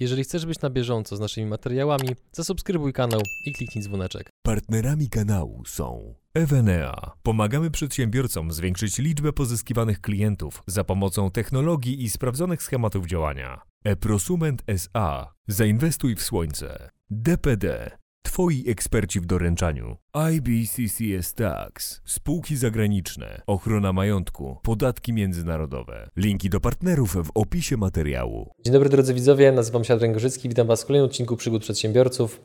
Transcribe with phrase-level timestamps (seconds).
[0.00, 4.30] Jeżeli chcesz być na bieżąco z naszymi materiałami, zasubskrybuj kanał i kliknij dzwoneczek.
[4.42, 7.12] Partnerami kanału są Evenea.
[7.22, 13.60] Pomagamy przedsiębiorcom zwiększyć liczbę pozyskiwanych klientów za pomocą technologii i sprawdzonych schematów działania.
[13.84, 15.34] Eprosument SA.
[15.48, 16.90] Zainwestuj w słońce.
[17.10, 17.90] DPD.
[18.22, 19.96] Twoi eksperci w doręczaniu.
[20.32, 22.00] IBCCS Tax.
[22.04, 23.42] Spółki zagraniczne.
[23.46, 24.56] Ochrona majątku.
[24.62, 26.10] Podatki międzynarodowe.
[26.16, 28.50] Linki do partnerów w opisie materiału.
[28.64, 32.40] Dzień dobry drodzy widzowie, nazywam się Adrian Gorzycki, witam Was w kolejnym odcinku Przygód Przedsiębiorców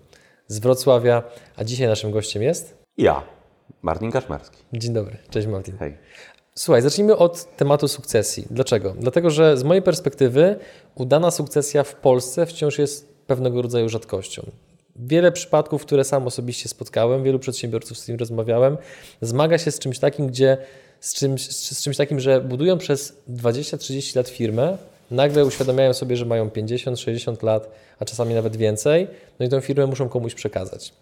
[0.47, 1.23] z Wrocławia,
[1.55, 2.77] a dzisiaj naszym gościem jest...
[2.97, 3.23] Ja,
[3.81, 4.57] Martin Kaszmarski.
[4.73, 5.77] Dzień dobry, cześć Martin.
[5.77, 5.97] Hej.
[6.55, 8.47] Słuchaj, zacznijmy od tematu sukcesji.
[8.51, 8.95] Dlaczego?
[8.99, 10.59] Dlatego, że z mojej perspektywy
[10.95, 14.51] udana sukcesja w Polsce wciąż jest pewnego rodzaju rzadkością.
[14.95, 18.77] Wiele przypadków, które sam osobiście spotkałem, wielu przedsiębiorców, z którymi rozmawiałem,
[19.21, 20.57] zmaga się z czymś takim, gdzie
[20.99, 24.77] z czymś, z czymś takim, że budują przez 20-30 lat firmę,
[25.11, 29.07] nagle uświadamiają sobie, że mają 50-60 lat, a czasami nawet więcej,
[29.39, 30.93] no i tę firmę muszą komuś przekazać.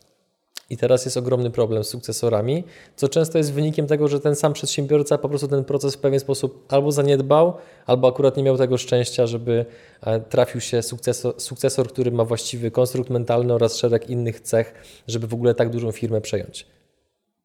[0.74, 2.64] I teraz jest ogromny problem z sukcesorami,
[2.96, 6.20] co często jest wynikiem tego, że ten sam przedsiębiorca po prostu ten proces w pewien
[6.20, 7.54] sposób albo zaniedbał,
[7.86, 9.66] albo akurat nie miał tego szczęścia, żeby
[10.02, 14.74] e, trafił się sukcesor, sukcesor który ma właściwy konstrukt mentalny oraz szereg innych cech,
[15.08, 16.68] żeby w ogóle tak dużą firmę przejąć.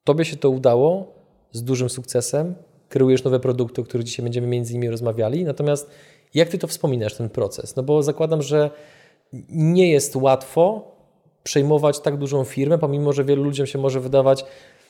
[0.05, 1.15] Tobie się to udało
[1.53, 2.55] z dużym sukcesem,
[2.89, 5.91] kreujesz nowe produkty, o których dzisiaj będziemy między innymi rozmawiali, natomiast
[6.35, 7.77] jak Ty to wspominasz, ten proces?
[7.77, 8.71] No bo zakładam, że
[9.49, 10.98] nie jest łatwo
[11.43, 14.45] przejmować tak dużą firmę, pomimo że wielu ludziom się może wydawać,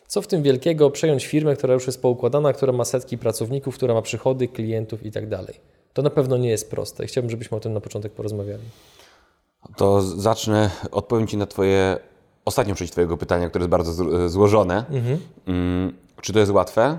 [0.07, 3.95] co w tym wielkiego, przejąć firmę, która już jest poukładana, która ma setki pracowników, która
[3.95, 5.55] ma przychody, klientów i tak dalej.
[5.93, 7.07] To na pewno nie jest proste.
[7.07, 8.63] Chciałbym, żebyśmy o tym na początek porozmawiali.
[9.77, 11.99] To zacznę, odpowiem Ci na Twoje,
[12.45, 13.93] ostatnią część Twojego pytania, które jest bardzo
[14.29, 14.85] złożone.
[14.91, 15.19] Mhm.
[16.21, 16.99] Czy to jest łatwe?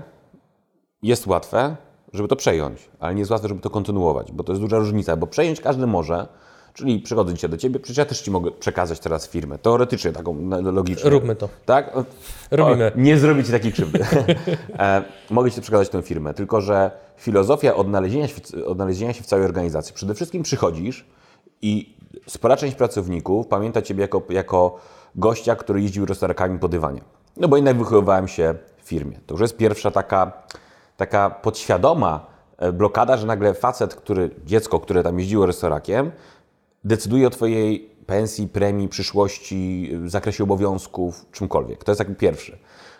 [1.02, 1.76] Jest łatwe,
[2.12, 5.16] żeby to przejąć, ale nie jest łatwe, żeby to kontynuować, bo to jest duża różnica,
[5.16, 6.26] bo przejąć każdy może,
[6.74, 10.50] Czyli przychodzę dzisiaj do Ciebie, przecież ja też Ci mogę przekazać teraz firmę, teoretycznie taką
[10.62, 11.10] logiczną.
[11.10, 11.48] Róbmy to.
[11.66, 11.92] Tak?
[12.50, 12.92] Robimy.
[12.94, 13.98] O, nie zrobić Ci takiej krzywdy.
[14.78, 18.34] e, mogę Ci przekazać tę firmę, tylko że filozofia odnalezienia się,
[18.66, 19.94] odnalezienia się w całej organizacji.
[19.94, 21.06] Przede wszystkim przychodzisz
[21.62, 21.96] i
[22.26, 24.78] spora część pracowników pamięta Ciebie jako, jako
[25.14, 27.00] gościa, który jeździł roztarkami po dywanie.
[27.36, 29.20] No bo jednak wychowywałem się w firmie.
[29.26, 30.32] To już jest pierwsza taka,
[30.96, 32.26] taka podświadoma
[32.58, 36.10] e, blokada, że nagle facet, który, dziecko, które tam jeździło restaurakiem,
[36.84, 41.84] decyduje o Twojej pensji, premii, przyszłości, zakresie obowiązków, czymkolwiek.
[41.84, 42.58] To jest jakby pierwszy.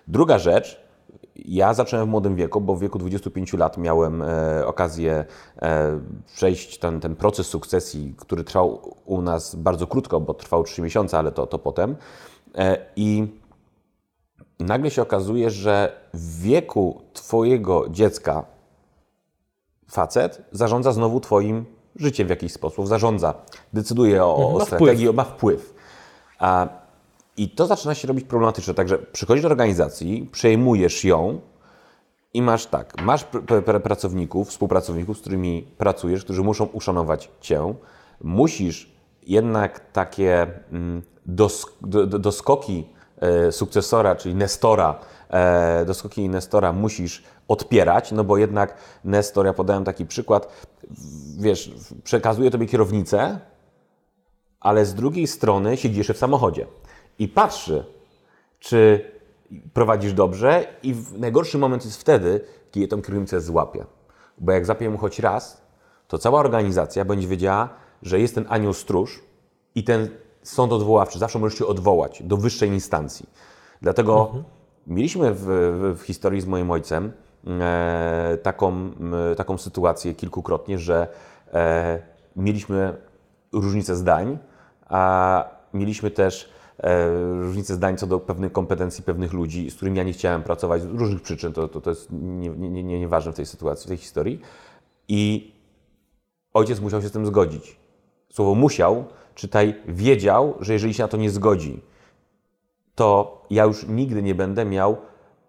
[0.09, 0.91] Druga rzecz,
[1.37, 5.25] ja zacząłem w młodym wieku, bo w wieku 25 lat miałem e, okazję
[5.63, 6.01] e,
[6.35, 11.19] przejść ten, ten proces sukcesji, który trwał u nas bardzo krótko, bo trwał 3 miesiące,
[11.19, 11.97] ale to, to potem.
[12.55, 13.27] E, I
[14.61, 18.45] nagle się okazuje, że w wieku Twojego dziecka
[19.91, 21.65] facet zarządza znowu Twoim
[22.01, 23.35] życiem w jakiś sposób, zarządza,
[23.73, 25.17] decyduje o, mhm, ma strategii, wpływ.
[25.17, 25.75] ma wpływ.
[26.39, 26.69] A,
[27.37, 28.75] I to zaczyna się robić problematyczne.
[28.75, 31.41] Także przychodzisz do organizacji, przejmujesz ją
[32.35, 37.75] i masz tak, masz pr pr pracowników, współpracowników, z którymi pracujesz, którzy muszą uszanować Cię.
[38.21, 38.93] Musisz
[39.27, 42.87] jednak takie mm, dos do, do, doskoki
[43.21, 44.99] e, sukcesora, czyli Nestora,
[45.87, 48.75] doskoki Nestora musisz odpierać, no bo jednak
[49.05, 50.67] Nestor, ja podałem taki przykład,
[51.39, 51.71] wiesz,
[52.05, 53.41] przekazuje tobie kierownicę,
[54.61, 56.67] ale z drugiej strony siedzi jeszcze w samochodzie
[57.19, 57.85] i patrzy,
[58.59, 59.11] czy
[59.73, 63.85] prowadzisz dobrze i najgorszy moment jest wtedy, kiedy tą kierownicę złapie.
[64.39, 65.63] Bo jak zapie mu choć raz,
[66.09, 67.69] to cała organizacja będzie wiedziała,
[68.03, 69.23] że jest ten anioł stróż
[69.75, 70.09] i ten
[70.43, 73.29] sąd odwoławczy zawsze możesz się odwołać do wyższej instancji.
[73.83, 74.45] Dlatego mhm.
[74.87, 75.45] Mieliśmy w,
[75.99, 77.13] w, historii z moim ojcem
[77.47, 78.91] e, taką,
[79.37, 81.09] taką sytuację kilkukrotnie, że
[81.53, 82.03] e,
[82.37, 82.97] mieliśmy
[83.53, 84.39] różnice zdań,
[84.87, 87.09] a mieliśmy też e,
[87.41, 90.85] różnice zdań co do pewnych kompetencji pewnych ludzi, z którymi ja nie chciałem pracować z
[90.85, 93.97] różnych przyczyn, to, to, to jest nieważne nie, nie, nie w tej sytuacji, w tej
[93.97, 94.41] historii.
[95.09, 95.53] I
[96.55, 97.77] ojciec musiał się z tym zgodzić.
[98.29, 99.05] Słowo musiał,
[99.35, 101.83] czytaj, wiedział, że jeżeli się na to nie zgodzi,
[102.95, 104.97] to ja już nigdy nie będę miał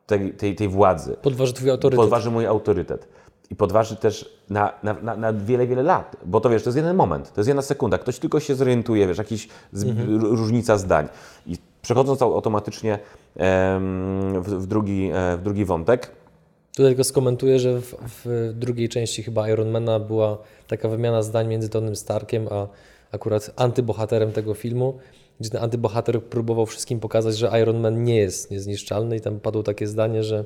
[0.05, 1.17] tej, tej, tej władzy.
[1.21, 1.99] Podważy twój autorytet.
[1.99, 3.07] Podważy mój autorytet.
[3.51, 6.15] I podważy też na, na, na, na, wiele, wiele lat.
[6.25, 7.97] Bo to wiesz, to jest jeden moment, to jest jedna sekunda.
[7.97, 10.21] Ktoś tylko się zorientuje, wiesz, jakaś mhm.
[10.21, 11.07] różnica zdań.
[11.47, 12.99] I przechodząc automatycznie
[13.35, 16.11] em, w, w, drugi, e, w drugi wątek.
[16.75, 21.69] Tutaj tylko skomentuję, że w, w, drugiej części chyba Ironmana była taka wymiana zdań między
[21.69, 22.67] Tonym Starkiem a
[23.11, 24.99] akurat antybohaterem tego filmu
[25.41, 29.63] gdzie ten antybohater próbował wszystkim pokazać, że Iron Man nie jest niezniszczalny i tam padło
[29.63, 30.45] takie zdanie, że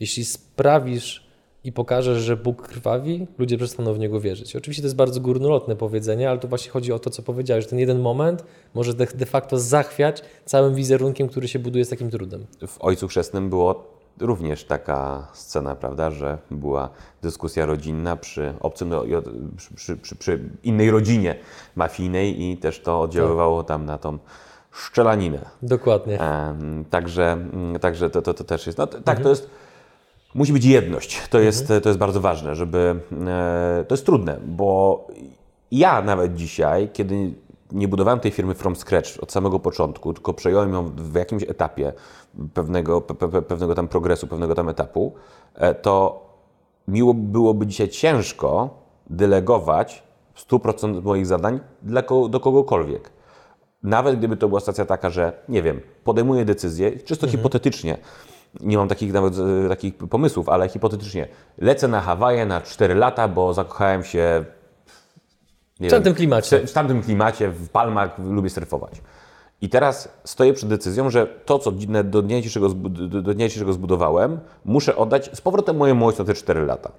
[0.00, 1.30] jeśli sprawisz,
[1.64, 4.56] i pokażesz, że Bóg krwawi, ludzie przestaną w Niego wierzyć.
[4.56, 7.70] Oczywiście to jest bardzo górnolotne powiedzenie, ale to właśnie chodzi o to, co powiedziałeś, że
[7.70, 8.44] ten jeden moment
[8.74, 12.46] może de, de facto zachwiać całym wizerunkiem, który się buduje z takim trudem.
[12.66, 16.88] W Ojcu Chrzestnym było również taka scena, prawda, że była
[17.22, 19.02] dyskusja rodzinna przy obcym, no,
[19.76, 21.36] przy, przy, przy, innej rodzinie
[21.76, 24.18] mafijnej i też to oddziaływało tam na tą
[24.72, 25.38] szczelaninę.
[25.62, 26.18] Dokładnie.
[26.90, 27.38] także
[27.80, 29.22] także to, to, to też jest, no, tak, mhm.
[29.22, 29.50] to jest
[30.34, 31.28] Musi być jedność.
[31.28, 31.80] To jest, mhm.
[31.80, 33.00] to jest bardzo ważne, żeby.
[33.26, 35.06] E, to jest trudne, bo
[35.70, 37.34] ja nawet dzisiaj, kiedy
[37.72, 41.92] nie budowałem tej firmy from scratch od samego początku, tylko przejąłem ją w jakimś etapie
[42.54, 45.14] pewnego, pe, pe, pewnego tam progresu, pewnego tam etapu,
[45.54, 46.26] e, to
[46.88, 48.70] miło byłoby dzisiaj ciężko
[49.10, 50.02] delegować
[50.34, 53.10] 100% moich zadań dla, do kogokolwiek.
[53.82, 57.38] Nawet gdyby to była stacja taka, że nie wiem, podejmuję decyzję, czysto mhm.
[57.38, 57.98] hipotetycznie,
[58.60, 59.34] nie mam takich nawet
[59.64, 61.28] e, takich pomysłów, ale hipotetycznie
[61.58, 64.44] lecę na Hawaje na 4 lata, bo zakochałem się
[65.88, 66.66] w tamtym klimacie.
[66.66, 69.02] W tamtym klimacie, w palmach lubię surfować.
[69.60, 71.72] I teraz stoję przed decyzją, że to, co
[72.04, 72.68] do dnia dzisiejszego,
[73.08, 76.92] do dnia dzisiejszego zbudowałem, muszę oddać z powrotem mojemu ojcu na te 4 lata.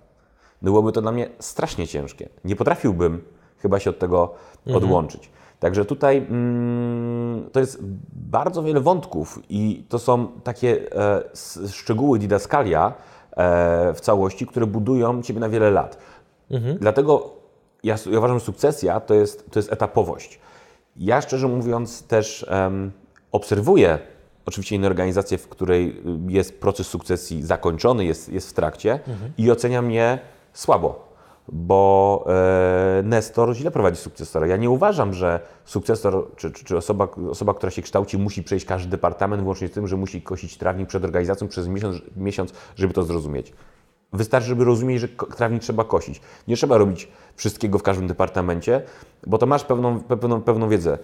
[0.62, 2.30] Byłoby to dla mnie strasznie ciężkie.
[2.46, 3.22] Nie potrafiłbym
[3.58, 4.34] chyba się od tego
[4.68, 4.84] mhm.
[4.84, 5.30] odłączyć.
[5.60, 7.80] Także tutaj mm, to jest
[8.14, 11.24] bardzo wiele wątków i to są takie e,
[11.70, 12.94] szczegóły didaskalia
[13.32, 15.98] e, w całości, które budują Ciebie na wiele lat.
[16.52, 16.78] Mhm.
[16.78, 17.41] Dlatego
[17.84, 20.40] ja, ja, uważam, że sukcesja to jest, to jest etapowość.
[20.96, 22.46] Ja szczerze mówiąc też
[23.32, 24.00] obserwuję
[24.46, 29.32] oczywiście inne organizacje, w której jest proces sukcesji zakończony, jest, jest w trakcie mhm.
[29.38, 30.20] i oceniam je
[30.54, 31.12] słabo
[31.52, 34.48] bo e, Nestor źle prowadzi sukcesora.
[34.48, 38.66] Ja nie uważam, że sukcesor czy, czy, czy, osoba, osoba, która się kształci, musi przejść
[38.66, 42.94] każdy departament, włącznie z tym, że musi kosić trawnik przed organizacją przez miesiąc, miesiąc żeby
[42.94, 43.54] to zrozumieć.
[44.14, 46.22] Wystarczy, żeby rozumieć, że trawnik trzeba kosić.
[46.48, 48.82] Nie trzeba robić wszystkiego w każdym departamencie,
[49.28, 50.98] bo to masz pewną, pewną, pewną wiedzę.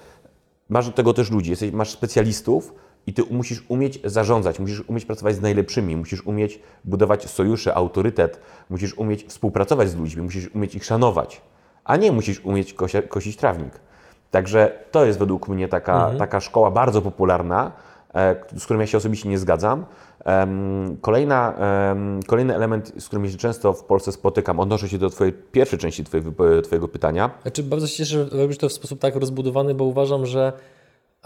[0.69, 2.73] Masz do tego też ludzi, jesteś, masz specjalistów,
[3.07, 8.39] i ty musisz umieć zarządzać, musisz umieć pracować z najlepszymi, musisz umieć budować sojusze, autorytet,
[8.69, 11.41] musisz umieć współpracować z ludźmi, musisz umieć ich szanować,
[11.83, 13.79] a nie musisz umieć kosia, kosić trawnik.
[14.31, 16.17] Także to jest według mnie taka, mhm.
[16.17, 17.71] taka szkoła bardzo popularna,
[18.57, 19.85] z którą ja się osobiście nie zgadzam.
[21.01, 21.53] Kolejna,
[22.27, 26.03] kolejny element, z którym się często w Polsce spotykam, odnoszę się do twojej pierwszej części
[26.03, 27.29] twojego, twojego pytania.
[27.41, 30.53] Znaczy, bardzo się cieszę, że robisz to w sposób tak rozbudowany, bo uważam, że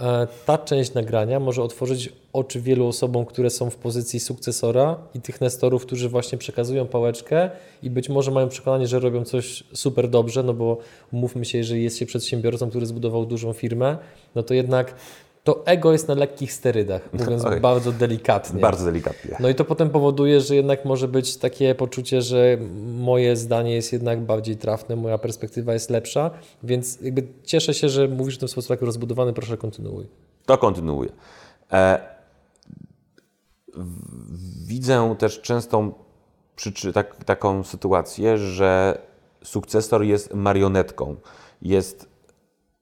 [0.02, 5.22] E, ta część nagrania może otworzyć oczy wielu osobom, które są w pozycji sukcesora i
[5.22, 7.50] tych nestorów, którzy właśnie przekazują pałeczkę
[7.84, 10.78] i być może mają przekonanie, że robią coś super dobrze, no bo
[11.12, 13.98] mówmy się, jeżeli jest się przedsiębiorcą, który zbudował dużą firmę,
[14.36, 14.96] no to jednak
[15.44, 18.62] to ego jest na lekkich sterydach, mówiąc Oj, bardzo delikatnie.
[18.62, 19.38] Bardzo delikatnie.
[19.40, 22.58] No i to potem powoduje, że jednak może być takie poczucie, że
[22.98, 26.32] moje zdanie jest jednak bardziej trafne, moja perspektywa jest lepsza,
[26.64, 30.08] więc jakby cieszę się, że mówisz w ten sposób tak rozbudowany, proszę kontynuuj.
[30.46, 31.10] To kontynuuję.
[31.72, 32.00] E,
[34.66, 35.94] widzę też częstą
[36.56, 38.98] przyczy, tak, taką sytuację, że
[39.44, 41.16] sukcesor jest marionetką,
[41.62, 42.11] jest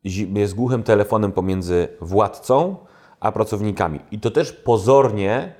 [0.03, 2.75] jest głuchym telefonem pomiędzy władcą
[3.19, 3.99] a pracownikami.
[4.11, 5.53] I to też pozornie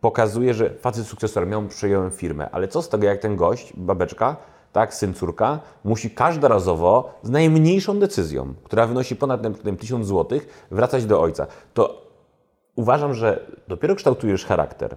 [0.00, 4.36] pokazuje, że facet sukcesor miał przejąłem firmę, ale co z tego, jak ten gość, babeczka,
[4.72, 11.06] tak, syn, córka, musi każdorazowo z najmniejszą decyzją, która wynosi ponad tym 1000 zł, wracać
[11.06, 11.46] do ojca.
[11.74, 12.12] To
[12.76, 14.96] uważam, że dopiero kształtujesz charakter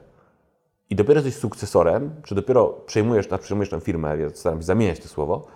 [0.89, 5.07] i dopiero jesteś sukcesorem, czy dopiero przejmujesz, przejmujesz tę firmę, ja staram się zamieniać to
[5.07, 5.47] słowo,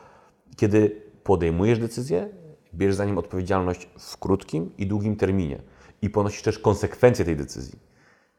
[0.57, 2.29] kiedy podejmujesz decyzję,
[2.75, 5.61] bierzesz za nim odpowiedzialność w krótkim i długim terminie
[6.01, 7.79] i ponosisz też konsekwencje tej decyzji.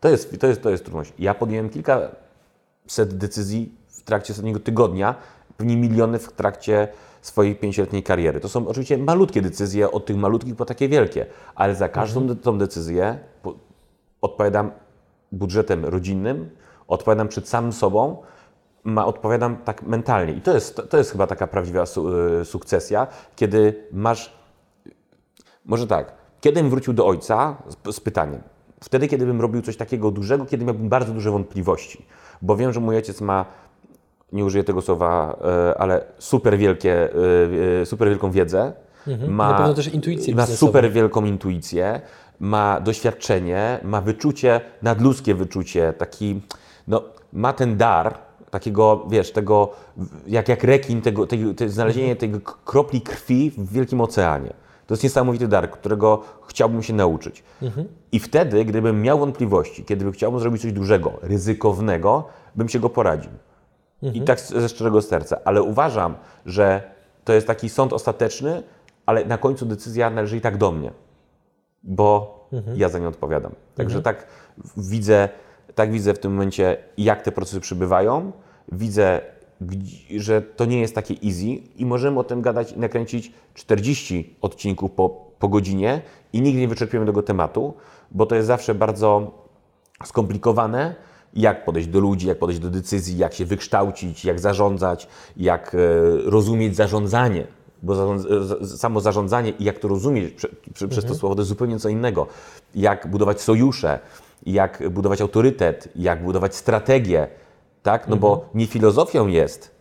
[0.01, 1.13] To jest, to jest, to jest trudność.
[1.19, 5.15] Ja podjąłem kilkaset decyzji w trakcie ostatniego tygodnia,
[5.57, 6.89] pewnie miliony w trakcie
[7.23, 8.41] swojej pięcioletniej kariery.
[8.41, 12.39] To są oczywiście malutkie decyzje, od tych malutkich po takie wielkie, ale za każdą mhm.
[12.39, 13.19] tą decyzję
[14.21, 14.71] odpowiadam
[15.33, 16.51] budżetem rodzinnym,
[16.89, 18.23] odpowiadam przed samym sobą,
[18.85, 20.33] ma, odpowiadam tak mentalnie.
[20.33, 24.33] I to jest, to jest chyba taka prawdziwa su, y, sukcesja, kiedy masz.
[25.65, 28.43] Może tak, kiedym wrócił do ojca z, z pytaniem.
[28.81, 32.07] Wtedy, kiedy bym robił coś takiego dużego, kiedy miałbym bardzo duże wątpliwości.
[32.43, 33.45] Bo wiem, że mój ojciec ma,
[34.33, 35.37] nie użyję tego słowa,
[35.71, 37.09] y, ale super, wielkie,
[37.83, 38.73] y, super wielką wiedzę.
[39.07, 39.35] Mhm.
[39.35, 42.01] Ma, Na pewno też intuicję Ma super wielką intuicję,
[42.41, 46.41] ma doświadczenie, ma wyczucie, nadludzkie wyczucie, taki,
[46.89, 48.19] no, ma ten dar,
[48.53, 49.71] takiego, wiesz, tego,
[50.27, 52.33] jak, jak rekin, tego, tego, tego znalezienie tej
[52.65, 54.53] kropli krwi w wielkim oceanie.
[54.87, 57.43] To jest niesamowity dar, którego chciałbym się nauczyć.
[57.63, 57.89] Mhm.
[58.13, 63.31] I wtedy, gdybym miał wątpliwości, kiedy chciałbym zrobić coś dużego, ryzykownego, bym się go poradził.
[64.03, 65.39] I tak ze szczerego serca.
[65.45, 66.15] Ale uważam,
[66.47, 66.83] że
[67.25, 68.63] to jest taki sąd ostateczny,
[69.07, 70.93] ale na końcu decyzja należy i tak do mnie,
[71.83, 72.41] bo
[72.75, 73.53] ja za nią odpowiadam.
[73.75, 74.27] Także tak
[74.77, 75.29] widzę,
[75.75, 78.33] tak widzę w tym momencie, jak te procesy przybywają.
[78.73, 79.21] Widzę,
[80.17, 84.91] że to nie jest takie easy i możemy o tym gadać i nakręcić 40 odcinków
[84.91, 86.03] po, po godzinie
[86.33, 87.75] i nigdy nie wyczerpiemy tego tematu,
[88.11, 89.31] bo to jest zawsze bardzo
[90.05, 90.95] skomplikowane,
[91.35, 95.79] jak podejść do ludzi, jak podejść do decyzji, jak się wykształcić, jak zarządzać, jak e,
[96.31, 97.47] rozumieć zarządzanie.
[97.83, 101.49] Bo za- samo zarządzanie i jak to rozumieć prze, prze, przez to słowo to jest
[101.49, 102.27] zupełnie co innego.
[102.75, 103.99] Jak budować sojusze,
[104.47, 107.29] jak budować autorytet, jak budować strategię.
[107.83, 108.09] Tak?
[108.09, 109.73] No bo nie filozofią jest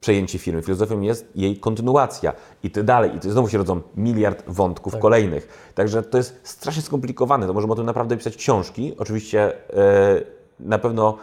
[0.00, 0.62] przejęcie firmy.
[0.62, 2.32] Filozofią jest jej kontynuacja
[2.62, 3.16] i ty dalej.
[3.16, 5.72] I to znowu się rodzą miliard wątków kolejnych.
[5.74, 7.46] Także to jest strasznie skomplikowane.
[7.46, 8.94] To możemy o tym naprawdę pisać książki.
[8.98, 10.20] Oczywiście e,
[10.60, 11.18] na pewno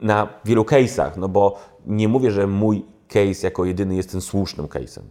[0.00, 4.66] na wielu case'ach, no bo nie mówię, że mój case jako jedyny jest tym słusznym
[4.66, 5.02] case'em.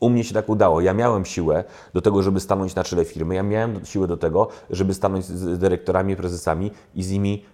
[0.00, 0.80] U mnie się tak udało.
[0.80, 1.64] Ja miałem siłę
[1.94, 3.34] do tego, żeby stanąć na czele firmy.
[3.34, 7.44] Ja miałem siłę do tego, żeby stanąć z dyrektorami, prezesami i z nimi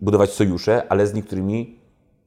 [0.00, 1.78] budować sojusze, ale z niektórymi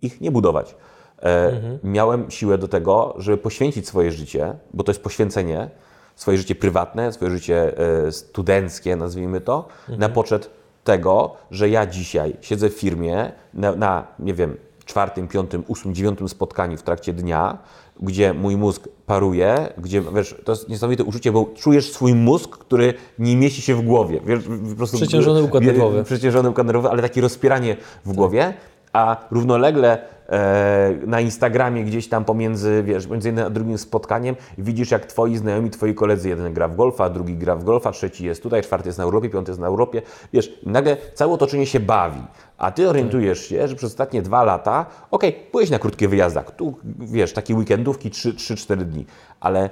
[0.01, 0.75] ich nie budować.
[1.23, 1.51] E,
[1.83, 5.69] Miałem siłę do tego, żeby poświęcić swoje życie, bo to jest poświęcenie,
[6.15, 10.49] swoje życie prywatne, swoje życie e, studenckie, nazwijmy to, na poczet
[10.83, 16.29] tego, że ja dzisiaj siedzę w firmie na, na, nie wiem, czwartym, piątym, ósmym, dziewiątym
[16.29, 17.57] spotkaniu w trakcie dnia,
[18.01, 22.93] gdzie mój mózg paruje, gdzie, wiesz, to jest niesamowite uczucie, bo czujesz swój mózg, który
[23.19, 24.21] nie mieści się w głowie.
[24.25, 26.03] Wiesz, po prostu Przeciążony układ nerwowy.
[26.03, 28.53] przeciążony układ nerwowy, ale takie rozpieranie w głowie,
[28.93, 34.91] a równolegle e, na Instagramie gdzieś tam pomiędzy, wiesz, między jednym a drugim spotkaniem widzisz,
[34.91, 38.43] jak twoi znajomi, twoi koledzy, jeden gra w golfa, drugi gra w golfa, trzeci jest
[38.43, 40.01] tutaj, czwarty jest na Europie, piąty jest na Europie.
[40.33, 42.21] Wiesz, nagle całe otoczenie się bawi,
[42.57, 46.77] a ty orientujesz się, że przez ostatnie dwa lata, okej, byłeś na krótkie wyjazdach, tu,
[46.99, 49.05] wiesz, takie weekendówki, 3-4 dni,
[49.39, 49.69] ale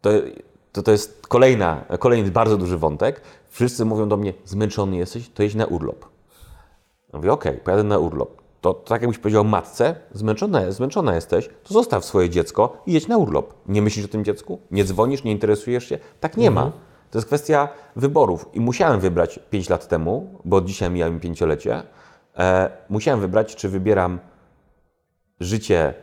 [0.00, 0.10] to,
[0.72, 3.20] to, to jest kolejna, kolejny bardzo duży wątek.
[3.50, 6.04] Wszyscy mówią do mnie, zmęczony jesteś, to jedź na urlop.
[7.12, 8.47] Mówię, okej, pojadę na urlop.
[8.60, 13.08] To, to tak jakbyś powiedział matce, zmęczona, zmęczona jesteś, to zostaw swoje dziecko i jedź
[13.08, 13.54] na urlop.
[13.68, 14.60] Nie myślisz o tym dziecku?
[14.70, 15.98] Nie dzwonisz, nie interesujesz się?
[16.20, 16.72] Tak nie ma.
[17.10, 18.46] To jest kwestia wyborów.
[18.52, 21.82] I musiałem wybrać 5 lat temu, bo dzisiaj mija mi pięciolecie,
[22.38, 24.18] e, musiałem wybrać, czy wybieram
[25.40, 25.94] życie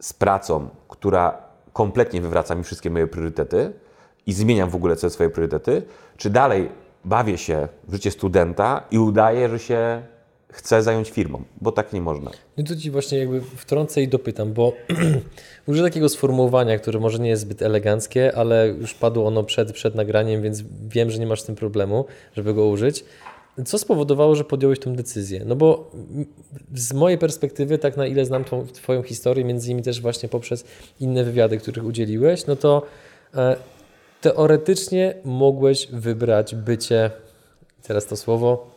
[0.00, 1.42] z pracą, która
[1.72, 3.72] kompletnie wywraca mi wszystkie moje priorytety
[4.26, 5.82] i zmieniam w ogóle swoje priorytety,
[6.16, 6.68] czy dalej
[7.04, 10.02] bawię się w życie studenta i udaję, że się
[10.52, 12.30] chcę zająć firmą, bo tak nie można.
[12.56, 14.72] No tu Ci właśnie jakby wtrącę i dopytam, bo
[15.66, 19.94] użyję takiego sformułowania, które może nie jest zbyt eleganckie, ale już padło ono przed, przed
[19.94, 22.04] nagraniem, więc wiem, że nie masz z tym problemu,
[22.36, 23.04] żeby go użyć.
[23.64, 25.42] Co spowodowało, że podjąłeś tę decyzję?
[25.46, 25.90] No bo
[26.74, 30.64] z mojej perspektywy, tak na ile znam tą, Twoją historię, między innymi też właśnie poprzez
[31.00, 32.82] inne wywiady, których udzieliłeś, no to
[33.34, 33.56] e,
[34.20, 37.10] teoretycznie mogłeś wybrać bycie,
[37.82, 38.71] teraz to słowo,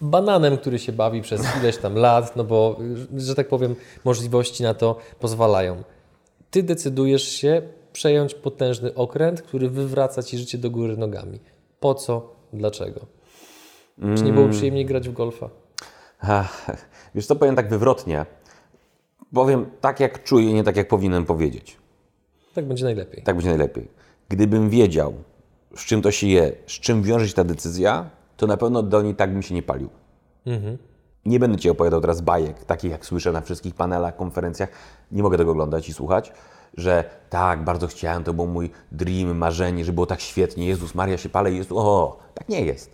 [0.00, 2.78] bananem, który się bawi przez ileś tam lat, no bo,
[3.16, 5.82] że tak powiem, możliwości na to pozwalają.
[6.50, 7.62] Ty decydujesz się
[7.92, 11.40] przejąć potężny okręt, który wywraca ci życie do góry nogami.
[11.80, 12.34] Po co?
[12.52, 13.06] Dlaczego?
[14.16, 15.50] Czy nie było przyjemniej grać w golfa?
[16.20, 16.66] Ach,
[17.14, 18.26] Wiesz co, powiem tak wywrotnie.
[19.34, 21.76] Powiem tak, jak czuję, nie tak, jak powinienem powiedzieć.
[22.54, 23.22] Tak będzie najlepiej.
[23.22, 23.88] Tak będzie najlepiej.
[24.28, 25.14] Gdybym wiedział,
[25.76, 29.02] z czym to się je, z czym wiąże się ta decyzja, to na pewno do
[29.02, 29.90] niej tak bym się nie palił.
[31.26, 34.68] Nie będę Ci opowiadał teraz bajek, takich jak słyszę na wszystkich panelach, konferencjach.
[35.12, 36.32] Nie mogę tego oglądać i słuchać,
[36.76, 41.18] że tak, bardzo chciałem, to był mój dream, marzenie, że było tak świetnie, Jezus Maria
[41.18, 42.90] się palę i jest, o, tak nie jest.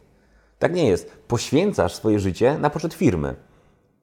[0.58, 1.10] Tak nie jest.
[1.28, 3.34] Poświęcasz swoje życie na poczet firmy.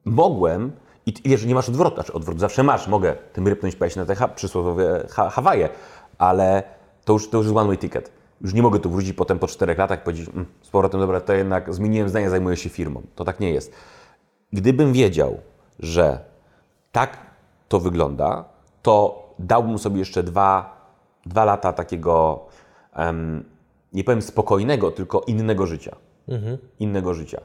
[0.04, 0.72] Mogłem,
[1.06, 4.14] i wiesz, nie masz odwrotu, znaczy odwrót zawsze masz, mogę tym rypnąć pojechać na te
[4.14, 5.68] ha, przysłowiowe ha, Hawaje,
[6.18, 6.62] ale
[7.04, 8.21] to już, to już jest one way ticket.
[8.42, 11.20] Już nie mogę tu wrócić potem po czterech latach i powiedzieć, mm, z powrotem, dobra,
[11.20, 13.02] to jednak zmieniłem zdanie, zajmuję się firmą.
[13.14, 13.72] To tak nie jest.
[14.52, 15.38] Gdybym wiedział,
[15.78, 16.18] że
[16.92, 17.18] tak
[17.68, 18.44] to wygląda,
[18.82, 20.76] to dałbym sobie jeszcze dwa,
[21.26, 22.44] dwa lata takiego,
[22.94, 23.44] em,
[23.92, 25.96] nie powiem spokojnego, tylko innego życia.
[26.80, 27.40] Innego życia.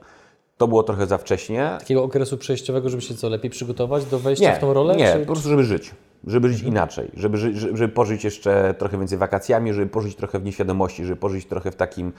[0.57, 1.75] To było trochę za wcześnie.
[1.79, 4.95] Takiego okresu przejściowego, żeby się co lepiej przygotować do wejścia w tą rolę?
[4.95, 5.91] Nie, czy- po prostu żeby żyć.
[6.27, 11.05] Żeby żyć inaczej, żeby, żeby, pożyć jeszcze trochę więcej wakacjami, żeby pożyć trochę w nieświadomości,
[11.05, 12.13] żeby pożyć trochę w takim...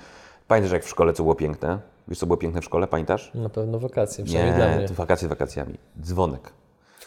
[0.48, 1.78] Pamiętasz jak w szkole co było piękne?
[2.08, 3.30] Wiesz co było piękne w szkole, pamiętasz?
[3.34, 4.88] Na pewno wakacje, przynajmniej dla mnie.
[4.88, 5.74] wakacje wakacjami.
[6.02, 6.52] Dzwonek.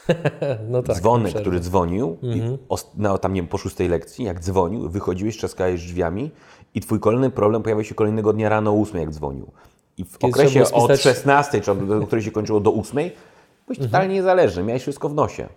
[0.70, 0.96] No tak.
[0.98, 5.38] Dzwonek, który dzwonił, i os- no, tam nie wiem, po szóstej lekcji, jak dzwonił, wychodziłeś,
[5.38, 6.32] trzaskałeś drzwiami
[6.76, 9.52] i twój kolejny problem pojawił się kolejnego dnia rano o ósmej, jak dzwonił.
[9.98, 13.12] I w Kiedy okresie od spisać- 16, czy od, do której się kończyło do ósmej,
[13.68, 15.48] Byłeś totalnie niezależny, miałeś wszystko w nosie.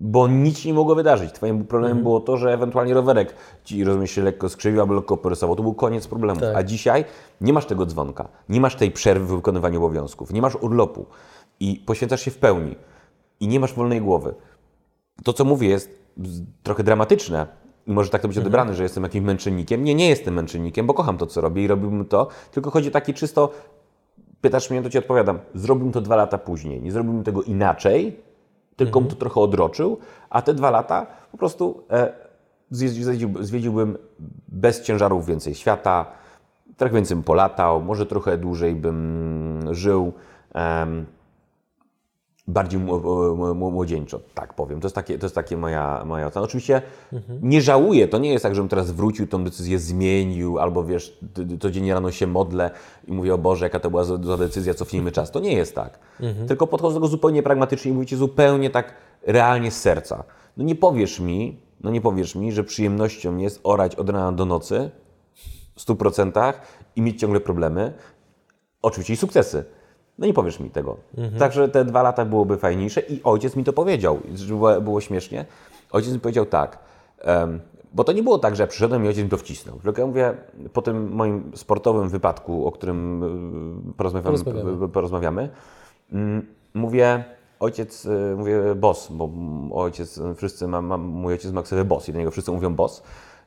[0.00, 1.32] Bo nic nie mogło wydarzyć.
[1.32, 5.56] Twoim problemem było to, że ewentualnie rowerek ci rozumiesz, się lekko skrzywił albo lekko porysował.
[5.56, 6.40] To był koniec problemu.
[6.40, 6.56] Tak.
[6.56, 7.04] A dzisiaj
[7.40, 11.06] nie masz tego dzwonka, nie masz tej przerwy w wykonywaniu obowiązków, nie masz urlopu
[11.60, 12.76] i poświęcasz się w pełni
[13.40, 14.34] i nie masz wolnej głowy.
[15.24, 15.90] To, co mówię, jest
[16.62, 17.46] trochę dramatyczne
[17.86, 19.84] i może tak to być odebrane, że jestem jakimś męczennikiem.
[19.84, 23.14] Nie, nie jestem męczennikiem, bo kocham to, co robię i robiłbym to, tylko chodzi taki
[23.14, 23.50] czysto
[24.40, 25.38] pytasz mnie, to ci odpowiadam.
[25.54, 26.82] Zrobiłbym to dwa lata później.
[26.82, 28.20] Nie zrobiłbym tego inaczej,
[28.78, 29.98] tylko bym to trochę odroczył,
[30.30, 32.12] a te dwa lata po prostu e,
[33.40, 33.98] zwiedziłbym
[34.48, 36.06] bez ciężarów więcej świata,
[36.76, 40.12] trochę więcej bym polatał, może trochę dłużej bym żył.
[42.48, 43.00] Bardziej mło-
[43.36, 44.80] mło- mło- młodzieńczo, tak powiem.
[44.80, 46.44] To jest takie, to jest takie moja, moja ocena.
[46.44, 46.82] Oczywiście
[47.42, 51.18] nie żałuję, to nie jest tak, żebym teraz wrócił, tą decyzję zmienił, albo wiesz,
[51.60, 52.70] codziennie rano się modlę
[53.06, 55.30] i mówię, o Boże, jaka to była za decyzja, cofnijmy czas.
[55.30, 55.98] To nie jest tak.
[56.48, 60.24] Tylko podchodzę do tego zupełnie pragmatycznie i mówicie zupełnie tak realnie z serca.
[60.56, 64.44] No nie powiesz mi, no nie powiesz mi, że przyjemnością jest orać od rana do
[64.44, 64.90] nocy
[65.76, 66.52] w 100%
[66.96, 67.92] i mieć ciągle problemy,
[68.82, 69.64] oczywiście i sukcesy.
[70.18, 70.96] No nie powiesz mi tego.
[71.38, 75.44] Także te dwa lata byłoby fajniejsze i ojciec mi to powiedział, żeby było, śmiesznie.
[75.92, 76.78] Ojciec mi powiedział tak,
[77.18, 77.60] em,
[77.94, 79.78] bo to nie było tak, że ja przyszedłem i ojciec mi to wcisnął.
[79.78, 80.34] Tylko ja mówię,
[80.72, 83.22] po tym moim sportowym wypadku, o którym
[83.90, 84.88] y, porozmawiamy, Porozmawiamy.
[84.88, 85.48] porozmawiamy
[86.12, 87.24] mm, mówię,
[87.60, 89.30] ojciec, y, mówię boss, bo
[89.82, 92.74] ojciec, y, wszyscy, ma, ma, mój ojciec ma ksywę boss i do niego wszyscy mówią
[92.74, 93.02] boss.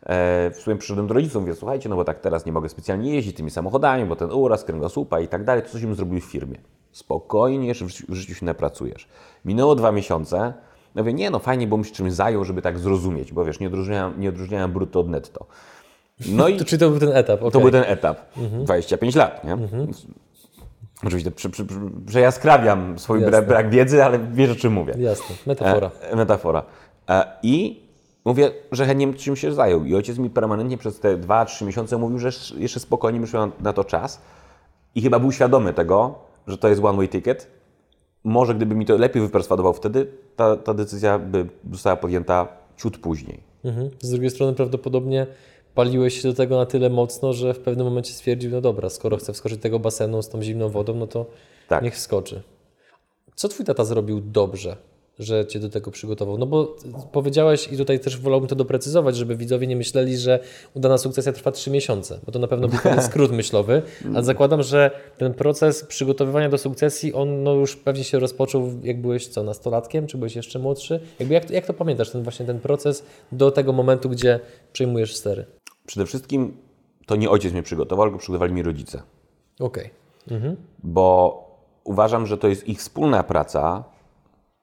[0.05, 3.15] E, w sumie przyszedłem do rodziców, mówię, słuchajcie, no bo tak teraz nie mogę specjalnie
[3.15, 6.24] jeździć tymi samochodami, bo ten uraz, kręgosłupa i tak dalej, to coś bym zrobił w
[6.24, 6.58] firmie.
[6.91, 9.08] Spokojnie, jeszcze w życiu, w życiu się napracujesz.
[9.46, 10.53] Minęło dwa miesiące,
[10.96, 13.60] ja mówię, nie no fajnie, bo bym się czymś zajął, żeby tak zrozumieć, bo wiesz,
[13.60, 15.46] nie odróżniałem, nie odróżniałem brutto od netto.
[16.29, 17.62] No i To, czyli to był ten etap, to okej.
[17.62, 18.22] był ten etap.
[18.36, 19.58] 25 lat, nie?
[21.03, 21.65] Oczywiście przy, przy,
[22.08, 23.31] przejaskrawiam swój Jasne.
[23.31, 24.93] brak, brak wiedzy, ale wiesz o czym mówię.
[24.98, 25.91] Jasne, metafora.
[26.01, 26.63] E, metafora.
[27.10, 27.81] E, I
[28.25, 29.85] mówię, że chętnie czym się zajął.
[29.85, 33.73] I ojciec mi permanentnie przez te 2-3 miesiące mówił, że sz- jeszcze spokojnie myślał na,
[33.73, 34.21] to czas.
[34.95, 36.15] I chyba był świadomy tego,
[36.48, 37.48] że to jest one way ticket.
[38.24, 43.39] Może gdyby mi to lepiej wyperswadował wtedy, ta, ta decyzja by została podjęta ciut później.
[43.65, 43.89] Mhm.
[44.00, 45.27] Z drugiej strony prawdopodobnie
[45.75, 49.17] paliłeś się do tego na tyle mocno, że w pewnym momencie stwierdził, no dobra, skoro
[49.17, 51.25] chcę wskoczyć tego basenu z tą zimną wodą, no to
[51.67, 51.83] Tak.
[51.83, 52.41] niech wskoczy.
[53.35, 54.77] Co twój tata zrobił dobrze,
[55.22, 56.38] że cię do tego przygotował?
[56.38, 56.75] No bo
[57.12, 60.40] powiedziałeś i tutaj też wolałbym to doprecyzować, żeby widzowie nie myśleli, że
[60.74, 63.81] udana sukcesja trwa trzy miesiące, bo to na pewno był pewien skrót myślowy,
[64.16, 69.01] ale zakładam, że ten proces przygotowywania do sukcesji, on no już pewnie się rozpoczął, jak
[69.01, 71.00] byłeś co, nastolatkiem, czy byłeś jeszcze młodszy?
[71.20, 74.40] Jakby jak, to- jak to pamiętasz, ten właśnie ten proces do tego momentu, gdzie
[74.74, 75.46] przejmujesz stery?
[75.86, 76.57] Przede wszystkim
[77.05, 79.01] to nie ojciec mnie przygotował, tylko przygotowali mi rodzice.
[79.60, 79.90] Okej.
[80.84, 81.42] bo
[81.84, 83.84] uważam, że to jest ich wspólna praca,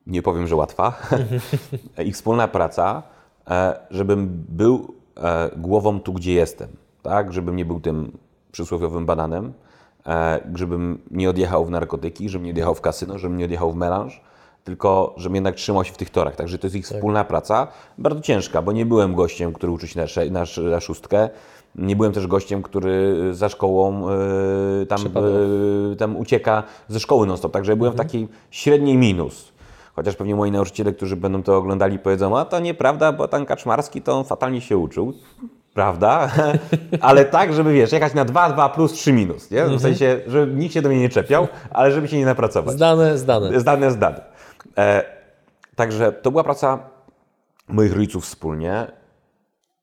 [0.09, 0.93] nie powiem, że łatwa,
[2.05, 3.03] ich wspólna praca,
[3.51, 6.69] e, żebym był e, głową tu, gdzie jestem,
[7.03, 7.33] tak?
[7.33, 8.13] Żebym nie był tym
[8.53, 9.53] przysłowiowym bananem,
[10.07, 13.77] e, żebym nie odjechał w narkotyki, żebym nie odjechał w kasyno, żebym nie odjechał w
[13.77, 14.21] melanż,
[14.65, 16.37] tylko żebym jednak trzymał się w tych torach.
[16.37, 17.67] Także to jest ich wspólna praca,
[17.99, 21.29] bardzo ciężka, bo nie byłem gościem, który uczy się na, na, sz- na szóstkę,
[21.75, 24.07] nie byłem też gościem, który za szkołą
[24.89, 24.99] tam,
[25.99, 27.53] tam ucieka ze szkoły non-stop.
[27.53, 29.53] Także byłem w takiej średniej minus.
[29.99, 34.03] Chociaż pewnie moi nauczyciele, którzy będą to oglądali, powiedzą, a to nieprawda, bo ten Kaczmarski
[34.03, 35.15] to on fatalnie się uczył.
[35.75, 36.31] Prawda?
[37.01, 39.51] Ale tak, żeby wiesz, jechać na 2, 2 plus 3 minus.
[39.51, 39.65] Nie?
[39.65, 42.75] W sensie, żeby nikt się do mnie nie czepiał, ale żeby się nie napracować.
[42.75, 43.61] Zdane, zdane.
[43.61, 44.21] Zdane, zdane.
[44.79, 45.05] E,
[45.77, 46.79] także to była praca
[47.69, 48.87] moich rodziców wspólnie,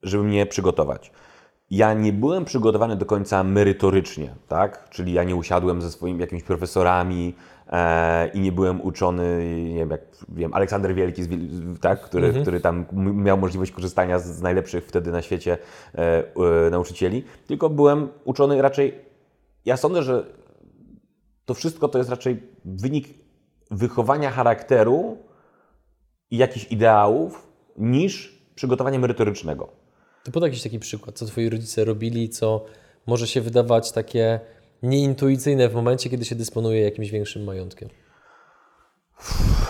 [0.02, 1.10] żeby mnie przygotować.
[1.70, 4.90] Ja nie byłem przygotowany do końca merytorycznie, tak?
[4.90, 7.34] Czyli ja nie usiadłem ze swoimi jakimiś profesorami
[7.68, 11.28] e, i nie byłem uczony, nie wiem, jak wiem, Aleksander Wielki, z,
[11.80, 12.00] tak?
[12.00, 15.58] który, który tam miał możliwość korzystania z, z najlepszych wtedy na świecie
[15.94, 15.98] e,
[16.66, 18.94] e, nauczycieli, tylko byłem uczony raczej.
[19.64, 20.26] Ja sądzę, że
[21.44, 23.08] to wszystko to jest raczej wynik
[23.70, 25.18] wychowania charakteru
[26.30, 29.85] i jakichś ideałów niż przygotowania merytorycznego.
[30.26, 32.64] To podaj jakiś taki przykład, co twoi rodzice robili, co
[33.06, 34.40] może się wydawać takie
[34.82, 37.88] nieintuicyjne w momencie, kiedy się dysponuje jakimś większym majątkiem.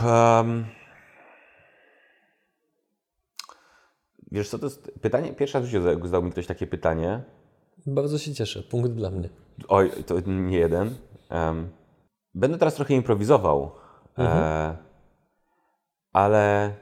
[0.04, 0.66] Um,
[4.32, 7.22] wiesz co, to jest pytanie, pierwszy raz w życiu zadał mi ktoś takie pytanie.
[7.86, 9.28] Bardzo się cieszę, punkt dla mnie.
[9.68, 10.94] Oj, to nie jeden.
[11.30, 11.68] Em,
[12.34, 13.70] będę teraz trochę improwizował,
[14.18, 14.76] e,
[16.12, 16.74] ale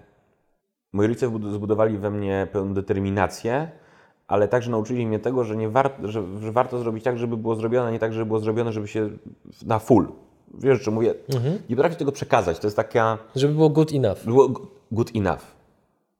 [0.94, 3.70] moi rodzice zbudowali we mnie pełną determinację,
[4.28, 7.56] ale także nauczyli mnie tego, że, nie war, że, że warto zrobić tak, żeby było
[7.56, 9.10] zrobione, a nie tak, żeby było zrobione, żeby się
[9.66, 10.08] na full
[10.58, 11.14] Wiesz, czy mówię,
[11.68, 12.58] nie potrafię tego przekazać.
[12.58, 14.24] To jest taka, Żeby było good enough.
[14.24, 14.48] było
[14.92, 15.42] good enough.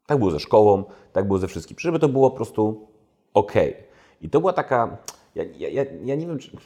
[0.07, 1.77] Tak było ze szkołą, tak było ze wszystkim.
[1.81, 2.89] Żeby to było po prostu
[3.35, 3.53] ok.
[4.21, 4.97] I to była taka,
[5.35, 6.57] ja, ja, ja, ja nie wiem, czy,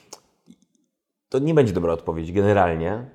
[1.28, 3.10] to nie będzie dobra odpowiedź generalnie,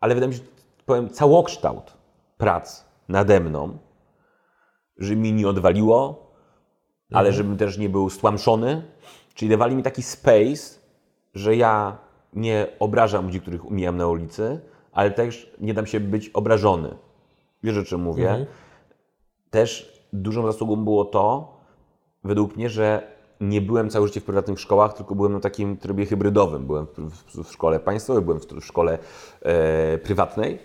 [0.00, 1.92] ale wydaje mi się, że powiem, całokształt
[2.38, 3.78] prac nade mną,
[4.98, 6.26] że mi nie odwaliło,
[7.12, 8.82] ale żebym też nie był stłamszony,
[9.34, 10.80] czyli dawali mi taki space,
[11.34, 11.98] że ja
[12.32, 14.60] nie obrażam ludzi, których umijam na ulicy,
[14.92, 16.96] ale też nie dam się być obrażony.
[17.62, 18.46] Wiesz, o czym mówię?
[19.50, 21.56] Też dużą zasługą było to,
[22.24, 26.06] według mnie, że nie byłem całe życie w prywatnych szkołach, tylko byłem na takim trybie
[26.06, 26.66] hybrydowym.
[26.66, 28.98] Byłem w, w, w szkole państwowej, byłem w, w szkole
[29.42, 30.58] e, prywatnej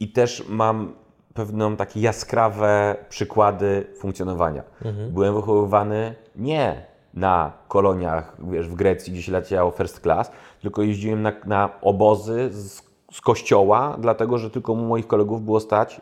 [0.00, 0.92] i też mam
[1.34, 4.62] pewną takie jaskrawe przykłady funkcjonowania.
[5.10, 10.30] Byłem wychowywany nie na koloniach, wiesz, w Grecji, gdzie się leciało first class,
[10.62, 16.00] tylko jeździłem na, na obozy z, z kościoła, dlatego że tylko moich kolegów było stać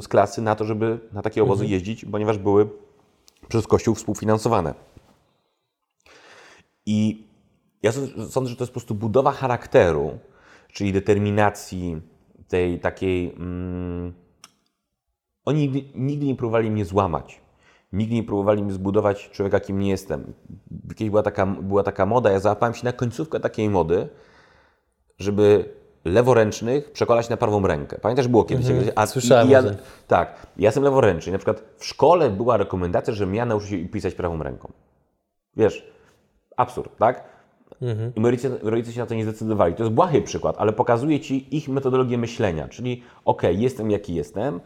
[0.00, 2.68] z klasy na to, żeby na takie obozy jeździć, ponieważ były
[3.48, 4.74] przez kościół współfinansowane.
[6.86, 7.26] I
[7.82, 10.18] ja sądzę- sądzę, że to jest po prostu budowa charakteru,
[10.72, 12.00] czyli determinacji
[12.48, 13.32] tej takiej.
[13.36, 14.12] Mm,
[15.44, 17.40] oni nigdy, nigdy nie próbowali mnie złamać.
[17.92, 20.32] Nigdy nie próbowali mi zbudować człowieka, kim nie jestem.
[20.88, 24.08] Kiedyś była taka, była taka moda, ja załapałem się na końcówkę takiej mody,
[25.18, 25.64] żeby
[26.04, 27.98] leworęcznych przekonać na prawą rękę.
[27.98, 28.66] Pamiętasz, było kiedyś?
[28.94, 29.62] A, Słyszałem i, ja.
[30.06, 31.32] Tak, ja jestem leworęczny.
[31.32, 34.72] Na przykład w szkole była rekomendacja, żebym ja nauczył się pisać prawą ręką.
[35.56, 35.86] Wiesz,
[36.56, 37.24] absurd, tak?
[38.16, 39.74] I moi rodzice, rodzice się na to nie zdecydowali.
[39.74, 42.68] To jest błahy przykład, ale pokazuje Ci ich metodologię myślenia.
[42.68, 44.60] Czyli, okej, jestem jaki jestem,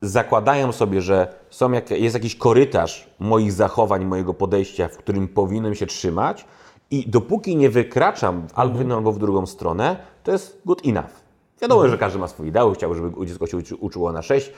[0.00, 5.74] zakładają sobie, że są jak, jest jakiś korytarz moich zachowań, mojego podejścia, w którym powinienem
[5.74, 6.44] się trzymać
[6.90, 11.28] i dopóki nie wykraczam albo w jedną, albo w drugą stronę, to jest good enough.
[11.62, 14.52] Wiadomo, że każdy ma swój ideał, chciał, żeby dziecko się uczy, uczyło na 6.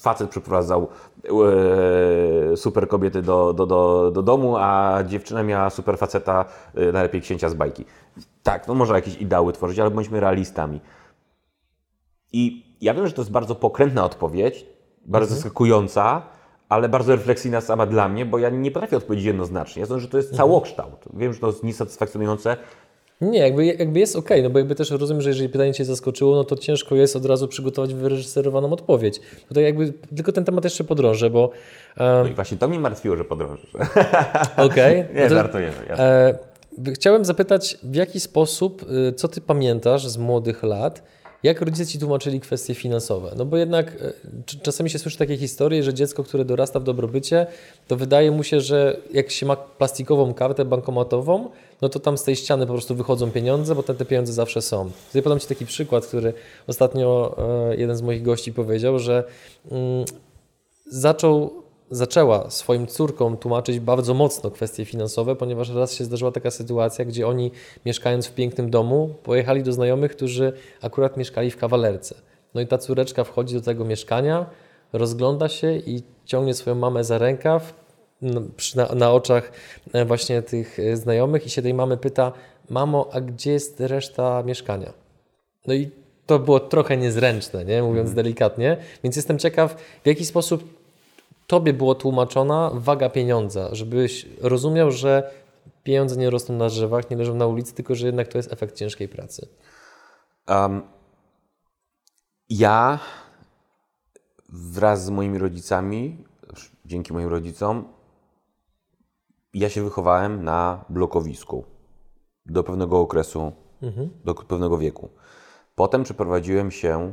[0.00, 0.88] Facet przyprowadzał
[1.24, 7.20] e, super kobiety do, do, do, do domu, a dziewczyna miała super faceta, e, najlepiej
[7.20, 7.84] księcia z bajki.
[8.42, 10.80] Tak, no może jakieś ideały tworzyć, ale bądźmy realistami.
[12.32, 14.66] I ja wiem, że to jest bardzo pokrętna odpowiedź,
[15.06, 16.22] bardzo zaskakująca,
[16.68, 19.80] ale bardzo refleksyjna sama dla mnie, bo ja nie potrafię odpowiedzieć jednoznacznie.
[19.80, 21.04] Ja sądzę, że to jest całokształt.
[21.14, 22.56] Wiem, że to jest niesatysfakcjonujące.
[23.20, 26.36] Nie, jakby, jakby jest okej, no bo jakby też rozumiem, że jeżeli pytanie Cię zaskoczyło,
[26.36, 29.20] no to ciężko jest od razu przygotować wyreżyserowaną odpowiedź.
[29.48, 31.50] Tutaj jakby tylko ten temat jeszcze podrążę, bo
[31.96, 33.70] No i właśnie to mnie martwiło, że podrążysz.
[34.56, 35.04] okej.
[35.14, 35.72] Nie, no żartuję.
[35.88, 36.38] jasne.
[36.84, 41.02] E, chciałem zapytać, w jaki sposób, y, co Ty pamiętasz z młodych lat,
[41.46, 43.32] jak rodzice Ci tłumaczyli kwestie finansowe?
[43.36, 44.12] No bo jednak e,
[44.46, 47.46] cz- czasami się słyszy takie historie, że dziecko, które dorasta w dobrobycie,
[47.88, 51.50] to wydaje mu się, że jak się ma plastikową kartę bankomatową,
[51.82, 54.90] no to tam z tej ściany po prostu wychodzą pieniądze, bo te pieniądze zawsze są.
[55.06, 56.32] Tutaj podam Ci taki przykład, który
[56.66, 57.36] ostatnio
[57.70, 59.24] e, jeden z moich gości powiedział, że
[59.70, 60.04] mm,
[60.86, 67.04] zaczął, zaczęła swoim córkom tłumaczyć bardzo mocno kwestie finansowe, ponieważ raz się zdarzyła taka sytuacja,
[67.04, 67.50] gdzie oni
[67.86, 72.14] mieszkając w pięknym domu, pojechali do znajomych, którzy akurat mieszkali w kawalerce.
[72.54, 74.46] No i ta córeczka wchodzi do tego mieszkania,
[74.92, 77.74] rozgląda się i ciągnie swoją mamę za rękaw
[78.22, 78.42] no,
[78.76, 79.52] na, na oczach
[79.92, 82.32] e, właśnie tych e, znajomych i się tej mamy pyta,
[82.70, 84.92] mamo, a gdzie jest reszta mieszkania?
[85.66, 85.90] No i
[86.26, 87.82] to było trochę niezręczne, nie?
[87.82, 90.75] mówiąc delikatnie, więc jestem ciekaw, w jaki sposób
[91.46, 95.30] Tobie było tłumaczona waga pieniądza, żebyś rozumiał, że
[95.82, 98.74] pieniądze nie rosną na drzewach, nie leżą na ulicy, tylko że jednak to jest efekt
[98.74, 99.48] ciężkiej pracy.
[100.48, 100.82] Um,
[102.50, 102.98] ja
[104.48, 106.24] wraz z moimi rodzicami,
[106.84, 107.88] dzięki moim rodzicom,
[109.54, 111.64] ja się wychowałem na blokowisku
[112.46, 113.52] do pewnego okresu,
[114.24, 115.08] do pewnego wieku.
[115.74, 117.12] Potem przeprowadziłem się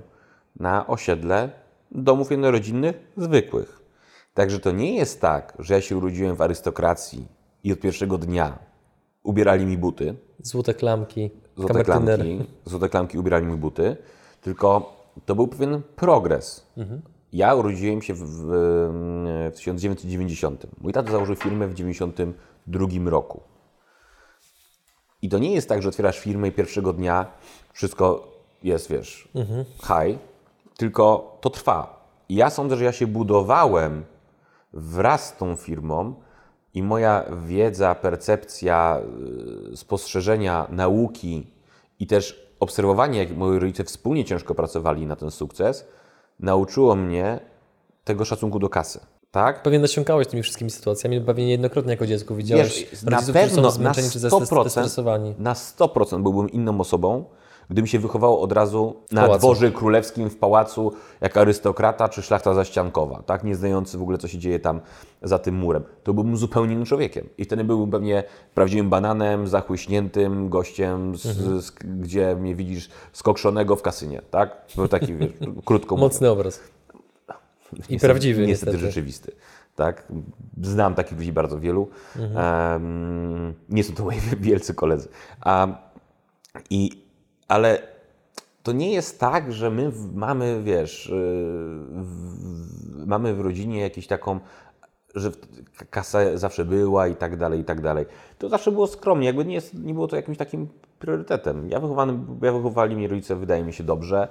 [0.55, 1.49] na osiedle
[1.91, 3.82] domów jednorodzinnych zwykłych.
[4.33, 7.27] Także to nie jest tak, że ja się urodziłem w arystokracji
[7.63, 8.59] i od pierwszego dnia
[9.23, 13.97] ubierali mi buty, Złote klamki, złote klamki, złote klamki ubierali mi buty,
[14.41, 16.67] tylko to był pewien progres.
[17.33, 18.47] Ja urodziłem się w, w,
[19.53, 20.65] w 1990.
[20.81, 23.41] Mój tato założył firmę w 1992 roku.
[25.21, 27.25] I to nie jest tak, że otwierasz firmę i pierwszego dnia
[27.73, 28.27] wszystko
[28.63, 29.27] jest, wiesz,
[29.77, 30.19] high,
[30.77, 32.07] tylko to trwa.
[32.29, 34.03] I ja sądzę, że ja się budowałem
[34.73, 36.15] wraz z tą firmą
[36.73, 39.01] i moja wiedza, percepcja,
[39.73, 41.47] y, spostrzeżenia nauki
[41.99, 45.87] i też obserwowanie, jak moi rodzice wspólnie ciężko pracowali na ten sukces,
[46.39, 47.39] nauczyło mnie
[48.03, 48.99] tego szacunku do kasy.
[49.31, 49.63] Tak?
[49.63, 53.55] Pewnie nasiąkałeś tymi wszystkimi sytuacjami, pewnie niejednokrotnie jako dziecko widziałeś Wiesz, na rodziców, którzy pewno
[53.55, 55.35] są na zmęczeni czy 100%, zestresowani.
[55.39, 57.25] na 100% byłbym inną osobą,
[57.69, 59.39] Gdybym się wychował od razu na pałacu.
[59.39, 63.43] dworze królewskim w pałacu, jak arystokrata czy szlachta zaściankowa, tak?
[63.43, 64.81] nie znający w ogóle, co się dzieje tam
[65.21, 67.29] za tym murem, to byłbym zupełnie innym człowiekiem.
[67.37, 68.23] I wtedy byłbym pewnie
[68.53, 71.21] prawdziwym bananem, zachłyśniętym gościem, z,
[71.65, 74.21] z, gdzie mnie widzisz skokszonego w kasynie.
[74.31, 74.65] Tak?
[74.75, 75.31] Był taki, wiesz,
[75.65, 76.13] krótko mówiąc.
[76.13, 76.59] Mocny obraz.
[77.89, 78.77] I prawdziwy niestety niestety.
[78.77, 79.31] rzeczywisty.
[79.75, 80.07] Tak?
[80.61, 81.89] Znam takich ludzi bardzo wielu.
[82.35, 85.09] Em, nie są to moi wielcy koledzy.
[85.41, 85.67] A,
[86.69, 87.02] i,
[87.53, 87.81] ale
[88.63, 91.15] to nie jest tak, że my mamy, wiesz, yy,
[92.03, 94.39] w, mamy w rodzinie jakąś taką,
[95.15, 95.31] że
[95.89, 98.05] kasa zawsze była i tak dalej, i tak dalej.
[98.37, 100.67] To zawsze było skromnie, jakby nie, jest, nie było to jakimś takim
[100.99, 101.69] priorytetem.
[101.69, 104.27] Ja, wychowany, ja wychowali mnie rodzice, wydaje mi się, dobrze.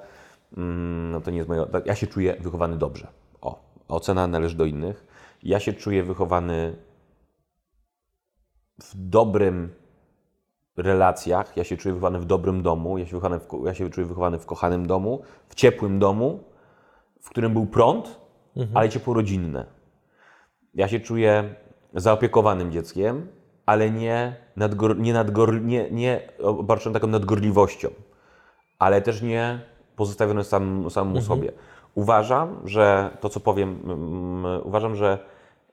[0.57, 3.07] Mm, No to nie jest moje, ja się czuję wychowany dobrze.
[3.41, 5.07] O, ocena należy do innych.
[5.43, 6.77] Ja się czuję wychowany
[8.83, 9.82] w dobrym
[10.79, 14.07] relacjach, ja się czuję wychowany w dobrym domu, ja się, wychowany w, ja się czuję
[14.07, 16.45] wychowany w kochanym domu, w ciepłym domu,
[17.21, 18.21] w którym był prąd,
[18.75, 19.67] ale ciepło rodzinne.
[20.75, 21.55] Ja się czuję
[21.95, 23.27] zaopiekowanym dzieckiem,
[23.67, 26.21] ale nie, nadgor, nie, nadgor, nie, nie
[26.93, 27.89] taką nadgorliwością,
[28.79, 29.61] ale też nie
[29.97, 31.53] pozostawiony sam, samemu sobie.
[31.95, 35.19] Uważam, że to, co powiem, mm, uważam, że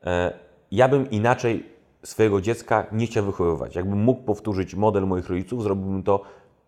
[0.04, 0.34] e,
[0.72, 3.76] ja bym inaczej swojego dziecka nie chciał wychowywać.
[3.76, 6.22] Jakbym mógł powtórzyć model moich rodziców, zrobiłbym to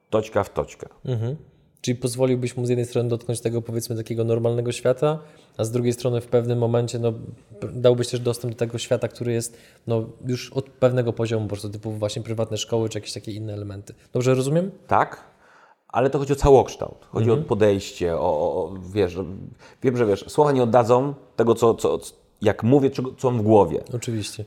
[0.10, 0.89] toćka w toćkę.
[1.06, 1.36] Mhm.
[1.82, 5.20] Czyli pozwoliłbyś mu z jednej strony dotknąć tego powiedzmy takiego normalnego świata,
[5.58, 7.13] a z drugiej strony w pewnym momencie no,
[7.74, 11.70] dałbyś też dostęp do tego świata, który jest no, już od pewnego poziomu, po prostu
[11.70, 13.94] typu właśnie prywatne szkoły czy jakieś takie inne elementy.
[14.13, 14.72] Dobrze rozumiem?
[14.88, 15.24] Tak,
[15.88, 17.06] ale to chodzi o całokształt.
[17.10, 19.17] Chodzi o podejście, o, o, wiesz,
[19.84, 22.00] wiem, że wiesz, słowa nie oddadzą tego, co, co,
[22.41, 23.84] jak mówię, czego- co mam w głowie.
[23.94, 24.46] Oczywiście.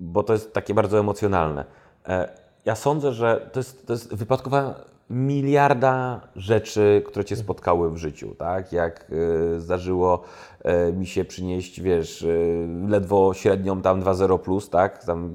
[0.00, 1.64] Bo to jest takie bardzo emocjonalne.
[2.08, 2.28] E,
[2.64, 4.74] Ja sądzę, że to jest, to jest wypadkowa
[5.10, 8.72] miliarda rzeczy, które Cię spotkały w życiu, tak?
[8.72, 9.10] Jak
[9.56, 10.22] e, zdarzyło
[10.62, 12.26] e, mi się przynieść, wiesz,
[12.88, 15.04] ledwo średnią tam 2,0 plus, tak?
[15.04, 15.34] Tam,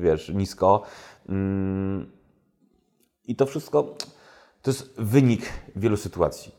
[0.00, 0.82] wiesz, nisko.
[1.28, 2.06] Mm,
[3.28, 3.94] I to wszystko
[4.62, 5.42] to jest wynik
[5.76, 6.52] wielu sytuacji.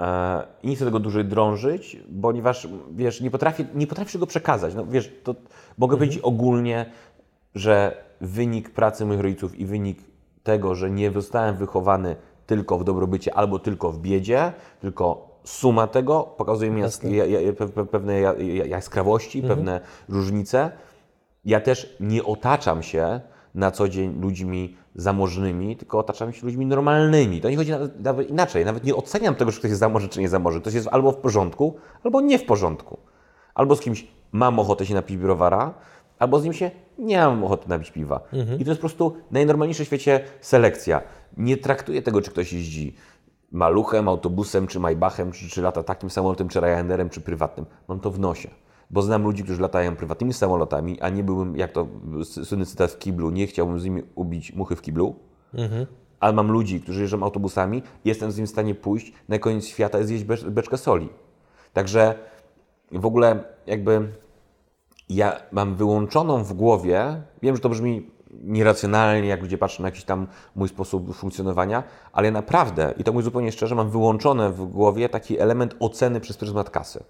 [0.00, 4.74] E, I nie chcę tego dłużej drążyć, ponieważ wiesz, nie potrafię, nie potrafię go przekazać.
[4.74, 5.34] No, wiesz, to
[5.78, 6.86] mogę powiedzieć ogólnie,
[7.54, 9.98] że wynik pracy moich rodziców i wynik
[10.42, 16.22] tego, że nie zostałem wychowany tylko w dobrobycie albo tylko w biedzie, tylko suma tego
[16.36, 16.82] pokazuje mi
[17.90, 20.70] pewne ja- ja- jaskrawości, pewne różnice.
[21.44, 23.20] Ja też nie otaczam się
[23.54, 27.40] na co dzień ludźmi zamożnymi, tylko otaczam się ludźmi normalnymi.
[27.40, 28.64] To nie chodzi nawet, nawet inaczej.
[28.64, 30.60] Nawet nie oceniam tego, że ktoś jest zamożny czy nie zamożny.
[30.60, 32.98] Ktoś jest albo w porządku, albo nie w porządku.
[33.54, 34.06] Albo z kimś
[34.36, 35.74] mam ochotę się napić browara,
[36.18, 38.20] albo z nim się nie mam ochoty napić piwa.
[38.58, 41.02] I to jest po prostu najnormalniejsza w świecie selekcja.
[41.36, 42.94] Nie traktuję tego, czy ktoś jeździ
[43.52, 47.66] maluchem, autobusem, czy Maybachem, czy, czy lata takim samolotem, czy Ryanerem, czy prywatnym.
[47.88, 48.48] Mam to w nosie.
[48.90, 51.86] Bo znam ludzi, którzy latają prywatnymi samolotami, a nie byłbym, jak to
[52.24, 55.14] słynny cytat w kiblu, nie chciałbym z nimi ubić muchy w kiblu.
[56.20, 60.00] Ale mam ludzi, którzy jeżdżą autobusami, jestem z nim w stanie pójść na koniec świata
[60.00, 61.08] i zjeść becz, beczkę soli.
[61.72, 62.14] Także
[62.92, 64.08] w ogóle jakby
[65.08, 68.10] ja mam wyłączoną w głowie, wiem, że to brzmi
[68.42, 73.24] nieracjonalnie, jak ludzie patrzą na jakiś tam mój sposób funkcjonowania, ale naprawdę, i to mówię
[73.24, 77.04] zupełnie szczerze, mam wyłączone w głowie taki element oceny przez pryzmat kasy.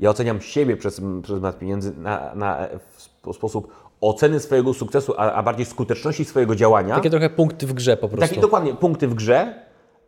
[0.00, 2.58] Ja oceniam siebie przez pryzmat pieniędzy na, na
[2.92, 6.94] w sp- sposób oceny swojego sukcesu, a, a bardziej skuteczności swojego działania.
[6.94, 8.28] Takie trochę punkty w grze po prostu.
[8.28, 9.54] Takie dokładnie punkty w grze,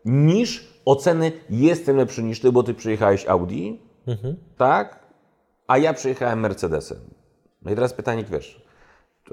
[0.04, 3.70] niż oceny jestem lepszy niż ty, bo ty przyjechałeś Audi,
[4.56, 4.97] tak?
[5.68, 6.98] A ja przyjechałem Mercedesem.
[7.62, 8.62] No i teraz pytanie, wiesz,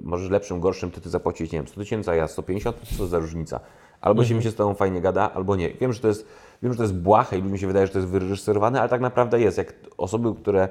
[0.02, 3.20] możesz lepszym, gorszym, ty ty zapłacić, nie wiem, 100 tysięcy, a ja 150, co za
[3.20, 3.60] różnica?
[4.02, 5.74] Albo się mi się z tobą fajnie gada, albo nie.
[5.74, 6.28] Wiem, że to jest,
[6.64, 9.02] wiem, że to jest błahe i ludziom się wydaje, że to jest wyreżyserowane, ale tak
[9.02, 9.58] naprawdę jest.
[9.58, 10.70] Jak osoby, które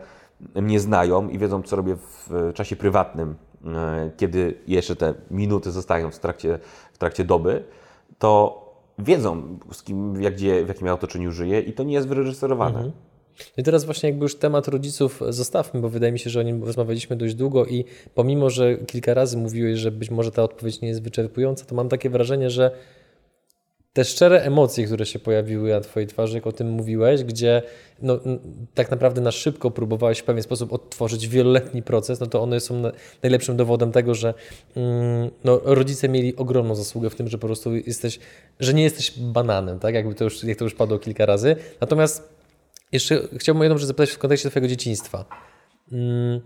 [0.55, 3.35] mnie znają i wiedzą, co robię w czasie prywatnym,
[3.67, 6.59] e, kiedy jeszcze te minuty zostają w trakcie,
[6.93, 7.65] w trakcie doby,
[8.19, 8.61] to
[8.99, 12.91] wiedzą, z kim, jak, gdzie, w jakim ja otoczeniu żyję i to nie jest wyreżyserowane.
[13.39, 16.43] No I teraz właśnie jakby już temat rodziców zostawmy, bo wydaje mi się, że o
[16.43, 20.81] nim rozmawialiśmy dość długo i pomimo, że kilka razy mówiłeś, że być może ta odpowiedź
[20.81, 22.71] nie jest wyczerpująca, to mam takie wrażenie, że
[23.95, 27.63] te szczere emocje, które się pojawiły na Twojej twarzy, jak o tym mówiłeś, gdzie
[28.03, 28.19] no,
[28.75, 32.79] tak naprawdę na szybko próbowałeś w pewien sposób odtworzyć wieloletni proces, no to one są
[32.79, 32.93] na,
[33.23, 34.35] najlepszym dowodem tego, że
[34.77, 38.19] mm, no, rodzice mieli ogromną zasługę w tym, że po prostu jesteś,
[38.61, 39.95] że nie jesteś bananem, tak?
[39.95, 41.57] Jakby to już, jak to już padło kilka razy.
[41.81, 42.34] Natomiast
[42.95, 45.25] jeszcze chciałbym jedną rzecz zapytać w kontekście Twojego dzieciństwa.
[45.93, 46.41] Mm,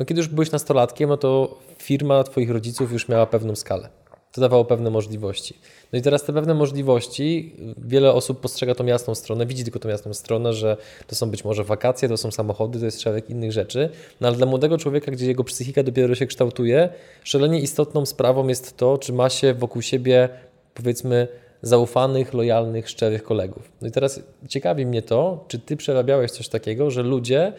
[0.00, 3.88] No, kiedy już byłeś nastolatkiem, no to firma Twoich rodziców już miała pewną skalę.
[4.32, 5.58] To dawało pewne możliwości.
[5.92, 9.88] No i teraz te pewne możliwości, wiele osób postrzega tą jasną stronę, widzi tylko tą
[9.88, 13.52] jasną stronę, że to są być może wakacje, to są samochody, to jest szereg innych
[13.52, 16.88] rzeczy, no ale dla młodego człowieka, gdzie jego psychika dopiero się kształtuje,
[17.24, 20.28] szalenie istotną sprawą jest to, czy ma się wokół siebie,
[20.74, 21.28] powiedzmy,
[21.62, 23.72] zaufanych, lojalnych, szczerych kolegów.
[23.80, 27.52] No i teraz ciekawi mnie to, czy ty przerabiałeś coś takiego, że ludzie,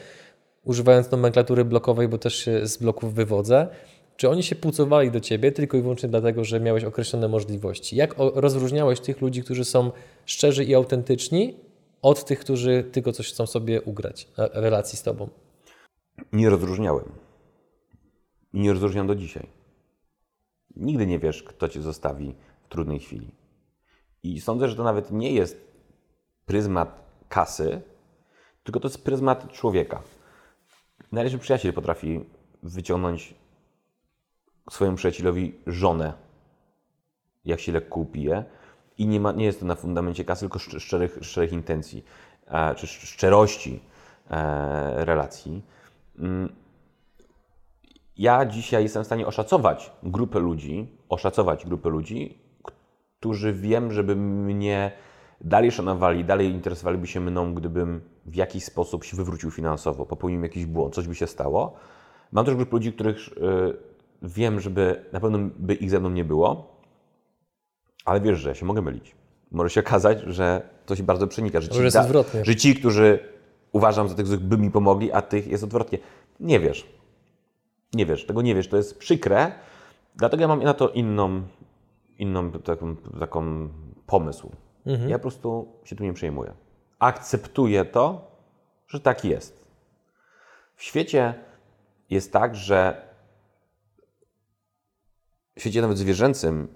[0.64, 3.68] używając nomenklatury blokowej, bo też się z bloków wywodzę,
[4.18, 7.96] czy oni się płucowali do ciebie tylko i wyłącznie dlatego, że miałeś określone możliwości?
[7.96, 9.92] Jak rozróżniałeś tych ludzi, którzy są
[10.26, 11.56] szczerzy i autentyczni,
[12.02, 15.30] od tych, którzy tylko coś chcą sobie ugrać w relacji z tobą?
[16.34, 17.12] Nie rozróżniałem.
[18.54, 19.48] I nie rozróżniam do dzisiaj.
[20.76, 23.32] Nigdy nie wiesz, kto cię zostawi w trudnej chwili.
[24.24, 25.70] I sądzę, że to nawet nie jest
[26.46, 27.82] pryzmat kasy,
[28.64, 30.02] tylko to jest pryzmat człowieka.
[31.12, 32.26] Najlepszy przyjaciel potrafi
[32.64, 33.34] wyciągnąć
[34.70, 36.14] swojemu przyjacielowi żonę,
[37.46, 38.44] jak się lekko upije.
[38.98, 42.06] I nie, ma, nie jest to na fundamencie kasy, tylko szczerych, szczerych intencji,
[42.48, 43.80] e, czy szczerości
[44.30, 45.62] e, relacji.
[46.20, 46.56] Mm.
[48.18, 52.49] Ja dzisiaj jestem w stanie oszacować grupę ludzi, oszacować grupę ludzi,
[53.20, 54.92] którzy wiem, żeby mnie
[55.42, 60.66] dalej szanowali, dalej interesowaliby się mną, gdybym w jakiś sposób się wywrócił finansowo, popełnił jakiś
[60.66, 61.74] błąd, coś by się stało.
[62.32, 63.74] Mam też grupę ludzi, których e,
[64.22, 66.76] wiem, żeby na pewno by ich ze mną nie było,
[68.06, 69.16] ale wiesz, że ja się mogę mylić.
[69.52, 72.46] Może się okazać, że to się bardzo przenika, że ci, jest odwrotnie.
[72.46, 73.20] że ci, którzy
[73.72, 75.98] uważam za tych, by mi pomogli, a tych jest odwrotnie.
[76.40, 76.88] Nie wiesz.
[77.94, 78.68] Nie wiesz, tego nie wiesz.
[78.68, 79.52] To jest przykre,
[80.16, 81.42] dlatego ja mam na to inną,
[82.20, 83.70] inną taką, taką
[84.06, 84.52] pomysł.
[84.86, 85.10] Mhm.
[85.10, 86.54] Ja po prostu się tu nie przejmuję.
[87.00, 88.32] Akceptuję to,
[88.88, 89.66] że tak jest.
[90.76, 91.34] W świecie
[92.10, 93.10] jest tak, że
[95.56, 96.68] w świecie nawet zwierzęcym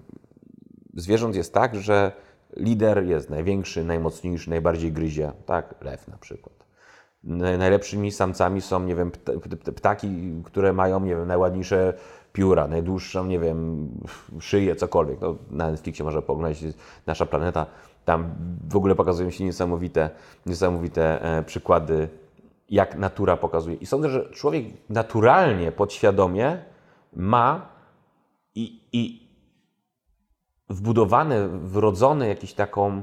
[0.94, 2.12] zwierząt jest tak, że
[2.56, 5.32] lider jest największy, najmocniejszy, najbardziej gryzie.
[5.46, 6.54] Tak, lew na przykład.
[7.58, 9.10] Najlepszymi samcami są, nie wiem,
[9.76, 11.94] ptaki, które mają, nie wiem, najładniejsze
[12.34, 13.88] pióra, najdłuższą, nie wiem,
[14.40, 15.20] szyję, cokolwiek.
[15.20, 16.64] No, na Netflixie można pooglądać
[17.06, 17.66] Nasza Planeta.
[18.04, 18.34] Tam
[18.68, 20.10] w ogóle pokazują się niesamowite,
[20.46, 22.08] niesamowite e, przykłady,
[22.70, 23.76] jak natura pokazuje.
[23.76, 26.58] I sądzę, że człowiek naturalnie, podświadomie
[27.12, 27.68] ma
[28.54, 29.28] i, i
[30.68, 33.02] wbudowane, wrodzone jakąś taką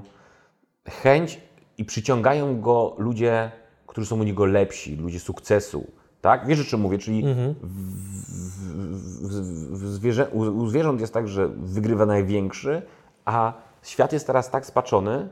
[0.90, 1.42] chęć
[1.78, 3.52] i przyciągają go ludzie,
[3.88, 5.92] którzy są u niego lepsi, ludzie sukcesu.
[6.22, 6.48] Tak?
[6.48, 6.98] Wiesz, o czym mówię?
[6.98, 7.56] Czyli mhm.
[7.62, 7.68] w,
[9.28, 12.82] w, w, zwierzę, u, u zwierząt jest tak, że wygrywa największy,
[13.26, 13.54] a
[13.84, 15.30] świat jest teraz tak spaczony,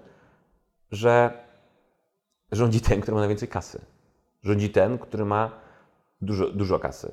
[0.91, 1.31] że
[2.51, 3.81] rządzi ten, który ma najwięcej kasy.
[4.43, 5.51] Rządzi ten, który ma
[6.21, 7.11] dużo, dużo kasy.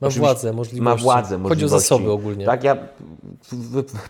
[0.00, 0.82] Ma władzę, możliwości.
[0.82, 1.48] Ma władzę, możliwości.
[1.48, 2.46] Chodzi o zasoby ogólnie.
[2.46, 2.76] Tak, ja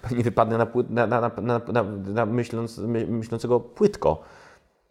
[0.02, 1.82] pewnie wypadnę na, na, na, na,
[2.14, 4.22] na myśląc, myślącego płytko,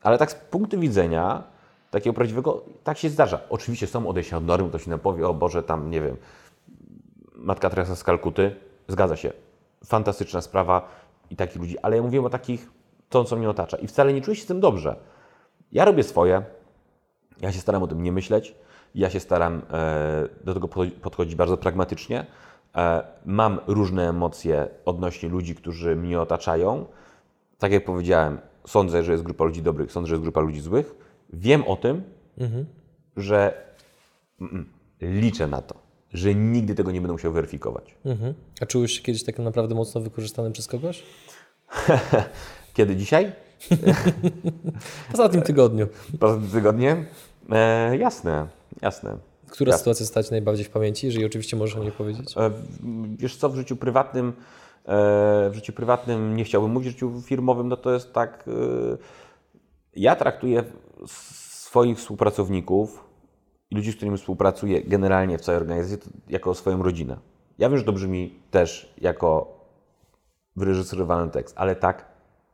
[0.02, 1.43] ale tak z punktu widzenia
[1.91, 3.39] takiego prawdziwego, tak się zdarza.
[3.49, 6.17] Oczywiście są odejścia od normy, to się nam powie, o Boże, tam, nie wiem,
[7.36, 8.56] Matka Teresa z Kalkuty,
[8.88, 9.34] zgadza się.
[9.86, 10.89] Fantastyczna sprawa
[11.30, 12.69] i takich ludzi, ale ja mówię o takich,
[13.10, 14.95] to, co mnie otacza i wcale nie czuję się z tym dobrze.
[15.71, 16.43] Ja robię swoje,
[17.41, 18.56] ja się staram o tym nie myśleć,
[18.95, 20.67] ja się staram e, do tego
[21.02, 22.25] podchodzić bardzo pragmatycznie.
[22.75, 26.86] E, mam różne emocje odnośnie ludzi, którzy mnie otaczają.
[27.60, 31.09] Tak jak powiedziałem, sądzę, że jest grupa ludzi dobrych, sądzę, że jest grupa ludzi złych.
[31.34, 32.04] Wiem o tym,
[32.38, 32.65] mhm.
[33.18, 33.63] że
[34.42, 34.70] mm,
[35.02, 35.76] liczę na to,
[36.13, 37.96] że nigdy tego nie będę musiał weryfikować.
[38.06, 38.34] Mhm.
[38.62, 41.04] A czułeś się kiedyś tak naprawdę mocno wykorzystanym przez kogoś?
[42.74, 43.32] Kiedy dzisiaj?
[45.10, 45.88] w ostatnim tygodniu.
[46.20, 46.96] W ostatnim tygodniu?
[47.52, 48.48] E, jasne.
[48.82, 49.18] Jasne.
[49.50, 49.80] Która Jasne.
[49.80, 52.38] sytuacja stać najbardziej w pamięci, jeżeli oczywiście możesz o niej powiedzieć?
[52.38, 52.52] E,
[53.18, 54.34] wiesz co, w życiu prywatnym, e,
[55.50, 58.52] w życiu prywatnym nie chciałbym mówić, w życiu firmowym, no to jest tak, e,
[59.95, 60.63] ja traktuję
[61.06, 63.10] swoich współpracowników
[63.71, 67.17] i ludzi, z którymi współpracuję generalnie w całej organizacji jako swoją rodzinę.
[67.58, 69.60] Ja wiem, że to brzmi też jako
[70.56, 72.06] wyreżyserowany tekst, ale tak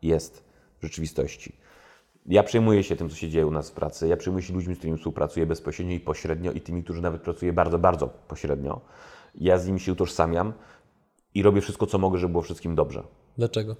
[0.02, 0.44] jest
[0.80, 1.56] w rzeczywistości.
[2.26, 4.08] Ja przejmuję się tym, co się dzieje u nas w pracy.
[4.08, 7.54] Ja przejmuję się ludźmi, z którymi współpracuję bezpośrednio i pośrednio i tymi, którzy nawet pracuję
[7.54, 8.82] bardzo, bardzo pośrednio.
[9.36, 10.54] Ja z nimi się utożsamiam
[11.34, 13.04] i robię wszystko, co mogę, żeby było wszystkim dobrze.
[13.38, 13.76] Dlaczego?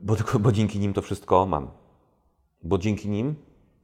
[0.00, 1.70] Bo, tylko, bo dzięki nim to wszystko mam.
[2.64, 3.34] Bo dzięki nim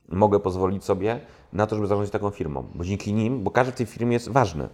[0.08, 1.20] mogę pozwolić sobie
[1.52, 2.70] na to, żeby zarządzać taką firmą.
[2.74, 4.68] Bo dzięki nim, bo każdy w tej firmie jest ważny.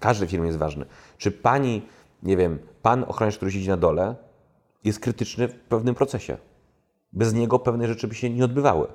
[0.00, 0.86] Każdy w firmie jest ważny.
[1.18, 1.82] Czy pani,
[2.22, 4.14] nie wiem, pan ochroniarz, który siedzi na dole,
[4.84, 6.36] jest krytyczny w pewnym procesie
[7.12, 8.86] bez niego pewne rzeczy by się nie odbywały.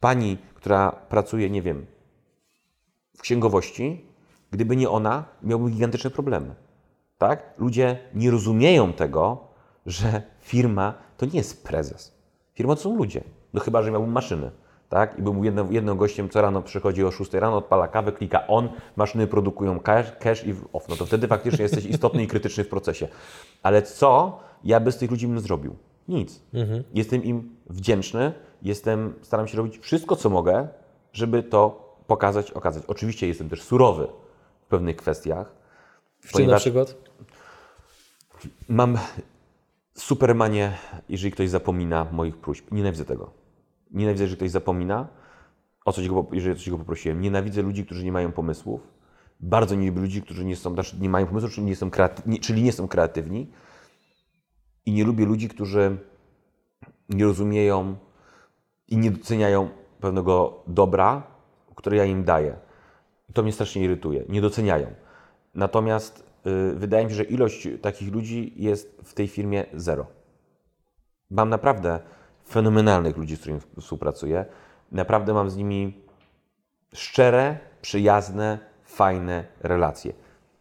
[0.00, 1.86] Pani, która pracuje, nie wiem,
[3.16, 4.04] w księgowości,
[4.50, 6.54] gdyby nie ona, miałby gigantyczne problemy.
[7.18, 7.54] Tak?
[7.58, 9.48] Ludzie nie rozumieją tego,
[9.86, 12.15] że firma to nie jest prezes.
[12.56, 13.24] Firma to są ludzie.
[13.54, 14.50] No chyba, że miałbym maszyny.
[14.88, 15.18] Tak?
[15.18, 18.68] I bym jednym, jednym gościem co rano przychodzi o 6 rano, odpala kawę, klika on,
[18.96, 20.88] maszyny produkują cash, cash i off.
[20.88, 23.08] No to wtedy faktycznie jesteś istotny i krytyczny w procesie.
[23.62, 25.76] Ale co ja bez tych ludzi bym zrobił?
[26.08, 26.40] Nic.
[26.94, 28.32] Jestem im wdzięczny,
[28.62, 30.68] jestem, staram się robić wszystko, co mogę,
[31.12, 32.82] żeby to pokazać, okazać.
[32.86, 34.08] Oczywiście jestem też surowy
[34.60, 35.52] w pewnych kwestiach.
[36.20, 36.94] W czym na przykład?
[38.68, 38.98] Mam
[39.96, 40.72] supermanie,
[41.08, 42.72] jeżeli ktoś zapomina moich próśb.
[42.72, 43.30] Nienawidzę tego.
[43.90, 45.08] Nienawidzę, jeżeli ktoś zapomina,
[45.84, 47.20] o coś go, jeżeli coś go poprosiłem.
[47.20, 48.80] Nienawidzę ludzi, którzy nie mają pomysłów.
[49.40, 52.40] Bardzo nie lubię ludzi, którzy nie, są, znaczy nie mają pomysłów, czyli nie, są kreaty-
[52.40, 53.50] czyli nie są kreatywni.
[54.86, 55.96] I nie lubię ludzi, którzy
[57.08, 57.96] nie rozumieją
[58.88, 59.68] i nie doceniają
[60.00, 61.22] pewnego dobra,
[61.74, 62.56] które ja im daję.
[63.32, 64.24] To mnie strasznie irytuje.
[64.28, 64.86] Nie doceniają.
[65.54, 66.25] Natomiast
[66.74, 70.06] wydaje mi się, że ilość takich ludzi jest w tej firmie zero.
[71.30, 72.00] Mam naprawdę
[72.48, 74.44] fenomenalnych ludzi, z którymi współpracuję.
[74.92, 76.00] Naprawdę mam z nimi
[76.94, 80.12] szczere, przyjazne, fajne relacje.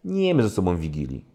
[0.03, 1.25] Nie jemy ze sobą wigilii.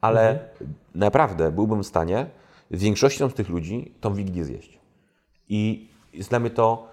[0.00, 0.48] Ale
[0.94, 2.26] naprawdę byłbym w stanie
[2.70, 4.78] z większością z tych ludzi tą wigilię zjeść.
[5.48, 6.88] I jest dla mnie to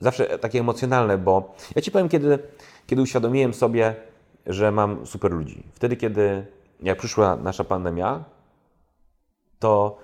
[0.00, 2.38] zawsze takie emocjonalne, bo ja Ci powiem, kiedy,
[2.86, 3.96] kiedy uświadomiłem sobie,
[4.48, 5.62] że mam super ludzi.
[5.74, 6.46] Wtedy, kiedy
[6.80, 8.24] jak przyszła nasza pandemia,
[9.58, 9.98] to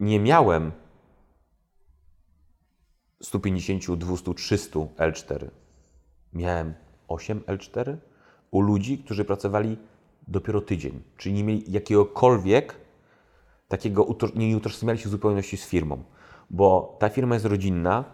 [0.00, 0.72] nie miałem
[3.22, 5.48] 150, 200, 300 L4.
[6.32, 6.74] Miałem
[7.08, 7.96] 8 L4
[8.50, 9.78] u ludzi, którzy pracowali
[10.28, 12.74] dopiero tydzień, czyli nie mieli jakiegokolwiek
[13.68, 16.02] takiego, nie utożsamiali się w zupełności z firmą,
[16.50, 18.04] bo ta firma jest rodzinna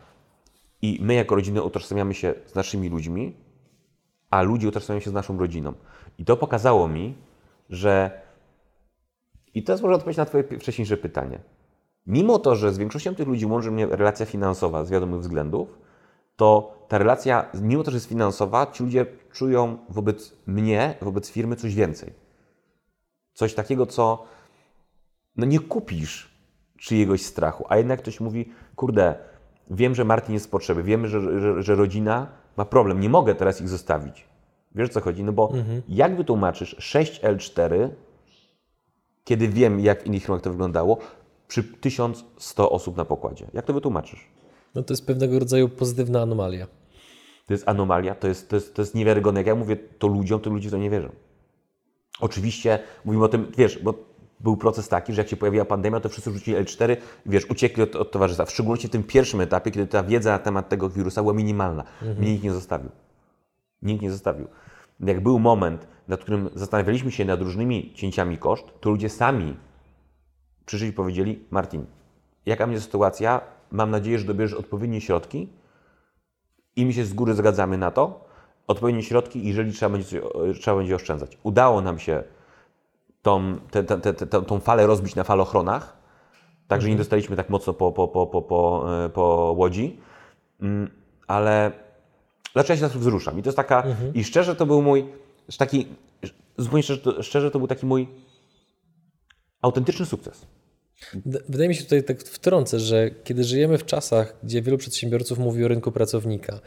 [0.82, 3.34] i my jako rodzina utożsamiamy się z naszymi ludźmi,
[4.32, 5.72] a ludzie utożsamiają się z naszą rodziną.
[6.18, 7.14] I to pokazało mi,
[7.70, 8.20] że
[9.54, 11.38] i jest może odpowiedź na Twoje wcześniejsze pytanie.
[12.06, 15.78] Mimo to, że z większością tych ludzi łączy mnie relacja finansowa z wiadomych względów,
[16.36, 21.56] to ta relacja, mimo to, że jest finansowa, ci ludzie czują wobec mnie, wobec firmy
[21.56, 22.12] coś więcej.
[23.34, 24.24] Coś takiego, co
[25.36, 26.32] no nie kupisz
[26.78, 29.14] czyjegoś strachu, a jednak ktoś mówi, kurde,
[29.70, 33.34] wiem, że Martin jest w potrzeby, wiemy, że, że, że rodzina ma problem, nie mogę
[33.34, 34.24] teraz ich zostawić.
[34.74, 35.24] Wiesz o co chodzi?
[35.24, 35.52] No bo
[35.88, 37.88] jak wytłumaczysz 6L4,
[39.24, 40.98] kiedy wiem, jak w innych firmach to wyglądało,
[41.48, 43.46] przy 1100 osób na pokładzie?
[43.54, 44.28] Jak to wytłumaczysz?
[44.74, 46.66] No to jest pewnego rodzaju pozytywna anomalia.
[47.46, 49.40] To jest anomalia, to jest, to jest, to jest niewiarygodne.
[49.40, 51.08] Jak ja mówię to ludziom, to ludzie to nie wierzą.
[52.20, 53.94] Oczywiście mówimy o tym, wiesz, bo
[54.42, 57.96] był proces taki, że jak się pojawiła pandemia, to wszyscy rzucili L4, wiesz, uciekli od,
[57.96, 58.44] od towarzystwa.
[58.44, 61.84] W szczególności w tym pierwszym etapie, kiedy ta wiedza na temat tego wirusa była minimalna.
[62.18, 62.90] Mnie nikt nie zostawił.
[63.82, 64.46] Nikt nie zostawił.
[65.00, 69.56] Jak był moment, nad którym zastanawialiśmy się nad różnymi cięciami koszt, to ludzie sami
[70.66, 71.86] przyszli i powiedzieli, Martin,
[72.46, 73.40] jaka będzie sytuacja,
[73.70, 75.48] mam nadzieję, że dobierzesz odpowiednie środki
[76.76, 78.24] i my się z góry zgadzamy na to,
[78.66, 80.22] odpowiednie środki, jeżeli trzeba będzie,
[80.60, 81.38] trzeba będzie oszczędzać.
[81.42, 82.22] Udało nam się
[83.22, 85.96] tą, te, te, te, tą falę rozbić na falochronach,
[86.68, 89.98] także nie dostaliśmy tak mocno po, po, po, po, po, e, po łodzi,
[90.62, 90.90] Mm,
[91.26, 91.72] ale
[92.52, 93.38] dlaczego ja się teraz wzruszam?
[93.38, 93.82] I to jest taka,
[94.14, 95.06] i szczerze to był mój,
[95.58, 95.86] taki,
[96.56, 98.08] zupełnie szczerze, szczerze to był taki mój
[99.62, 100.46] autentyczny sukces.
[101.48, 105.64] Wydaje mi się tutaj tak wtrącę, że kiedy żyjemy w czasach, gdzie wielu przedsiębiorców mówi
[105.64, 106.60] o rynku pracownika,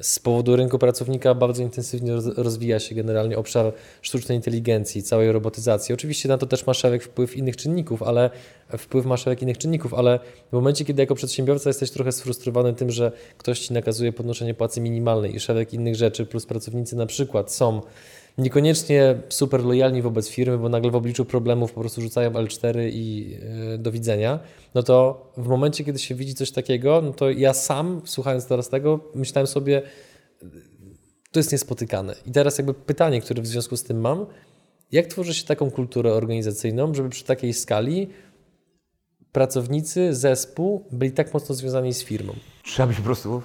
[0.00, 3.72] z powodu rynku pracownika bardzo intensywnie roz- rozwija się generalnie obszar
[4.02, 5.94] sztucznej inteligencji, całej robotyzacji.
[5.94, 8.30] Oczywiście na to też ma szereg wpływ innych czynników, ale
[8.78, 10.18] wpływ ma szereg innych czynników, ale
[10.50, 14.80] w momencie, kiedy jako przedsiębiorca jesteś trochę sfrustrowany tym, że ktoś ci nakazuje podnoszenie płacy
[14.80, 17.80] minimalnej i szereg innych rzeczy, plus pracownicy na przykład są
[18.38, 23.30] niekoniecznie super lojalni wobec firmy, bo nagle w obliczu problemów po prostu rzucają L4 i
[23.70, 24.38] yy, do widzenia,
[24.74, 28.68] no to w momencie, kiedy się widzi coś takiego, no to ja sam, słuchając teraz
[28.68, 29.82] tego, myślałem sobie,
[31.32, 32.14] to jest niespotykane.
[32.26, 34.26] I teraz jakby pytanie, które w związku z tym mam,
[34.92, 38.08] jak tworzy się taką kulturę organizacyjną, żeby przy takiej skali
[39.32, 42.34] pracownicy, zespół byli tak mocno związani z firmą?
[42.64, 43.42] Trzeba być po prostu,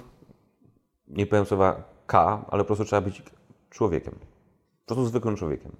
[1.08, 3.22] nie powiem słowa K, ale po prostu trzeba być
[3.70, 4.14] człowiekiem.
[4.88, 5.72] Po prostu zwykłym człowiekiem.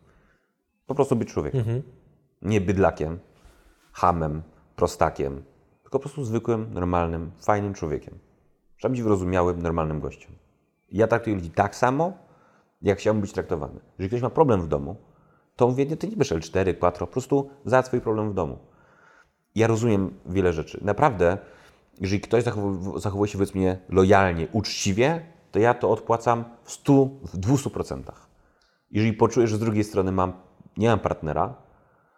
[0.87, 1.65] Po prostu być człowiekiem.
[2.43, 3.19] Nie bydlakiem,
[3.93, 4.43] hamem,
[4.77, 5.43] prostakiem,
[5.83, 8.19] tylko po prostu zwykłym, normalnym, fajnym człowiekiem.
[8.77, 10.33] Trzeba być wyrozumiałym, normalnym gościem.
[10.93, 12.13] Ja traktuję ludzi tak samo,
[12.83, 13.81] jak chciałbym być traktowany.
[13.99, 14.97] Jeżeli ktoś ma problem w domu,
[15.57, 18.59] to mówię, nie, ty nie bierz L4, 4, po prostu załatw swój problem w domu.
[19.55, 20.79] Ja rozumiem wiele rzeczy.
[20.85, 21.39] Naprawdę,
[22.01, 26.93] jeżeli ktoś zachow- zachowuje się wobec mnie lojalnie, uczciwie, to ja to odpłacam w 100,
[27.05, 28.28] w 200%.
[28.91, 30.33] Jeżeli poczujesz, że z drugiej strony mam,
[30.77, 31.55] nie mam partnera,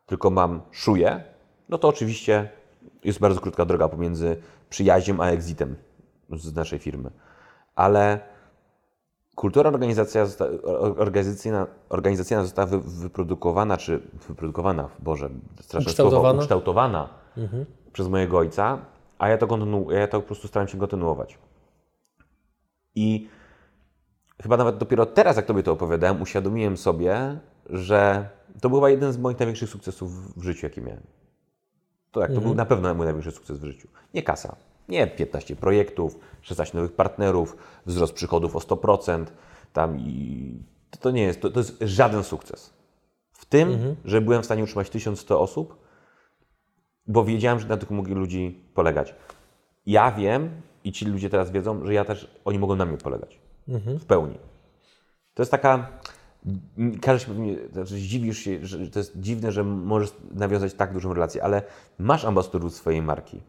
[0.06, 1.24] tylko mam szuję,
[1.68, 2.50] no to oczywiście
[3.04, 4.36] jest bardzo krótka droga pomiędzy
[4.70, 5.76] przyjaźnią a exitem
[6.32, 7.10] z naszej firmy.
[7.74, 8.20] Ale
[9.34, 10.26] kultura organizacja
[10.96, 16.38] organizacyjna, organizacyjna została wy, wyprodukowana, czy wyprodukowana, Boże, straszne słowo, Ukształtowana.
[16.38, 17.08] ukształtowana
[17.92, 18.78] przez mojego ojca,
[19.18, 21.38] a ja to, kontynu- ja to po prostu staram się kontynuować.
[22.94, 23.28] I
[24.42, 28.28] chyba nawet dopiero teraz, jak Tobie to opowiadałem, uświadomiłem sobie, że
[28.60, 31.02] to był chyba jeden z moich największych sukcesów w życiu, jaki miałem.
[32.10, 33.88] To tak, to był na pewno mój największy sukces w życiu.
[34.14, 34.56] Nie kasa,
[34.88, 39.24] nie 15 projektów, 16 nowych partnerów, wzrost przychodów o 100%,
[39.72, 42.72] tam i to, to nie jest, to, to jest żaden sukces.
[43.32, 45.76] W tym, że byłem w stanie utrzymać 1100 osób,
[47.06, 49.14] bo wiedziałem, że na tych mogę ludzi polegać.
[49.86, 50.50] Ja wiem
[50.84, 53.39] i ci ludzie teraz wiedzą, że ja też, oni mogą na mnie polegać.
[53.78, 54.38] W pełni.
[55.34, 55.88] To jest taka.
[57.02, 61.14] Każdy się pewnie, znaczy zdziwisz się, że to jest dziwne, że możesz nawiązać tak dużą
[61.14, 61.62] relację, ale
[61.98, 63.40] masz ambasadorów swojej marki.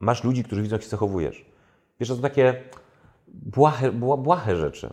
[0.00, 1.46] Masz ludzi, którzy widzą, jak się zachowujesz.
[2.00, 2.62] Wiesz, to są takie
[3.28, 4.92] błahe, bła- błahe rzeczy.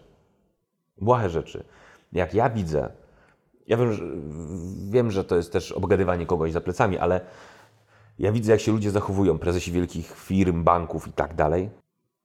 [0.98, 1.64] Błahe rzeczy.
[2.14, 2.90] Jak ja widzę,
[3.68, 4.04] ja wiem, że,
[4.90, 7.22] wiem, że to jest też obgadywanie kogoś za plecami, ale
[8.20, 11.70] ja widzę, jak się ludzie zachowują, prezesi wielkich firm, banków i tak dalej.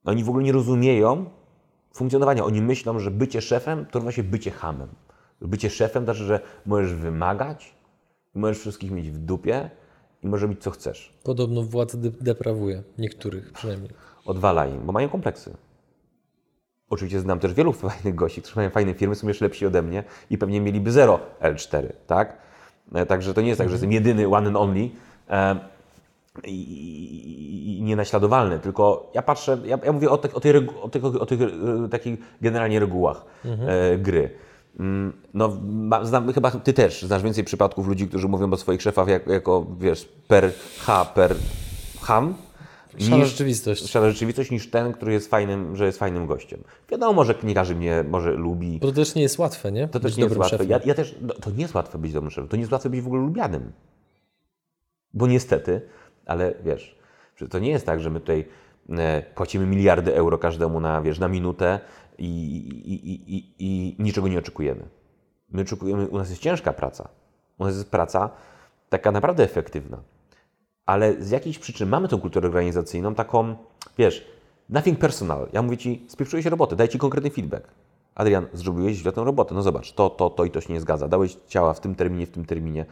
[0.05, 1.30] Oni w ogóle nie rozumieją
[1.93, 2.45] funkcjonowania.
[2.45, 4.88] Oni myślą, że bycie szefem to równa się bycie hamem.
[5.40, 7.74] Bycie szefem znaczy, że możesz wymagać,
[8.34, 9.70] możesz wszystkich mieć w dupie
[10.22, 11.12] i możesz robić co chcesz.
[11.24, 12.82] Podobno władza de- deprawuje.
[12.99, 13.90] Niektórych przynajmniej.
[14.24, 15.57] Odwala im, bo mają kompleksy.
[16.90, 20.05] Oczywiście znam też wielu fajnych gości, którzy mają fajne firmy, są jeszcze lepsi ode mnie
[20.30, 22.36] i pewnie mieliby zero L4, tak?
[22.95, 24.90] E, Także to nie jest tak, że jestem jedyny, one and only
[25.30, 25.57] e,
[26.45, 30.53] i, i, nienaśladowalny, tylko ja patrzę, ja, ja mówię o, tych- o, tej,
[30.83, 34.30] o, tych, o tych e, takich generalnie regułach e, gry.
[34.80, 35.57] Mm, No,
[36.03, 39.66] znam, chyba ty też znasz więcej przypadków ludzi, którzy mówią o swoich szefach jak, jako,
[39.78, 41.35] wiesz, per H, per
[42.01, 42.35] ham,
[42.99, 43.91] Szara rzeczywistość.
[43.91, 46.61] szara rzeczywistość niż ten, który jest fajnym, że jest fajnym gościem.
[46.91, 48.78] Wiadomo, że nie każdy mnie może lubi.
[48.78, 49.89] Bo to też nie jest łatwe, nie?
[49.89, 50.64] To Być też nie jest łatwe.
[50.64, 52.49] Ja, ja też, no, to nie jest łatwe być dobrym szefem.
[52.49, 53.72] To nie jest łatwe być w ogóle lubianym.
[55.14, 55.80] Bo niestety,
[56.27, 56.99] ale wiesz,
[57.51, 58.45] to nie jest tak, że my tutaj
[58.91, 61.81] e, płacimy miliardy euro każdemu na, wiesz, na minutę
[62.18, 62.29] i,
[62.85, 64.83] i, i, i, niczego nie oczekujemy.
[65.51, 67.09] My oczekujemy, u nas jest ciężka praca.
[67.59, 68.31] U nas jest praca
[68.89, 69.99] taka naprawdę efektywna.
[70.87, 73.57] Ale z jakichś przyczyn mamy tą kulturę organizacyjną taką,
[73.99, 74.27] wiesz,
[74.68, 75.49] nothing personal.
[75.53, 77.68] Ja mówię Ci, spieprzyłeś robotę, daj Ci konkretny feedback.
[78.14, 79.55] Adrian, zrobiłeś źle tę robotę.
[79.55, 81.09] No zobacz, to, to, to i to się nie zgadza.
[81.09, 82.87] Dałeś ciała w tym terminie, w tym terminie.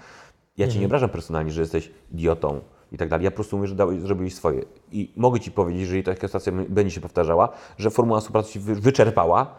[0.56, 2.60] Ja Cię nie obrażam personalnie, że jesteś idiotą
[2.92, 3.24] i tak dalej.
[3.24, 4.64] Ja po prostu mówię, że dałeś, zrobiłeś swoje.
[4.92, 8.74] I mogę Ci powiedzieć, jeżeli taka sytuacja będzie się powtarzała, że formuła współpracy się wy-
[8.74, 9.54] wyczerpała,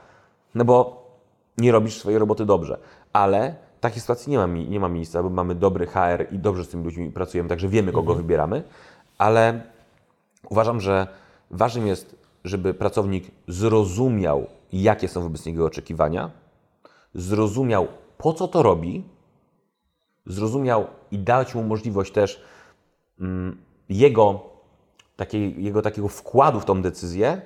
[0.55, 1.07] no bo
[1.57, 2.77] nie robisz swojej roboty dobrze.
[3.13, 6.69] Ale takiej sytuacji nie ma, nie ma miejsca, bo mamy dobry HR i dobrze z
[6.69, 8.63] tymi ludźmi pracujemy, także wiemy, kogo wybieramy,
[9.17, 9.61] ale
[10.49, 11.07] uważam, że
[11.51, 16.31] ważnym jest, żeby pracownik zrozumiał, jakie są wobec niego oczekiwania,
[17.15, 19.03] zrozumiał, po co to robi,
[20.25, 22.41] zrozumiał i dać mu możliwość też
[23.89, 24.49] jego,
[25.15, 27.41] takiej, jego takiego wkładu w tą decyzję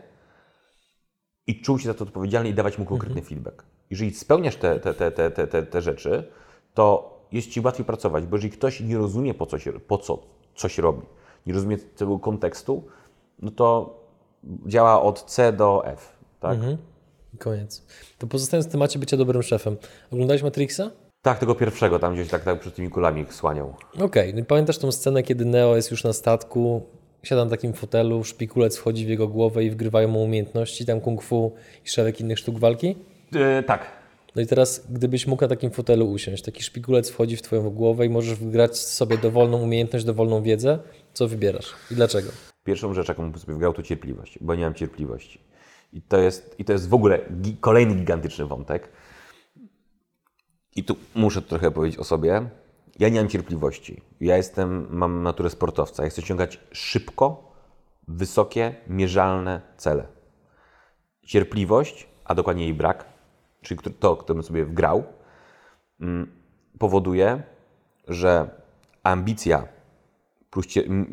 [1.48, 3.64] i czuł się za to odpowiedzialny i dawać mu konkretny feedback.
[3.90, 6.32] Jeżeli spełniasz te, te, te, te, te, te, rzeczy,
[6.74, 10.20] to jest Ci łatwiej pracować, bo jeżeli ktoś nie rozumie, po co, się, po co
[10.56, 11.02] coś robi,
[11.46, 12.84] nie rozumie tego kontekstu,
[13.40, 14.00] no to
[14.66, 16.16] działa od C do F.
[16.40, 16.58] Tak,
[17.34, 17.86] I Koniec.
[18.18, 19.78] To pozostając w temacie bycia dobrym szefem.
[20.12, 20.92] Oglądałeś Matrixa?
[21.26, 23.74] Tak tego pierwszego tam gdzieś tak, tak przed tymi kulami słaniał.
[24.00, 26.82] Okej, no i pamiętasz tą scenę, kiedy Neo jest już na statku,
[27.24, 31.22] siada na takim fotelu, szpikulec wchodzi w jego głowę i wgrywają mu umiejętności, tam kung
[31.24, 31.52] fu
[31.86, 32.96] i szereg innych sztuk walki?
[33.32, 33.86] Yy, tak.
[34.36, 38.06] No i teraz, gdybyś mógł na takim fotelu usiąść, taki szpikulec wchodzi w twoją głowę
[38.06, 40.80] i możesz wgrać sobie dowolną umiejętność, dowolną wiedzę,
[41.14, 42.30] co wybierasz i dlaczego?
[42.64, 45.40] Pierwszą rzecz, jaką bym sobie wgrał, to cierpliwość, bo nie mam cierpliwości.
[45.94, 48.90] I to jest, i to jest w ogóle gi- kolejny gigantyczny wątek.
[50.76, 52.50] I tu muszę trochę powiedzieć o sobie.
[53.00, 54.02] Ja nie mam cierpliwości.
[54.22, 56.04] Ja jestem, mam naturę sportowca.
[56.04, 57.52] Ja chcę osiągać szybko,
[58.08, 60.08] wysokie, mierzalne cele.
[61.22, 63.06] Cierpliwość, a dokładnie jej brak,
[63.62, 65.04] czyli to, kto bym sobie wgrał,
[66.02, 66.32] mm,
[66.80, 67.44] powoduje,
[68.08, 68.50] że
[69.04, 69.68] ambicja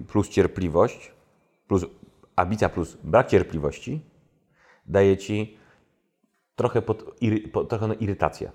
[0.08, 1.12] plus, cierpliwość,
[1.68, 1.84] plus
[2.36, 4.00] ambicja plus brak cierpliwości
[4.86, 5.56] daje ci
[6.56, 7.04] trochę, pod,
[7.52, 8.52] po, trochę na irytację.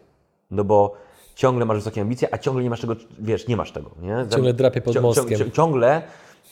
[0.51, 0.95] No bo
[1.35, 3.91] ciągle masz wysokie ambicje, a ciągle nie masz tego, wiesz, nie masz tego.
[4.01, 4.25] Nie?
[4.31, 5.39] Ciągle drapie pod mostkiem.
[5.39, 6.01] cią- ciągle,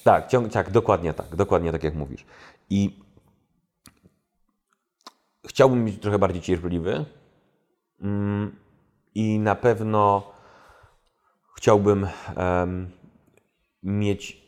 [0.03, 2.25] tak, ciąg, tak, dokładnie tak, dokładnie tak jak mówisz.
[2.69, 2.99] I
[5.47, 7.05] chciałbym być trochę bardziej cierpliwy,
[8.01, 8.55] mm,
[9.15, 10.31] I na pewno
[11.57, 12.91] chciałbym em,
[13.83, 14.45] mieć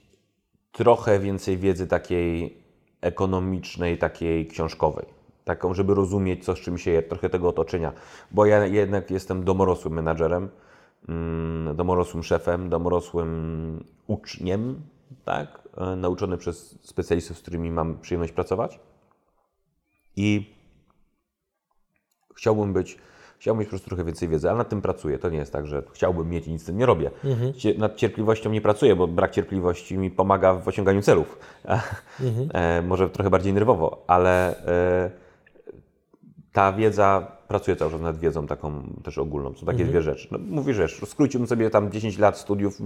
[0.71, 2.63] trochę więcej wiedzy takiej
[3.01, 5.05] ekonomicznej, takiej książkowej.
[5.47, 7.93] Taką, żeby rozumieć, co z czym się je, trochę tego otoczenia.
[8.31, 10.49] Bo ja jednak jestem domorosłym menadżerem,
[11.09, 14.81] mm, domorosłym szefem, domorosłym uczniem,
[15.25, 15.61] tak?
[15.77, 18.79] E, nauczony przez specjalistów, z którymi mam przyjemność pracować.
[20.15, 20.53] I
[22.35, 22.97] chciałbym być,
[23.39, 25.19] chciałbym mieć po prostu trochę więcej wiedzy, ale nad tym pracuję.
[25.19, 27.11] To nie jest tak, że chciałbym mieć i nic z tym nie robię.
[27.57, 31.39] Cie- Nad cierpliwością nie pracuję, bo brak cierpliwości mi pomaga w osiąganiu celów.
[32.53, 35.26] E, może trochę bardziej nerwowo, ale e,
[36.57, 39.55] ta wiedza, pracuję cały czas nad wiedzą taką też ogólną.
[39.55, 40.27] Są takie dwie rzeczy.
[40.31, 42.79] No, mówisz, wiesz, skróciłbym sobie tam 10 lat studiów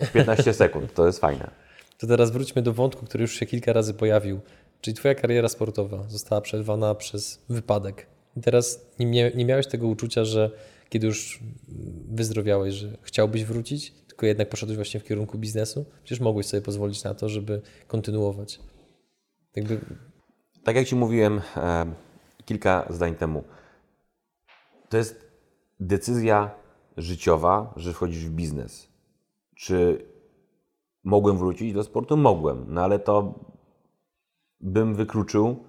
[0.00, 0.94] w 15 sekund.
[0.94, 1.50] To jest fajne.
[1.98, 4.40] To teraz wróćmy do wątku, który już się kilka razy pojawił.
[4.80, 8.06] Czyli twoja kariera sportowa została przerwana przez wypadek.
[8.36, 10.50] I teraz nie, nie miałeś tego uczucia, że
[10.88, 11.40] kiedy już
[12.08, 15.84] wyzdrowiałeś, że chciałbyś wrócić, tylko jednak poszedłeś właśnie w kierunku biznesu?
[16.04, 18.60] Przecież mogłeś sobie pozwolić na to, żeby kontynuować.
[19.56, 19.80] Jakby
[20.64, 21.86] Tak jak Ci mówiłem e,
[22.44, 23.44] kilka zdań temu,
[24.88, 25.30] to jest
[25.80, 26.50] decyzja
[26.96, 28.88] życiowa, że wchodzisz w biznes.
[29.54, 30.06] Czy
[31.04, 32.16] mogłem wrócić do sportu?
[32.16, 33.34] Mogłem, no ale to
[34.60, 35.64] bym wykluczył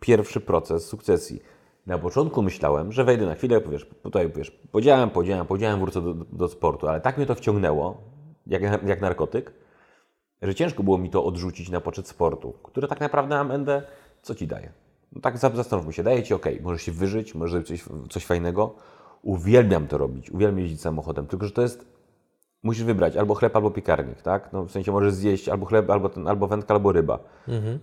[0.00, 1.42] pierwszy proces sukcesji.
[1.86, 6.14] Na początku myślałem, że wejdę na chwilę, powiesz, tutaj powiesz, podziałem, podziałem, podziałem, wrócę do,
[6.14, 8.00] do sportu, ale tak mnie to wciągnęło,
[8.46, 9.52] jak, jak narkotyk,
[10.42, 13.82] że ciężko było mi to odrzucić na poczet sportu, który tak naprawdę będę,
[14.22, 14.83] co ci daje?
[15.14, 18.26] No tak za- zastanówmy się, daje ci ok, możesz się wyżyć, możesz zrobić coś, coś
[18.26, 18.74] fajnego.
[19.22, 21.86] Uwielbiam to robić, uwielbiam jeździć samochodem, tylko że to jest,
[22.62, 24.52] musisz wybrać albo chleb, albo piekarnik, tak?
[24.52, 27.18] No w sensie możesz zjeść albo chleb, albo, ten, albo wędka, albo ryba.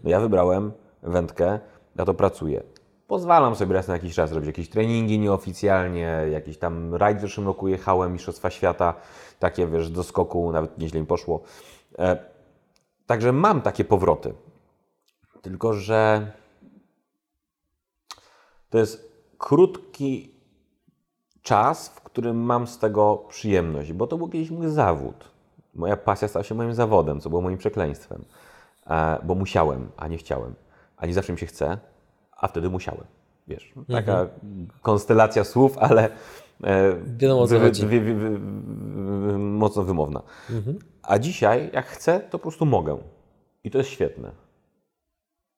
[0.04, 0.72] No ja wybrałem
[1.04, 1.60] wędkę,
[1.96, 2.64] ja to pracuję.
[3.08, 7.48] Pozwalam sobie raz na jakiś czas robić jakieś treningi nieoficjalnie, jakiś tam rajd w zeszłym
[7.48, 8.94] roku jechałem, Mistrzostwa Świata,
[9.40, 11.42] takie wiesz, do skoku, nawet nieźle mi poszło.
[12.00, 12.32] E,
[13.06, 14.34] Także mam takie powroty.
[15.42, 16.32] Tylko, że
[18.72, 20.32] to jest krótki
[21.42, 25.32] czas, w którym mam z tego przyjemność, bo to był kiedyś mój zawód.
[25.76, 28.26] Moja pasja stała się moim zawodem, co było moim przekleństwem.
[28.88, 30.54] E, bo musiałem, a nie chciałem.
[30.98, 31.78] A nie zawsze mi się chce,
[32.38, 33.04] a wtedy musiałem.
[33.48, 34.28] Wiesz, taka
[34.82, 36.10] konstelacja słów, ale
[36.64, 37.86] e, Wiadomo, co chodzi.
[39.38, 40.22] mocno wymowna.
[41.04, 42.98] A dzisiaj, jak chcę, to po prostu mogę.
[43.64, 44.32] I to jest świetne.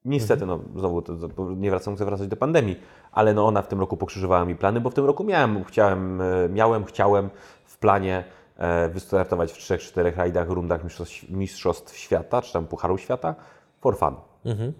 [0.05, 2.79] Niestety, no znowu to, to, nie wracam, chcę wracać do pandemii,
[3.11, 6.21] ale no ona w tym roku pokrzyżowała mi plany, bo w tym roku miałem, chciałem,
[6.21, 7.29] e, miałem, chciałem
[7.65, 8.23] w planie
[8.57, 13.35] e, wystartować w trzech, czterech rajdach, rundach mistrzostw, mistrzostw świata, czy tam Pucharu Świata,
[13.81, 14.15] for fun.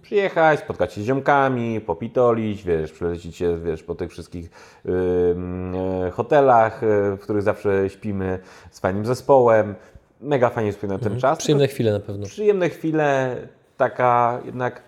[0.02, 4.50] Przyjechać, spotkać się z ziomkami, popitolić, wiesz, przelecić się, wiesz, po tych wszystkich
[4.86, 5.74] ym,
[6.06, 8.38] e, hotelach, e, w których zawsze śpimy
[8.70, 9.74] z fajnym zespołem.
[10.20, 11.38] Mega fajnie spędzam ten czas.
[11.38, 12.26] przyjemne chwile na pewno.
[12.26, 13.36] Przyjemne chwile,
[13.76, 14.82] taka jednak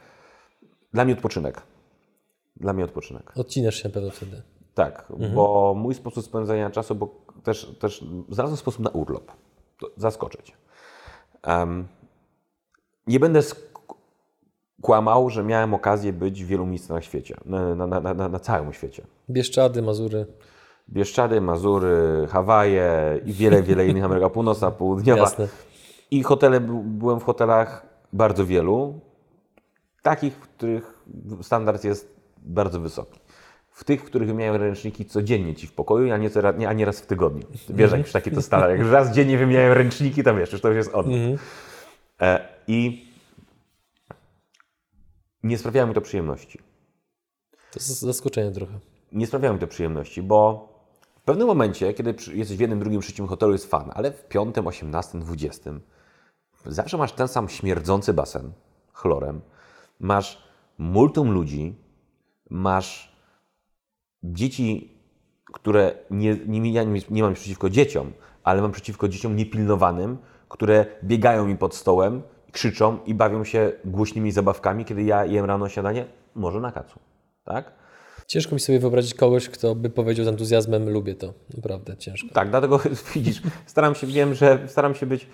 [0.97, 1.63] dla mnie odpoczynek.
[2.57, 3.33] Dla mnie odpoczynek.
[3.37, 4.43] Odcinasz się na pewno wtedy.
[4.75, 7.09] Tak, bo mój sposób spędzania czasu, bo
[7.43, 9.33] też, też znalazłem sposób na urlop.
[9.97, 10.53] Zaskoczyć.
[11.43, 11.87] Em,
[13.07, 13.41] nie będę
[14.83, 18.73] kłamał, że miałem okazję być w wielu miejscach na świecie, na, na, na, na, całym
[18.73, 19.07] świecie.
[19.31, 20.27] Bieszczady, Mazury.
[20.89, 25.21] Bieszczady, Mazury, Hawaje i wiele, wiele innych, Ameryka Północna, Południowa.
[25.21, 25.49] Jasne.
[26.11, 29.01] I hotele, by- byłem w hotelach bardzo wielu,
[30.07, 31.05] takich, w których
[31.43, 33.21] standard jest bardzo wysoki.
[33.71, 36.85] W tych, w których wymieniają ręczniki codziennie ci w pokoju, a nie, co a nie
[36.85, 37.47] raz w tygodniu.
[37.69, 38.79] Wiesz, jak już taki to standard.
[38.79, 41.41] Jak raz dziennie wymieniają ręczniki, to wiesz, już to już jest odwrót.
[42.21, 43.09] E, I
[45.43, 46.59] nie sprawiało mi to przyjemności.
[47.51, 48.79] To jest zaskoczenie trochę.
[49.13, 50.69] Nie sprawiało mi to przyjemności, bo
[51.21, 54.67] w pewnym momencie, kiedy jesteś w jednym, drugim, trzecim hotelu, jest fan, ale w piątym,
[54.67, 55.81] osiemnastym, dwudziestym
[56.67, 58.53] zawsze masz ten sam śmierdzący basen
[58.93, 59.41] chlorem,
[60.01, 60.43] masz
[60.79, 61.75] multum ludzi,
[62.51, 63.17] masz
[64.23, 64.97] dzieci,
[65.53, 68.13] które nie, nie, ja nie, nie mam nic przeciwko dzieciom,
[68.45, 70.19] ale mam przeciwko dzieciom niepilnowanym,
[70.49, 72.23] które biegają mi pod stołem,
[72.53, 77.01] krzyczą i bawią się głośnymi zabawkami, kiedy ja jem rano śniadanie, może na kacu,
[77.45, 77.73] tak?
[78.27, 81.35] Ciężko mi sobie wyobrazić kogoś, kto by powiedział z entuzjazmem, lubię to.
[81.57, 82.29] Naprawdę ciężko.
[82.33, 82.81] Tak, dlatego
[83.15, 85.27] widzisz, staram się, wiem, że staram się być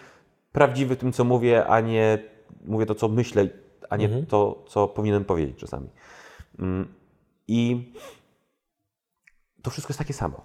[0.53, 2.19] prawdziwy w tym, co mówię, a nie
[2.65, 3.49] mówię to, co myślę,
[3.93, 5.89] a nie to, co powinienem powiedzieć czasami.
[6.59, 6.95] Mm,
[7.49, 7.93] I
[9.63, 10.41] to wszystko jest takie samo.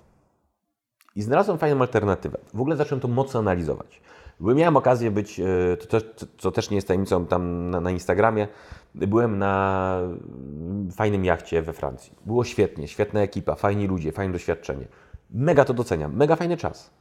[1.15, 2.37] I znalazłem fajną alternatywę.
[2.53, 4.01] W ogóle zacząłem to mocno analizować.
[4.39, 6.03] Miałem okazję być, e, to też,
[6.37, 8.47] co też nie jest tajemnicą tam na, na Instagramie,
[8.95, 12.13] byłem na mm, fajnym jachcie we Francji.
[12.25, 14.87] Było świetnie, świetna ekipa, fajni ludzie, fajne doświadczenie.
[15.29, 16.91] Mega to doceniam, mega fajny czas.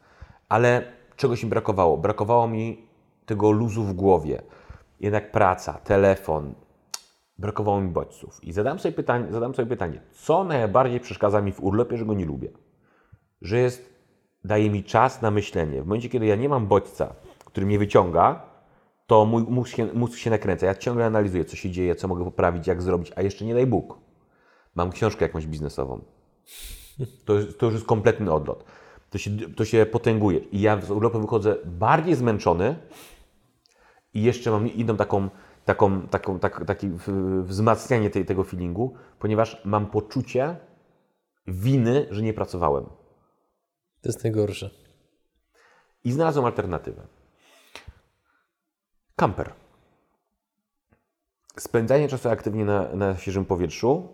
[0.48, 1.98] Ale czegoś mi brakowało?
[1.98, 2.86] Brakowało mi
[3.26, 4.42] tego luzu w głowie.
[5.00, 6.54] Jednak praca, telefon,
[7.38, 8.44] brakowało mi bodźców.
[8.44, 12.14] I zadałem sobie pytanie, zadałem sobie pytanie, co najbardziej przeszkadza mi w urlopie, że go
[12.14, 12.48] nie lubię?
[13.42, 13.92] Że jest,
[14.44, 15.82] daje mi czas na myślenie.
[15.82, 18.42] W momencie, kiedy ja nie mam bodźca, który mnie wyciąga,
[19.06, 20.66] to mój mózg się, mózg się nakręca.
[20.66, 23.66] Ja ciągle analizuję, co się dzieje, co mogę poprawić, jak zrobić, a jeszcze nie daj
[23.66, 23.98] Bóg.
[24.74, 26.00] Mam książkę jakąś biznesową.
[27.24, 28.64] To, to już jest kompletny odlot.
[29.10, 30.38] To się, to się potęguje.
[30.38, 32.76] I ja z urlopu wychodzę bardziej zmęczony
[34.16, 35.28] i jeszcze mam inną taką,
[35.64, 40.56] taką, taką tak, taki w- wzmacnianie tej, tego feelingu, ponieważ mam poczucie
[41.46, 42.84] winy, że nie pracowałem.
[44.00, 44.70] To jest najgorsze.
[46.04, 47.06] I znalazłem alternatywę.
[49.16, 49.52] Kamper.
[51.58, 54.08] Spędzanie czasu aktywnie na, na świeżym powietrzu.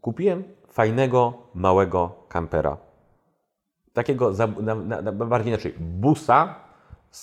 [0.00, 2.76] Kupiłem fajnego, małego kampera.
[3.92, 6.63] Takiego, za, na, na, bardziej inaczej, busa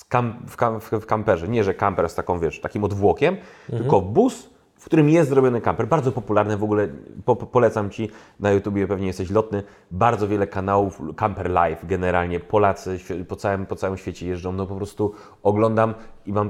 [0.09, 1.47] kam, w, kam, w, kamperze.
[1.47, 3.37] Nie, że kamper z taką, wiesz, takim odwłokiem,
[3.69, 5.87] tylko bus, w którym jest zrobiony kamper.
[5.87, 6.87] Bardzo popularny w ogóle,
[7.25, 12.39] po, po- polecam Ci, na YouTubie pewnie jesteś lotny, bardzo wiele kanałów Camper Life generalnie,
[12.39, 15.13] Polacy po całym, po całym świecie jeżdżą, no po prostu
[15.43, 15.93] oglądam
[16.25, 16.49] i mam,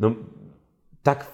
[0.00, 0.10] no
[1.02, 1.26] tak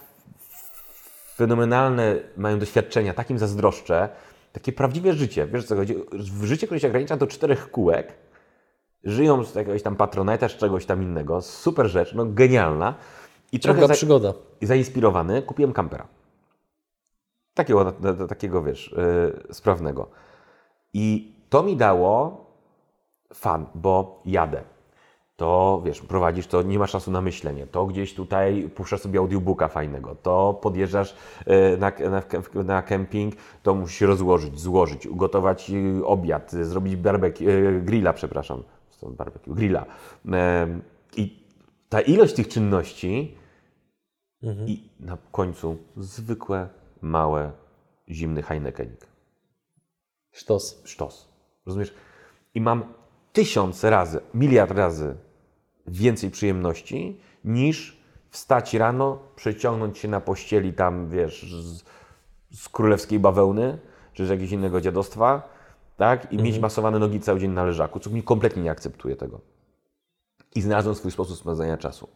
[1.35, 4.09] fenomenalne mają doświadczenia, takim zazdroszczę,
[4.53, 8.13] takie prawdziwe życie, wiesz co chodzi, w życie, które się ogranicza do czterech kółek,
[9.03, 12.95] żyją z jakiegoś tam patroneta, czy czegoś tam innego, super rzecz, no genialna
[13.51, 14.33] i trochę za, przygoda.
[14.61, 16.07] zainspirowany kupiłem kampera.
[17.53, 17.91] Takiego,
[18.29, 18.95] takiego wiesz,
[19.47, 20.09] yy, sprawnego.
[20.93, 22.45] I to mi dało
[23.33, 24.61] fan, bo jadę.
[25.35, 27.67] To wiesz, prowadzisz, to nie masz czasu na myślenie.
[27.67, 30.15] To gdzieś tutaj puszczasz sobie audiobooka fajnego.
[30.15, 31.15] To podjeżdżasz
[31.47, 37.81] yy, na, na, na kemping, to musisz rozłożyć, złożyć, ugotować yy, obiad, zrobić barbecue, yy,
[37.81, 38.63] grilla, przepraszam.
[38.99, 39.85] Stąd barbecue, grilla.
[41.17, 41.43] I
[41.89, 43.37] ta ilość tych czynności
[44.67, 46.69] i na końcu zwykłe,
[47.01, 47.51] małe,
[48.09, 49.07] zimny Heinekenik.
[50.31, 50.81] Sztos.
[50.85, 51.29] Sztos.
[51.65, 51.93] Rozumiesz?
[52.53, 52.93] I mam
[53.33, 55.15] tysiąc razy, miliard razy
[55.87, 57.97] więcej przyjemności niż
[58.29, 61.83] wstać rano, przeciągnąć się na pościeli tam, wiesz, z,
[62.51, 63.77] z królewskiej bawełny,
[64.13, 65.58] czy z jakiegoś innego dziadostwa,
[65.99, 66.33] tak?
[66.33, 69.41] I mieć masowane nogi cały dzień na leżaku, co mi kompletnie nie akceptuje tego.
[70.55, 72.07] I znalazłem swój sposób spędzania czasu.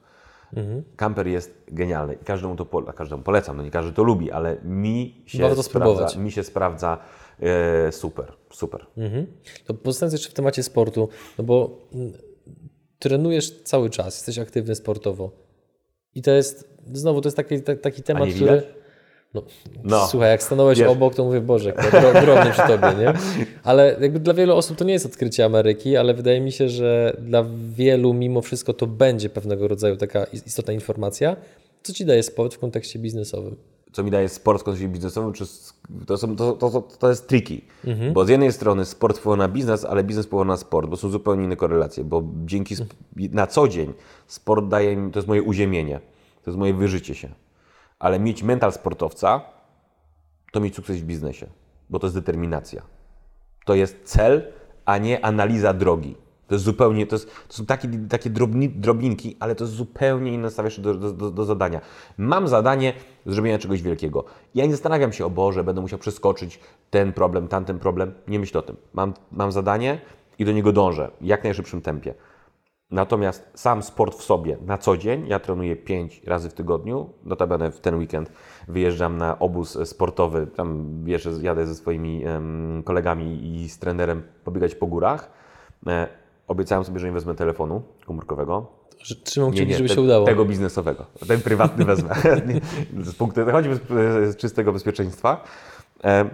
[0.95, 3.57] Kamper jest genialny i każdemu to po, każdemu polecam.
[3.57, 6.15] No nie każdy to lubi, ale mi się Warto sprawdza, spróbować.
[6.17, 6.97] mi się sprawdza
[7.39, 8.86] e, super, super.
[8.97, 9.27] Mhm.
[9.65, 12.13] To pozostając jeszcze w temacie sportu, no bo mm,
[12.99, 15.31] trenujesz cały czas, jesteś aktywny sportowo.
[16.15, 18.39] I to jest, znowu, to jest taki, ta- taki temat, który...
[18.39, 18.82] widać?
[19.34, 19.41] No,
[19.84, 20.07] No.
[20.07, 20.88] Słuchaj, jak stanąłeś Wiesz.
[20.88, 23.13] obok, to mówię, Boże, dro- drobny przy Tobie, nie?
[23.63, 27.17] Ale jakby dla wielu osób to nie jest odkrycie Ameryki, ale wydaje mi się, że
[27.21, 31.36] dla wielu mimo wszystko to będzie pewnego rodzaju taka is- istotna informacja.
[31.84, 33.55] Co Ci daje sport w kontekście biznesowym?
[33.93, 35.45] co mi daje sport w kontekście biznesowym, czy
[36.07, 37.61] to, są, to, to, to, jest tricky.
[38.13, 41.09] Bo z jednej strony sport wpływa na biznes, ale biznes wpływa na sport, bo są
[41.09, 42.93] zupełnie inne korelacje, bo dzięki sp-
[43.31, 43.93] na co dzień
[44.27, 45.99] sport daje mi, to jest moje uziemienie,
[46.43, 47.29] to jest moje wyżycie się.
[48.04, 49.41] Ale mieć mental sportowca,
[50.51, 51.47] to mieć sukces w biznesie,
[51.89, 52.82] bo to jest determinacja.
[53.66, 54.51] To jest cel,
[54.86, 56.16] a nie analiza drogi.
[56.47, 60.34] To jest zupełnie, to, jest, to są takie, takie drobni, drobinki, ale to jest zupełnie
[60.34, 61.82] inne stawiasz do, do, do zadania.
[62.18, 62.93] Mam zadanie
[63.26, 64.26] zrobienia czegoś wielkiego.
[64.56, 68.14] Ja nie zastanawiam się, o Boże, będę musiał przeskoczyć ten problem, tamten problem.
[68.28, 68.76] Nie myślę o tym.
[68.93, 70.01] Mam, mam zadanie
[70.39, 72.14] i do niego dążę w jak najszybszym tempie.
[72.94, 77.72] Natomiast sam sport w sobie na co dzień, ja trenuję 5 razy w tygodniu, notabene
[77.72, 78.32] w ten weekend
[78.68, 82.24] wyjeżdżam na obóz sportowy, tam wiesz, jadę ze swoimi
[82.86, 85.32] kolegami i z trenerem pobiegać po górach.
[85.88, 86.08] E,
[86.48, 88.68] obiecałem sobie, że nie wezmę telefonu komórkowego.
[89.00, 90.26] Że Trzymam kciuki, żeby te- się udało.
[90.26, 91.06] Tego biznesowego.
[91.28, 92.16] Ten prywatny wezmę.
[92.48, 92.62] Nie,
[93.06, 93.82] z punktu, choćby z,
[94.34, 95.44] z czystego bezpieczeństwa.
[96.04, 96.30] E,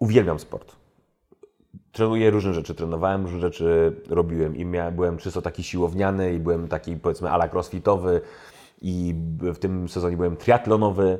[0.00, 0.79] uwielbiam sport.
[1.92, 6.68] Trenuję różne rzeczy, trenowałem różne rzeczy, robiłem i miałem, byłem czysto taki siłowniany i byłem
[6.68, 8.20] taki powiedzmy ala crossfitowy
[8.82, 11.18] i w tym sezonie byłem triatlonowy.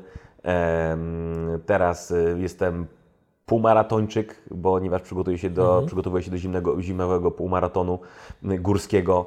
[1.66, 2.86] Teraz y, jestem
[3.46, 7.98] półmaratończyk, ponieważ przygotuję się do, przygotowuję się do zimnego, zimowego półmaratonu
[8.44, 9.26] y, górskiego.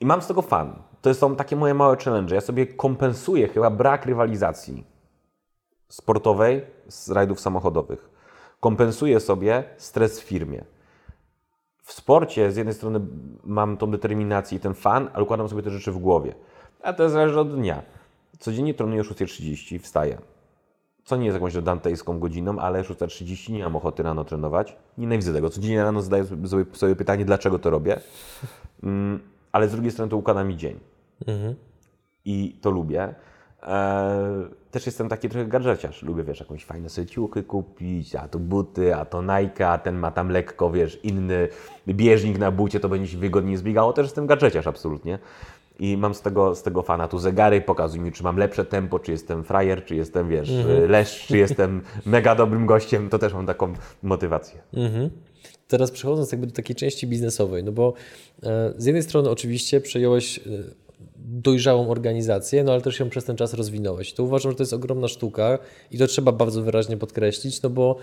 [0.00, 0.82] I mam z tego fan.
[1.02, 2.34] To są takie moje małe challenge.
[2.34, 4.84] Ja sobie kompensuję chyba brak rywalizacji
[5.88, 8.13] sportowej z rajdów samochodowych.
[8.64, 10.64] Kompensuję sobie stres w firmie.
[11.82, 13.00] W sporcie z jednej strony
[13.44, 16.34] mam tą determinację i ten fan, ale układam sobie te rzeczy w głowie.
[16.82, 17.82] A to zależy od dnia.
[18.38, 20.18] Codziennie trenuję o 6.30, wstaję.
[21.04, 24.76] co nie jest jakąś dantejską godziną, ale 6.30 nie mam ochoty rano trenować.
[24.98, 25.50] Nienawidzę tego.
[25.50, 26.24] Codziennie rano zadaję
[26.72, 28.00] sobie, pytanie, dlaczego to robię.
[28.82, 29.20] Mm,
[29.52, 30.80] ale z drugiej strony to układa mi dzień.
[32.24, 33.14] I to lubię.
[33.64, 36.02] Eee, też jestem taki trochę gadżeciarz.
[36.02, 39.96] Lubię, wiesz, jakąś fajne sobie ciuchy kupić, a to buty, a to Nike, a ten
[39.96, 41.48] ma tam lekko, wiesz, inny
[41.88, 43.92] bieżnik na bucie, to będzie się wygodniej zbiegało.
[43.92, 45.18] Też jestem gadżeciarz absolutnie.
[45.78, 47.08] I mam z tego, z tego fana.
[47.08, 50.50] Tu zegary, pokazuj mi, czy mam lepsze tempo, czy jestem frajer, czy jestem, wiesz,
[50.88, 53.08] leszcz, czy jestem mega dobrym gościem.
[53.10, 54.60] To też mam taką motywację.
[55.68, 57.94] Teraz przechodząc jakby do takiej części biznesowej, no bo
[58.42, 60.42] e, z jednej strony oczywiście przejąłeś e,
[61.24, 64.12] dojrzałą organizację, no ale też ją przez ten czas rozwinąłeś.
[64.12, 65.58] To uważam, że to jest ogromna sztuka
[65.90, 67.96] i to trzeba bardzo wyraźnie podkreślić, no bo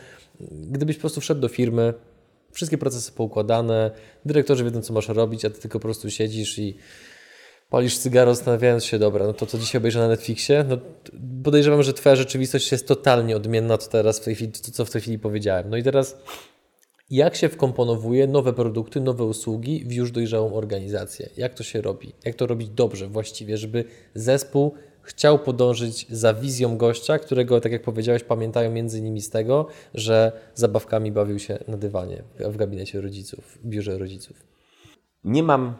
[0.52, 1.94] gdybyś po prostu wszedł do firmy,
[2.52, 3.92] wszystkie procesy poukładane,
[4.26, 6.78] dyrektorzy wiedzą, co masz robić, a ty tylko po prostu siedzisz i
[7.70, 10.78] palisz cygaro, zastanawiając się, dobra, no to co dzisiaj obejrzę na Netflixie, no
[11.44, 14.90] podejrzewam, że twoja rzeczywistość jest totalnie odmienna to teraz w tej chwili, to co w
[14.90, 15.70] tej chwili powiedziałem.
[15.70, 16.18] No i teraz
[17.12, 21.30] jak się wkomponowuje nowe produkty, nowe usługi w już dojrzałą organizację?
[21.38, 22.14] Jak to się robi?
[22.26, 23.86] Jak to robić dobrze właściwie, żeby
[24.16, 29.68] zespół chciał podążyć za wizją gościa, którego, tak jak powiedziałeś, pamiętają między innymi z tego,
[29.94, 34.44] że zabawkami bawił się na dywanie w gabinecie rodziców, w biurze rodziców.
[35.24, 35.74] Nie mam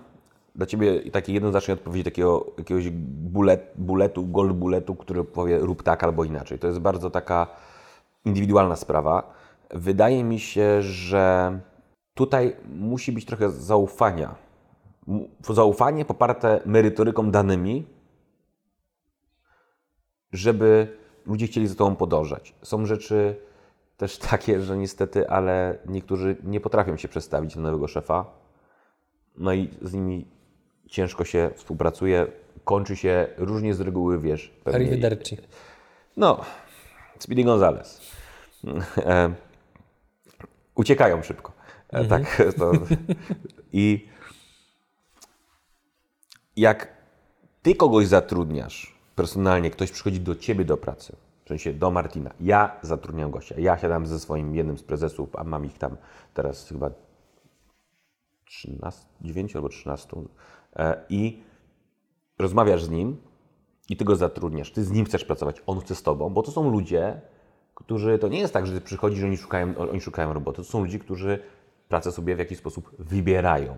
[0.56, 6.04] dla Ciebie takiej jednoznacznej odpowiedzi, takiego jakiegoś bullet, bulletu, gold bulletu, który powie rób tak
[6.04, 6.60] albo inaczej.
[6.60, 7.48] To jest bardzo taka
[8.26, 9.41] indywidualna sprawa.
[9.74, 11.60] Wydaje mi się, że
[12.14, 14.36] tutaj musi być trochę zaufania.
[15.50, 17.86] Zaufanie poparte merytoryką danymi,
[20.32, 22.54] żeby ludzie chcieli za Tobą podążać.
[22.62, 23.36] Są rzeczy
[23.98, 28.26] też takie, że niestety, ale niektórzy nie potrafią się przestawić na nowego szefa.
[29.38, 30.28] No i z nimi
[30.88, 32.28] ciężko się współpracuje.
[32.64, 34.54] Kończy się różnie z reguły, wiesz.
[34.64, 35.38] pewnie- Arrivederci.
[36.18, 36.42] No,
[37.20, 38.02] Speedy Gonzales.
[40.76, 41.52] Uciekają szybko.
[41.90, 42.72] E, Tak, to,
[43.74, 44.08] I
[46.56, 46.88] jak
[47.62, 51.16] ty kogoś zatrudniasz personalnie, ktoś przychodzi do ciebie do pracy,
[51.46, 55.44] w sensie do Martina, ja zatrudniam gościa, ja siadam ze swoim jednym z prezesów, a
[55.44, 55.98] mam ich tam
[56.34, 56.92] teraz chyba
[58.46, 60.08] 13, 9 albo 13
[60.76, 61.44] e, i
[62.40, 63.18] rozmawiasz z nim
[63.90, 66.52] i ty go zatrudniasz, ty z nim chcesz pracować, on chce z tobą, bo to
[66.52, 67.22] są ludzie,
[67.84, 70.64] którzy, to nie jest tak, że ty przychodzisz, że oni szukają, oni szukają roboty, to
[70.64, 71.40] są ludzie, którzy
[71.90, 73.76] pracę sobie w jakiś sposób wybierają.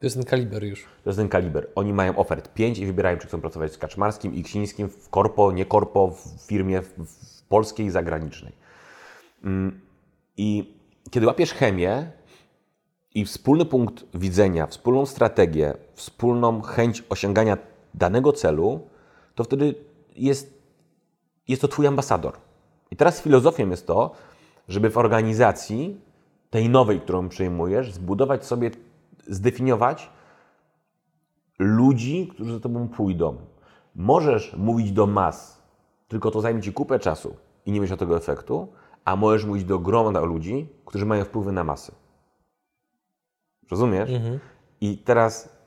[0.00, 0.84] To jest ten kaliber już.
[1.04, 1.68] To jest ten kaliber.
[1.74, 5.52] Oni mają ofert 5 i wybierają, czy chcą pracować z Kaczmarskim i Ksińskim w korpo,
[5.52, 8.52] nie korpo, w firmie w, w polskiej i zagranicznej.
[9.44, 9.80] Mm,
[10.36, 10.74] I
[11.10, 12.12] kiedy łapiesz chemię
[13.14, 17.58] i wspólny punkt widzenia, wspólną strategię, wspólną chęć osiągania
[17.94, 18.80] danego celu,
[19.34, 19.74] to wtedy
[20.16, 20.54] jest,
[21.48, 22.49] jest to Twój ambasador.
[22.90, 24.10] I teraz filozofią jest to,
[24.68, 26.00] żeby w organizacji
[26.50, 28.70] tej nowej, którą przyjmujesz, zbudować sobie,
[29.26, 30.10] zdefiniować
[31.58, 33.36] ludzi, którzy za Tobą pójdą.
[33.94, 35.62] Możesz mówić do mas,
[36.08, 37.36] tylko to zajmie Ci kupę czasu
[37.66, 38.68] i nie mieć tego efektu,
[39.04, 41.92] a możesz mówić do grona ludzi, którzy mają wpływy na masy.
[43.70, 44.10] Rozumiesz?
[44.80, 45.60] I teraz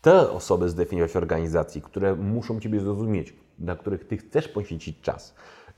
[0.00, 5.34] te osoby zdefiniować w organizacji, które muszą Ciebie zrozumieć, na których Ty chcesz poświęcić czas.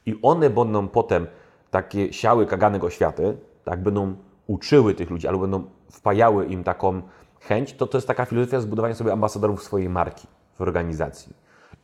[0.07, 1.27] I one będą potem
[1.71, 7.03] takie siały kaganek oświaty, tak, będą uczyły tych ludzi, albo będą wpajały im taką
[7.41, 11.35] chęć, to to jest taka filozofia zbudowania sobie ambasadorów swojej marki w organizacji.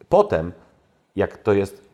[0.09, 0.53] Potem,
[1.17, 1.85] jak to jest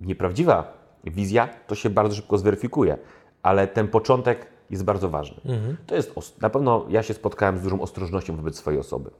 [0.00, 0.72] nieprawdziwa
[1.04, 2.98] wizja, to się bardzo szybko zweryfikuje,
[3.42, 5.40] ale ten początek jest bardzo ważny.
[5.86, 9.10] To jest, na pewno ja się spotkałem z dużą ostrożnością wobec swojej osoby.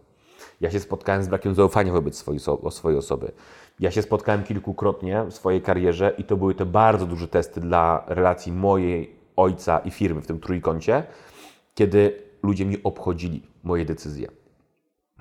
[0.60, 3.32] Ja się spotkałem z brakiem zaufania wobec swojej, swojej osoby.
[3.80, 8.04] Ja się spotkałem kilkukrotnie w swojej karierze i to były te bardzo duże testy dla
[8.06, 11.04] relacji mojej, ojca i firmy w tym trójkącie,
[11.74, 14.28] kiedy ludzie mnie obchodzili, moje decyzje.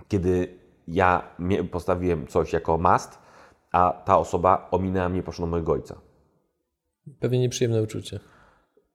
[0.08, 1.36] Kiedy ja
[1.72, 3.20] postawiłem coś jako must,
[3.72, 6.02] a ta osoba ominęła mnie, poszła mojego ojca.
[7.20, 8.20] Pewnie nieprzyjemne uczucie.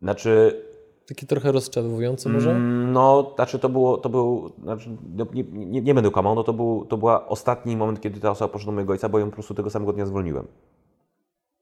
[0.02, 0.62] Znaczy,
[1.10, 2.50] Takie trochę rozczarowujące może?
[2.50, 6.44] Mm, No, znaczy to było, to był, znaczy, no, nie, nie, nie będę kłamał, no
[6.44, 9.26] to był, to była ostatni moment, kiedy ta osoba poszła do mojego ojca, bo ją
[9.26, 10.46] po prostu tego samego dnia zwolniłem.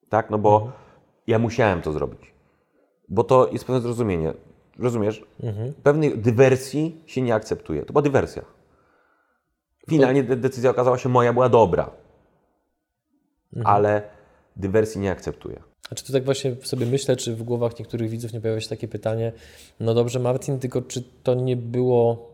[0.08, 0.72] Tak, no bo
[1.26, 2.34] ja musiałem to zrobić.
[3.08, 4.32] Bo to jest pewne zrozumienie.
[4.78, 5.24] Rozumiesz?
[5.82, 7.84] Pewnej dywersji się nie akceptuje.
[7.84, 8.42] To była dywersja.
[9.90, 11.90] Finalnie de- decyzja okazała się moja, była dobra.
[13.64, 14.02] Ale
[14.56, 15.62] dywersji nie akceptuję.
[15.92, 18.68] A czy to tak właśnie sobie myślę, czy w głowach niektórych widzów nie pojawia się
[18.68, 19.32] takie pytanie,
[19.80, 22.28] no dobrze Martin, tylko czy to nie było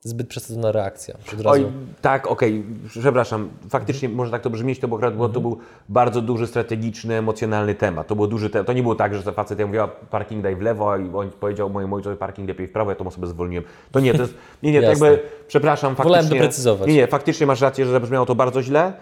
[0.00, 1.16] zbyt przesadzona reakcja.
[1.44, 1.66] Oj,
[2.02, 3.48] tak, okej, przepraszam.
[3.70, 7.74] Faktycznie może tak to brzmieć, to, było, akurat- bo to był bardzo duży, strategiczny, emocjonalny
[7.74, 8.06] temat.
[8.06, 10.60] To było duży te, To nie było tak, że facet ja mówiła parking daj w
[10.60, 13.64] lewo i on powiedział mojemu ojcowi parking lepiej w prawo, ja tą osobę zwolniłem.
[13.92, 16.38] To nie, to jest, nie, nie, jakby, przepraszam, Wolałem faktycznie.
[16.40, 16.88] doprecyzować.
[16.88, 18.92] Nie, nie, faktycznie masz rację, że zabrzmiało to bardzo źle.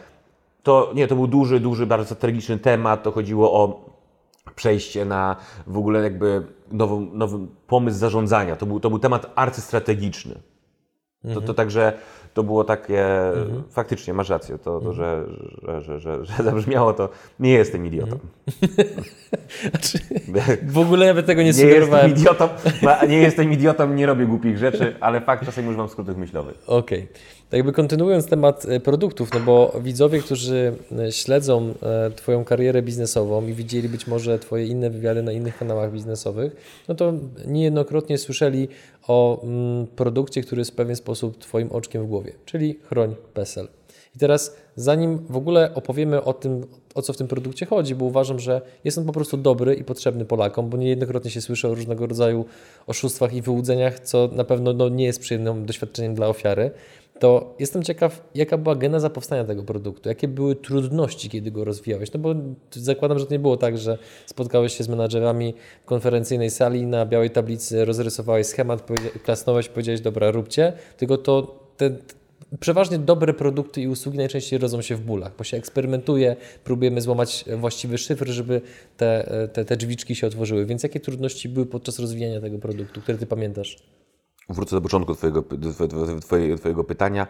[0.63, 3.03] To nie, to był duży, duży, bardzo strategiczny temat.
[3.03, 3.94] To chodziło o
[4.57, 5.37] przejście na
[5.67, 6.43] w ogóle jakby
[6.73, 8.57] nową, nowy pomysł zarządzania.
[8.57, 10.35] To był, to był temat arcystrategiczny.
[11.23, 11.47] To, Mhm.
[11.47, 11.93] to także
[12.35, 13.07] to było takie,
[13.71, 15.25] faktycznie masz rację, to, to że,
[15.63, 17.09] że, że, że, że zabrzmiało to,
[17.41, 18.19] nie jestem idiotą.
[19.71, 19.99] Znaczy,
[20.67, 22.11] w ogóle nawet tego nie, Nie jestem sugerowałem.
[22.11, 22.49] idiotą,
[22.83, 26.57] ma- nie jestem idiotą, nie robię głupich rzeczy, ale fakt czasem używam skrótów myślowych.
[26.67, 27.09] Okej.
[27.09, 27.19] Tak
[27.55, 33.47] jakby kontynuując temat e, produktów, no bo widzowie, którzy e, śledzą e, Twoją karierę biznesową
[33.47, 36.57] i widzieli być może Twoje inne wywiady na innych kanałach biznesowych,
[36.89, 37.13] no to
[37.47, 38.69] niejednokrotnie słyszeli
[39.09, 43.69] o mm, produkcie, który jest w pewien sposób Twoim oczkiem w głowie, czyli Chroń PESEL.
[44.17, 48.05] I teraz, zanim w ogóle opowiemy o tym, o co w tym produkcie chodzi, bo
[48.05, 51.75] uważam, że jest on po prostu dobry i potrzebny Polakom, bo niejednokrotnie się słyszy o
[51.75, 52.45] różnego rodzaju
[52.87, 56.71] oszustwach i wyłudzeniach, co na pewno no, nie jest przyjemnym doświadczeniem dla ofiary,
[57.19, 62.13] to jestem ciekaw, jaka była geneza powstania tego produktu, jakie były trudności, kiedy go rozwijałeś,
[62.13, 62.35] no bo
[62.73, 67.07] zakładam, że to nie było tak, że spotkałeś się z menadżerami w konferencyjnej sali, na
[67.07, 68.89] białej tablicy rozrysowałeś schemat,
[69.25, 71.91] klasnąłeś, powiedziałeś, dobra, róbcie, tylko to te,
[72.61, 77.45] Przeważnie dobre produkty i usługi najczęściej rodzą się w bólach, bo się eksperymentuje, próbujemy złamać
[77.57, 78.61] właściwy szyfr, żeby
[78.97, 80.67] te, te, te drzwiczki się otworzyły.
[80.67, 83.77] Więc jakie trudności były podczas rozwijania tego produktu, które Ty pamiętasz?
[84.49, 85.43] Wrócę do początku twojego,
[86.23, 87.27] twojego, twojego pytania.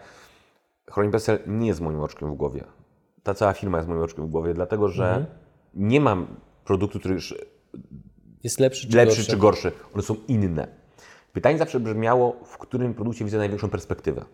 [0.90, 2.64] Chroń PESEL nie jest moim oczkiem w głowie.
[3.22, 5.26] Ta cała firma jest moim oczkiem w głowie, dlatego że Mhm.
[5.74, 6.26] nie mam
[6.64, 7.34] produktu, który już
[8.44, 9.30] Jest lepszy czy lepszy gorszy?
[9.30, 9.72] czy gorszy.
[9.94, 10.68] One są inne.
[11.32, 14.24] Pytanie zawsze brzmiało, w którym produkcie widzę największą perspektywę.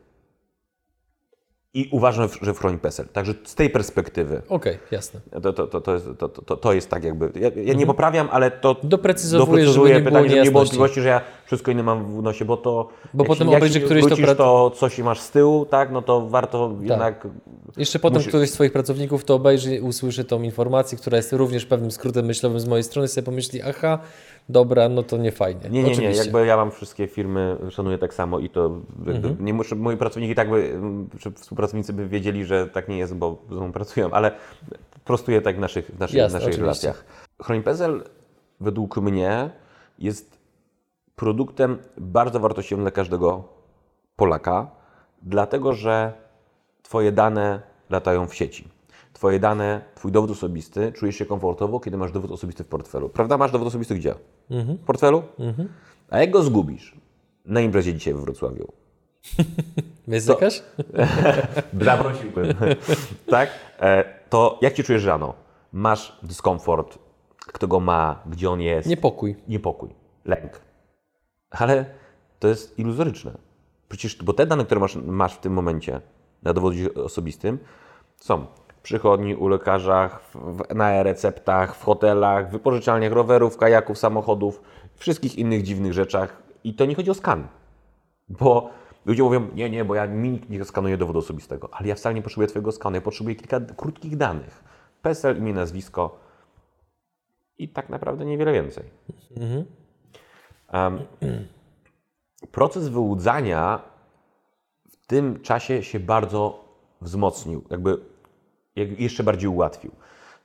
[1.75, 3.07] I uważam, że w Chroń PESEL.
[3.13, 5.21] Także z tej perspektywy Okej, jasne.
[5.43, 7.33] to, to, to, to, jest, to, to, to jest tak jakby.
[7.41, 8.71] Ja, ja nie poprawiam, ale to.
[8.71, 8.89] Mhm.
[8.89, 12.23] Doprecyzowujesz, doprecyzuję żeby nie pytanie, żeby nie było wątpliwości, że ja wszystko inne mam w
[12.23, 12.89] nosie, bo to.
[13.15, 15.93] Bo potem się- obejrzy któryś to wrócisz, pra- to coś masz z tyłu, tak?
[15.93, 17.29] No to warto jednak.
[17.77, 21.67] Jeszcze potem Musi- któryś z Twoich pracowników to obejrzy usłyszy tą informację, która jest również
[21.67, 23.99] pewnym skrótem myślowym z mojej strony, sobie pomyśli, aha,
[24.49, 25.61] dobra, no to nie fajnie.
[25.63, 25.93] Nie, nie, nie.
[25.93, 26.25] Oczywiście.
[26.25, 28.71] Jakby ja mam wszystkie firmy, szanuję tak samo i to
[29.07, 29.37] Mhm.
[29.45, 30.81] nie muszę, moi pracownicy tak by,
[31.19, 34.33] czy współpracownicy by wiedzieli, że tak nie jest, bo ze mną pracują, ale
[35.05, 36.87] prostuję tak w naszych, w naszych, Jasne, w naszych oczywiście.
[36.87, 37.05] relacjach.
[37.43, 38.03] Chronipezl
[38.61, 39.51] według mnie
[39.99, 40.39] jest
[41.17, 43.45] produktem bardzo wartościowym dla każdego
[44.17, 44.71] Polaka,
[45.23, 46.13] dlatego że
[46.83, 47.61] Twoje dane
[47.91, 48.69] latają w sieci.
[49.21, 53.09] Twoje dane, Twój dowód osobisty, czujesz się komfortowo, kiedy masz dowód osobisty w portfelu.
[53.09, 53.39] Prawda?
[53.39, 54.15] Masz dowód osobisty gdzie?
[54.51, 55.23] W portfelu?
[56.11, 56.97] A jak go zgubisz?
[57.45, 58.73] Na imprezie dzisiaj we Wrocławiu.
[60.29, 60.63] Jakaś?
[61.81, 62.47] Zaprosiłbym.
[63.31, 63.51] tak?
[63.81, 65.35] E, to jak się czujesz rano?
[65.73, 66.99] Masz dyskomfort,
[67.39, 69.37] kto go ma, gdzie on jest, Niepokój.
[69.49, 69.91] niepokój,
[70.25, 70.61] lęk.
[71.51, 71.85] Ale
[72.39, 73.39] to jest iluzoryczne.
[73.89, 76.01] Przecież, bo te dane, które masz, masz w tym momencie
[76.43, 77.59] na dowodzie osobistym,
[78.17, 78.47] są
[78.91, 84.63] przychodni, u lekarzach, w, na e-receptach, w hotelach, w wypożyczalniach rowerów, kajaków, samochodów,
[84.95, 86.43] wszystkich innych dziwnych rzeczach.
[86.65, 87.49] I to nie chodzi o skan.
[88.29, 88.71] Bo
[89.07, 91.69] ludzie mówią, nie, nie, bo ja mi nikt nie skanuje dowodu osobistego.
[91.73, 94.65] Ale ja wcale nie potrzebuję Twojego skanu, ja potrzebuję kilka krótkich danych.
[95.03, 96.19] PESEL, imię, nazwisko
[97.59, 98.85] i tak naprawdę niewiele więcej.
[100.69, 100.99] Em,
[102.59, 103.83] proces wyłudzania
[104.91, 106.65] w tym czasie się bardzo
[107.01, 108.20] wzmocnił, jakby jak-
[108.77, 109.91] jeszcze bardziej ułatwił.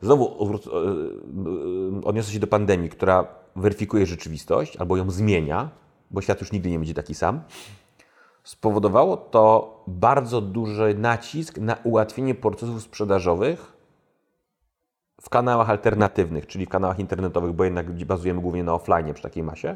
[0.02, 5.70] Znowu e, e, odniosę się do pandemii, która weryfikuje rzeczywistość albo ją zmienia,
[6.12, 7.42] bo świat już nigdy nie będzie taki sam.
[8.44, 13.74] Spowodowało to bardzo duży nacisk na ułatwienie procesów sprzedażowych
[15.22, 19.44] w kanałach alternatywnych, czyli w kanałach internetowych, bo jednak bazujemy głównie na offline przy takiej
[19.44, 19.76] masie.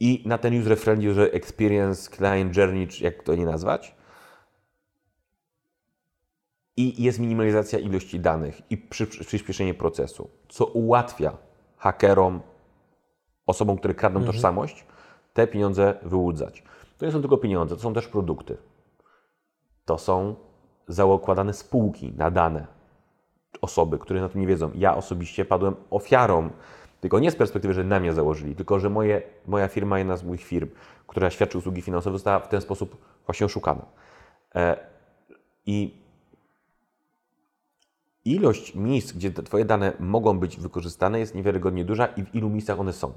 [0.00, 3.95] I na ten user friendly, user experience, client journey, czy jak to nie nazwać.
[6.76, 11.36] I jest minimalizacja ilości danych i przy, przy, przyspieszenie procesu, co ułatwia
[11.76, 12.40] hakerom,
[13.46, 14.84] osobom, które kradną tożsamość,
[15.32, 16.62] te pieniądze wyłudzać.
[16.98, 18.56] To nie są tylko pieniądze, to są też produkty.
[19.84, 20.34] To są
[20.88, 22.66] zakładane spółki na dane
[23.60, 24.70] osoby, które na tym nie wiedzą.
[24.74, 26.50] Ja osobiście padłem ofiarą,
[27.00, 30.24] tylko nie z perspektywy, że na mnie założyli, tylko że moje, moja firma, jedna z
[30.24, 30.68] moich firm,
[31.06, 32.96] która świadczy usługi finansowe, została w ten sposób
[33.26, 33.86] właśnie oszukana.
[34.54, 34.76] E,
[35.66, 36.05] I
[38.26, 42.80] ilość miejsc, gdzie Twoje dane mogą być wykorzystane, jest niewiarygodnie duża i w ilu miejscach
[42.80, 43.12] one są.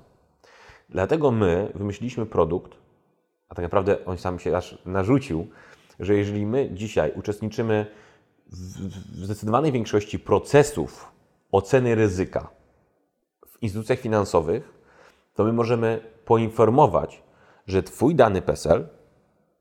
[0.89, 2.77] Dlatego my wymyśliliśmy produkt,
[3.49, 5.47] a tak naprawdę on sam się aż narzucił,
[5.99, 7.85] że jeżeli my dzisiaj uczestniczymy
[8.47, 11.11] w zdecydowanej większości procesów
[11.51, 12.49] oceny ryzyka
[13.47, 14.73] w instytucjach finansowych,
[15.35, 17.23] to my możemy poinformować,
[17.67, 18.87] że Twój dany PESEL,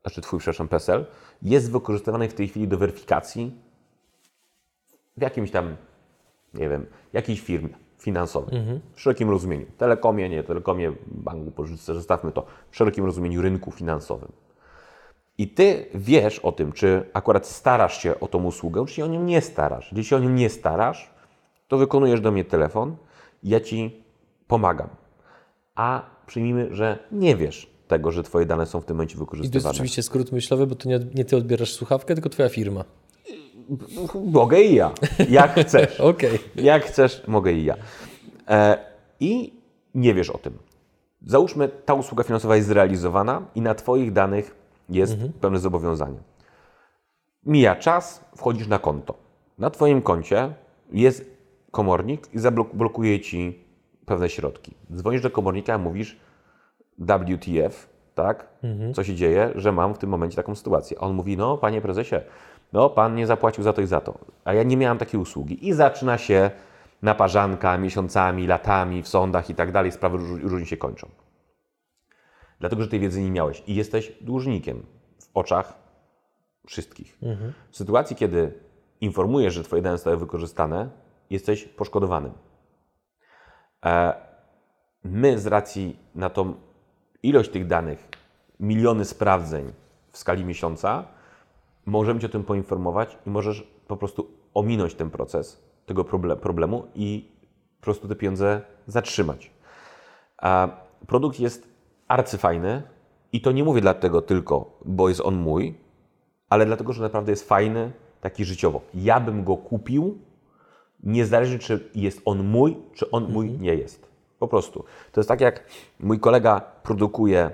[0.01, 1.05] znaczy Twój, przepraszam, PESEL,
[1.41, 3.68] jest wykorzystywany w tej chwili do weryfikacji
[5.17, 5.75] w jakimś tam,
[6.53, 8.61] nie wiem, jakiejś firmie finansowej,
[8.93, 9.65] w szerokim rozumieniu.
[9.77, 14.31] Telekomie, nie telekomie, banku, pożyczce, zostawmy to, w szerokim rozumieniu rynku finansowym.
[15.37, 19.07] I ty wiesz o tym, czy akurat starasz się o tą usługę, czy się o
[19.07, 19.91] nią nie starasz.
[19.91, 21.13] Jeśli się o nią nie starasz,
[21.67, 22.95] to wykonujesz do mnie telefon
[23.43, 24.03] i ja ci
[24.47, 24.89] pomagam.
[25.75, 29.23] A przyjmijmy, że nie wiesz tego, że twoje dane są w tym momencie I to
[29.23, 29.71] jest wykorzystywane.
[29.71, 32.85] oczywiście skrót myślowy, bo to nie, nie ty odbierasz słuchawkę, tylko twoja firma.
[34.25, 34.91] Mogę i ja,
[35.29, 35.99] jak chcesz.
[35.99, 36.39] Okej.
[36.55, 37.75] Jak chcesz, mogę i ja.
[38.47, 38.77] E,
[39.19, 39.53] I
[39.95, 40.57] nie wiesz o tym.
[41.25, 44.55] Załóżmy, ta usługa finansowa jest zrealizowana i na Twoich danych
[44.89, 46.17] jest pewne zobowiązanie.
[47.45, 49.13] Mija czas, wchodzisz na konto.
[49.57, 50.53] Na Twoim koncie
[50.91, 51.25] jest
[51.71, 53.63] komornik i zablokuje Ci
[54.05, 54.73] pewne środki.
[54.95, 56.19] Dzwonisz do komornika, mówisz
[56.99, 58.47] WTF, tak?
[58.95, 60.99] Co się dzieje, że mam w tym momencie taką sytuację.
[60.99, 62.15] On mówi, no panie prezesie,
[62.73, 64.17] no pan nie zapłacił za to i za to.
[64.45, 65.67] A ja nie miałem takiej usługi.
[65.67, 66.51] I zaczyna się
[67.01, 69.91] naparzanka miesiącami, latami w sądach i tak dalej.
[69.91, 71.09] Sprawy róż- różnie się kończą.
[72.59, 74.85] Dlatego, że tej wiedzy nie miałeś i jesteś dłużnikiem
[75.19, 75.73] w oczach
[76.67, 77.17] wszystkich.
[77.71, 78.53] W sytuacji, kiedy
[79.01, 80.89] informujesz, że twoje dane zostały wykorzystane,
[81.29, 82.31] jesteś poszkodowanym.
[83.85, 84.13] E,
[85.03, 86.53] my z racji na tą
[87.23, 88.07] ilość tych danych,
[88.59, 89.73] miliony sprawdzeń
[90.11, 91.03] w skali miesiąca,
[91.89, 96.87] możemy Cię o tym poinformować i możesz po prostu ominąć ten proces tego proble- problemu
[96.95, 97.31] i
[97.79, 99.51] po prostu te pieniądze zatrzymać.
[100.37, 100.69] A
[101.07, 101.67] produkt jest
[102.07, 102.83] arcyfajny
[103.33, 105.77] i to nie mówię dlatego tylko, bo jest on mój,
[106.49, 108.81] ale dlatego, że naprawdę jest fajny, taki życiowo.
[108.93, 110.17] Ja bym go kupił,
[111.03, 114.09] niezależnie czy jest on mój, czy on mój nie jest.
[114.39, 114.83] Po prostu.
[115.11, 115.63] To jest tak jak
[115.99, 117.51] mój kolega produkuje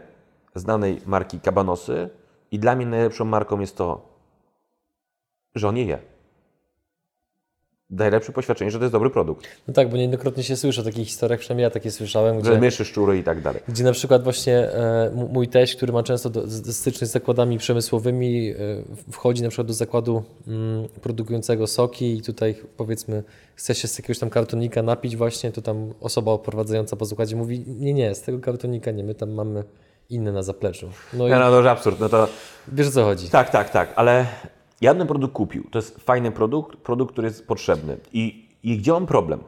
[0.56, 2.10] znanej marki kabanosy
[2.52, 4.15] i dla mnie najlepszą marką jest to,
[5.56, 5.98] że on je je.
[7.90, 9.48] Najlepsze poświadczenie, że to jest dobry produkt.
[9.68, 12.60] No tak, bo niejednokrotnie się słyszy o takich historiach, przynajmniej ja takie słyszałem, Że gdzie,
[12.60, 13.62] myszy, szczury i tak dalej.
[13.68, 17.58] gdzie na przykład właśnie e, mój teść, który ma często do, z- styczność z zakładami
[17.58, 18.56] przemysłowymi, e,
[19.12, 23.24] wchodzi na przykład do zakładu mm, produkującego soki i tutaj powiedzmy
[23.56, 27.64] chce się z jakiegoś tam kartonika napić właśnie, to tam osoba oprowadzająca po zakładzie mówi
[27.68, 29.64] nie, nie, z tego kartonika nie, my tam mamy
[30.10, 30.90] inne na zapleczu.
[31.14, 32.00] No i No, no to już absurd.
[32.00, 32.28] No to
[32.68, 33.30] wiesz o co chodzi.
[33.30, 34.26] Tak, tak, tak, ale
[34.86, 35.64] ja bym ten produkt kupił.
[35.72, 37.98] To jest fajny produkt, produkt, który jest potrzebny.
[38.14, 39.44] I, i gdzie mam problem?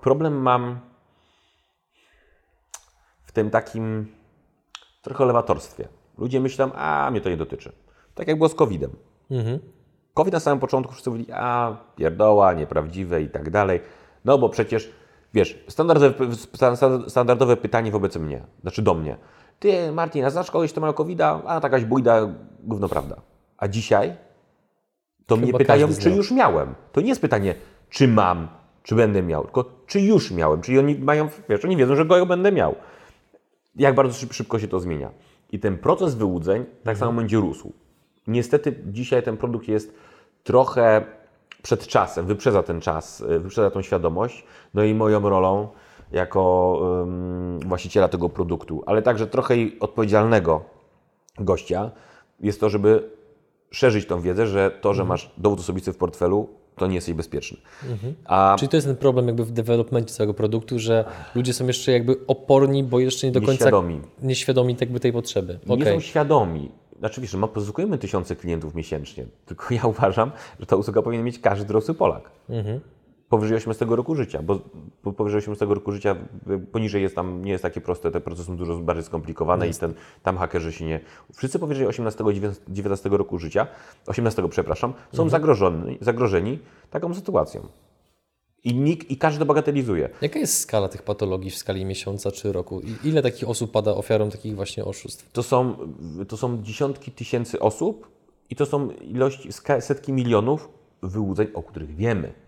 [0.00, 0.80] Problem mam
[3.22, 4.06] w tym takim
[5.02, 5.88] trochę lewatorstwie.
[6.18, 7.72] Ludzie myślą, a mnie to nie dotyczy.
[8.14, 8.90] Tak jak było z COVID-em.
[10.14, 13.80] COVID na samym początku wszyscy mówili, a pierdoła, nieprawdziwe i tak dalej.
[14.24, 14.92] No bo przecież,
[15.34, 19.16] wiesz, standardowe, stan- standardowe pytanie wobec mnie, znaczy do mnie.
[19.58, 21.42] Ty, Martin, a znasz kogoś, kto ma COVID-a?
[21.44, 22.28] A takaś bójda,
[22.62, 23.16] gówno prawda.
[23.56, 24.16] A dzisiaj
[25.26, 26.74] to mnie pytają, czy już miałem.
[26.92, 27.54] To nie jest pytanie,
[27.90, 28.48] czy mam,
[28.82, 30.60] czy będę miał, tylko czy już miałem.
[30.60, 32.74] Czyli oni mają, wiesz, oni wiedzą, że go będę miał.
[33.76, 35.10] Jak bardzo szyb- szybko się to zmienia.
[35.52, 37.72] I ten proces wyłudzeń tak samo będzie rósł.
[38.26, 39.94] Niestety dzisiaj ten produkt jest
[40.44, 41.04] trochę
[41.62, 44.44] przed czasem, wyprzedza ten czas, y, wyprzedza tą świadomość.
[44.74, 45.68] No i moją rolą
[46.12, 50.64] jako ym, właściciela tego produktu, ale także trochę odpowiedzialnego
[51.38, 51.90] gościa
[52.40, 53.10] jest to, żeby
[53.72, 57.58] szerzyć tą wiedzę, że to, że masz dowód osobisty w portfelu, to nie jesteś bezpieczny.
[58.24, 61.04] A Czyli to jest ten problem jakby w developmencie całego produktu, że
[61.34, 64.00] ludzie są jeszcze jakby oporni, bo jeszcze nie do końca Nieświadomi.
[64.22, 65.58] nieświadomi jakby tej potrzeby.
[65.66, 65.94] nie Okej.
[65.94, 66.70] są świadomi.
[66.98, 71.38] Znaczy, wiesz, my pozyskujemy tysiące klientów miesięcznie, tylko ja uważam, że ta usługa powinien mieć
[71.38, 72.30] każdy dorosły Polak.
[73.32, 74.58] Powyżej 18 roku życia, bo
[75.12, 76.16] powyżej 18 roku życia,
[76.72, 79.94] poniżej jest tam, nie jest takie proste, te procesy są dużo bardziej skomplikowane i ten,
[80.22, 81.00] tam hakerzy się nie...
[81.34, 82.24] Wszyscy powyżej 18,
[82.68, 83.66] 19 roku życia,
[84.06, 86.58] 18, przepraszam, są zagrożeni, zagrożeni
[86.90, 87.68] taką sytuacją.
[88.64, 90.08] I, nikt, I każdy bagatelizuje.
[90.22, 92.80] Jaka jest skala tych patologii w skali miesiąca czy roku?
[92.80, 95.32] I ile takich osób pada ofiarą takich właśnie oszustw?
[95.32, 95.76] To są,
[96.28, 98.08] to są dziesiątki tysięcy osób
[98.50, 99.48] i to są ilości,
[99.80, 100.68] setki milionów
[101.02, 102.41] wyłudzeń, o których wiemy.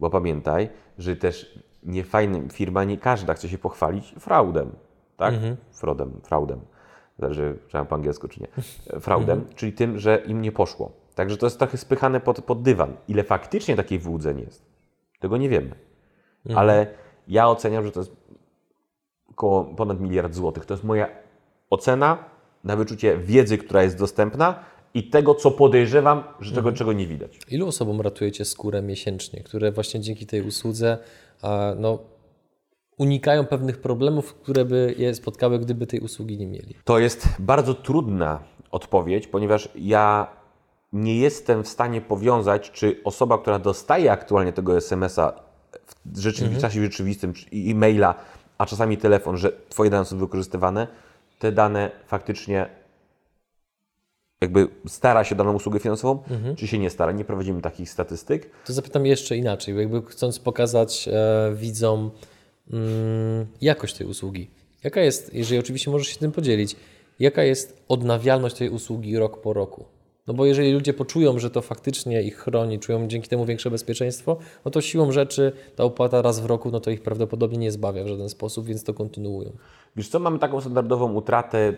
[0.00, 0.68] Bo pamiętaj,
[0.98, 4.70] że też niefajnym firma, nie każda chce się pochwalić fraudem,
[5.16, 5.34] tak?
[5.72, 6.60] Fraudem, fraudem.
[7.18, 8.48] Zależy, czy mam po angielsku, czy nie.
[9.00, 10.92] Fraudem, czyli tym, że im nie poszło.
[11.14, 12.96] Także to jest trochę spychane pod, pod dywan.
[13.08, 14.66] Ile faktycznie takich wyłudzeń jest,
[15.20, 15.74] tego nie wiemy.
[16.54, 16.86] Ale
[17.28, 18.16] ja oceniam, że to jest
[19.30, 20.66] około ponad miliard złotych.
[20.66, 21.08] To jest moja
[21.70, 22.24] ocena
[22.64, 24.64] na wyczucie wiedzy, która jest dostępna
[24.94, 27.38] i tego, co podejrzewam, że tego, czego nie widać.
[27.50, 30.98] Ilu osobom ratujecie skórę miesięcznie, które właśnie dzięki tej usłudze
[31.76, 31.98] no,
[32.98, 36.74] unikają pewnych problemów, które by je spotkały, gdyby tej usługi nie mieli?
[36.84, 38.40] To jest bardzo trudna
[38.70, 40.26] odpowiedź, ponieważ ja
[40.92, 45.32] nie jestem w stanie powiązać, czy osoba, która dostaje aktualnie tego SMS-a
[46.06, 46.60] w rzeczywi- Mhm.
[46.60, 48.14] czasie rzeczywistym, czy e-maila,
[48.58, 50.86] a czasami telefon, że Twoje dane są wykorzystywane,
[51.38, 52.66] te dane faktycznie
[54.40, 56.56] jakby stara się daną usługę finansową, Mhm.
[56.56, 57.12] czy się nie stara.
[57.12, 58.50] Nie prowadzimy takich statystyk.
[58.66, 62.10] To zapytam jeszcze inaczej, bo jakby chcąc pokazać e, widzom
[62.72, 64.50] mm, jakość tej usługi.
[64.84, 66.76] Jaka jest, jeżeli oczywiście możesz się tym podzielić,
[67.20, 69.84] jaka jest odnawialność tej usługi rok po roku?
[70.26, 74.36] No bo jeżeli ludzie poczują, że to faktycznie ich chroni, czują dzięki temu większe bezpieczeństwo,
[74.64, 78.04] no to siłą rzeczy ta opłata raz w roku, no to ich prawdopodobnie nie zbawia
[78.04, 79.52] w żaden sposób, więc to kontynuują.
[79.96, 81.72] Wiesz co, mamy taką standardową utratę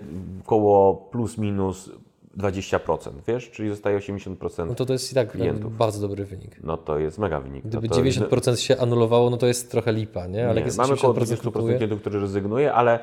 [0.45, 1.91] około plus minus
[2.39, 4.67] 20%, wiesz, czyli zostaje 80%.
[4.67, 5.77] No to to jest i tak Klientów.
[5.77, 6.57] bardzo dobry wynik.
[6.63, 7.65] No to jest mega wynik.
[7.65, 10.49] Gdyby to, to 90% się anulowało, no to jest trochę lipa, nie?
[10.49, 13.01] Ale Nie, jest mamy około 80% 20% kupuje, klientów, którzy rezygnuje, ale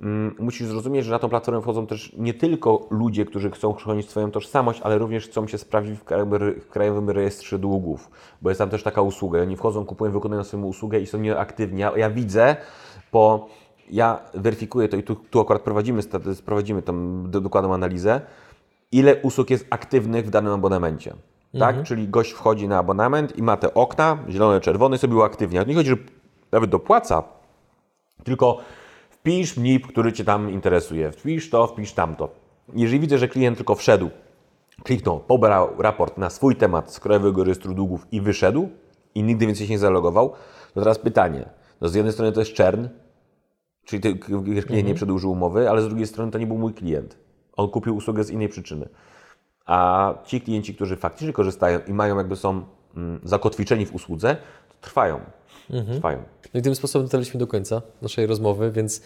[0.00, 4.10] mm, musisz zrozumieć, że na tą platformę wchodzą też nie tylko ludzie, którzy chcą chronić
[4.10, 8.10] swoją tożsamość, ale również chcą się sprawdzić w krajowym, w krajowym rejestrze długów,
[8.42, 9.42] bo jest tam też taka usługa.
[9.42, 11.80] Oni wchodzą, kupują, wykonują swoją usługę i są nieaktywni.
[11.80, 12.56] Ja, ja widzę
[13.10, 13.48] po...
[13.90, 16.02] Ja weryfikuję to i tu, tu akurat prowadzimy,
[16.44, 16.82] prowadzimy
[17.28, 18.20] dokładną analizę,
[18.92, 21.14] ile usług jest aktywnych w danym abonamencie.
[21.58, 21.82] Tak?
[21.82, 25.62] Czyli gość wchodzi na abonament i ma te okna, zielone, czerwone, sobie uaktywnia.
[25.62, 25.96] Nie chodzi, że
[26.52, 27.22] nawet dopłaca,
[28.24, 28.58] tylko
[29.10, 31.12] wpisz MNIP, który Cię tam interesuje.
[31.12, 32.28] Wpisz to, wpisz tamto.
[32.74, 34.10] Jeżeli widzę, że klient tylko wszedł,
[34.84, 38.68] kliknął, pobrał raport na swój temat z Krajowego Rejestru Długów i wyszedł
[39.14, 40.32] i nigdy więcej się nie zalogował,
[40.74, 41.48] to teraz pytanie.
[41.80, 42.88] No z jednej strony to jest czern,
[43.84, 44.18] czyli
[44.66, 47.25] klient nie przedłużył umowy, ale z drugiej strony to nie był mój klient.
[47.56, 48.88] On kupił usługę z innej przyczyny.
[49.66, 52.64] A ci klienci, którzy faktycznie korzystają i mają jakby są
[52.96, 54.36] mm, zakotwiczeni w usłudze,
[54.68, 55.20] to trwają.
[55.92, 56.22] Trwają.
[56.54, 59.02] No i tym sposobem dotarliśmy do końca naszej rozmowy, więc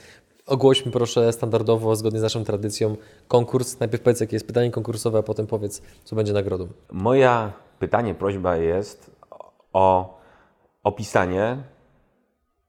[0.46, 2.96] ogłośmy proszę standardowo, zgodnie z naszą tradycją,
[3.28, 3.80] konkurs.
[3.80, 6.68] Najpierw powiedz, jakie jest pytanie konkursowe, a potem powiedz, co będzie nagrodą.
[6.92, 9.10] Moja pytanie, prośba jest
[9.72, 10.18] o
[10.82, 11.62] opisanie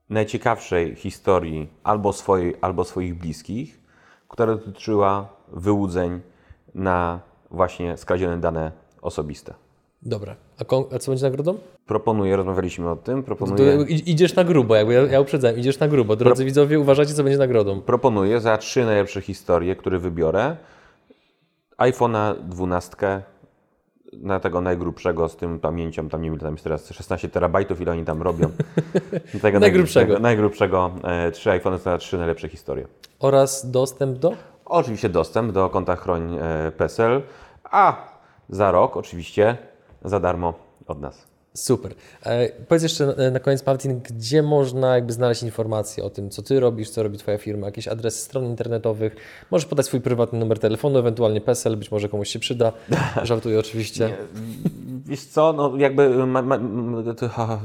[0.09, 3.79] najciekawszej historii albo swojej, albo swoich bliskich,
[4.27, 6.19] która dotyczyła wyłudzeń
[6.76, 7.19] na
[7.52, 8.72] właśnie skradzione dane
[9.02, 9.53] osobiste.
[10.02, 11.57] Dobra, a, kon- a co będzie nagrodą?
[11.86, 15.80] Proponuję, rozmawialiśmy o tym, To, proponuję, i- idziesz na grubo, jakby ja, ja uprzedzałem, idziesz
[15.80, 16.15] na grubo.
[16.15, 17.82] Drodzy widzowie, uważajcie, co będzie nagrodą.
[17.82, 20.56] proponuję za trzy najlepsze historie, które wybiorę,
[21.78, 23.22] iPhone'a 12
[24.14, 27.91] na tego najgrubszego z tym pamięcią, tam nie wiem tam jest teraz, 16 terabajtów, ile
[27.91, 28.49] oni tam robią.
[29.41, 30.19] Tego Najgrubszego.
[30.19, 32.88] Najgrubszego, e, trzy iPhony to na trzy najlepsze historie.
[33.19, 34.34] Oraz dostęp do?
[34.72, 36.72] Oczywiście dostęp do konta Chroń e,
[37.64, 37.95] a
[38.49, 39.57] za rok oczywiście
[40.02, 40.53] za darmo
[40.88, 41.30] od nas.
[41.53, 41.94] Super.
[42.26, 46.41] E, powiedz jeszcze na, na koniec, Martin, gdzie można jakby znaleźć informacje o tym, co
[46.41, 49.15] Ty robisz, co robi Twoja firma, jakieś adresy stron internetowych.
[49.52, 52.72] Możesz podać swój prywatny numer telefonu, ewentualnie PESEL, być może komuś się przyda.
[53.23, 54.18] Żartuję oczywiście.
[55.06, 56.60] Wiesz co, no jakby ma, ma,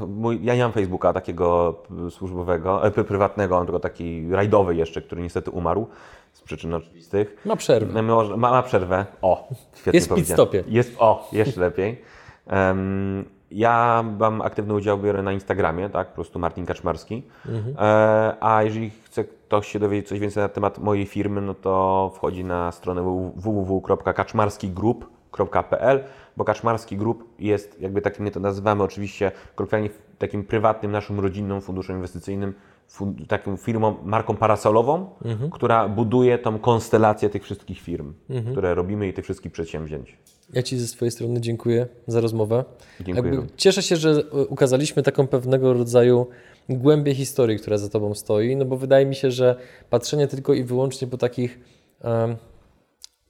[0.07, 1.75] mój, ja nie mam Facebooka takiego
[2.09, 5.87] służbowego, e, prywatnego, mam tylko taki rajdowy jeszcze, który niestety umarł
[6.33, 7.41] z przyczyn oczywistych.
[7.45, 8.01] Ma przerwę.
[8.01, 9.05] No, ma, ma przerwę.
[9.21, 10.43] O, świetnie Jest w powiedziane.
[10.43, 10.63] pit-stopie.
[10.67, 12.01] Jest, o, jeszcze lepiej.
[12.47, 17.23] Em, ja mam aktywny udział biorę na Instagramie, tak, po prostu Martin Kaczmarski.
[17.45, 17.75] Mhm.
[17.79, 22.11] E, a jeżeli chce ktoś się dowiedzieć coś więcej na temat mojej firmy, no to
[22.15, 26.03] wchodzi na stronę www.kaczmarskigroup.pl,
[26.37, 31.61] bo Kaczmarski Group jest, jakby takim my to nazywamy oczywiście, kolokwialnie takim prywatnym, naszym rodzinnym
[31.61, 32.53] funduszem inwestycyjnym,
[32.91, 35.49] fun- taką firmą, marką parasolową, Mhm.
[35.51, 38.13] która buduje tą konstelację tych wszystkich firm,
[38.51, 40.17] które robimy i tych wszystkich przedsięwzięć.
[40.53, 42.65] Ja Ci ze swojej strony dziękuję za rozmowę.
[43.01, 43.31] Dziękuję.
[43.33, 46.27] Jakby cieszę się, że e, ukazaliśmy taką pewnego rodzaju
[46.69, 49.55] głębię historii, która za Tobą stoi, no bo wydaje mi się, że
[49.89, 51.59] patrzenie tylko i wyłącznie po takich
[52.01, 52.35] em,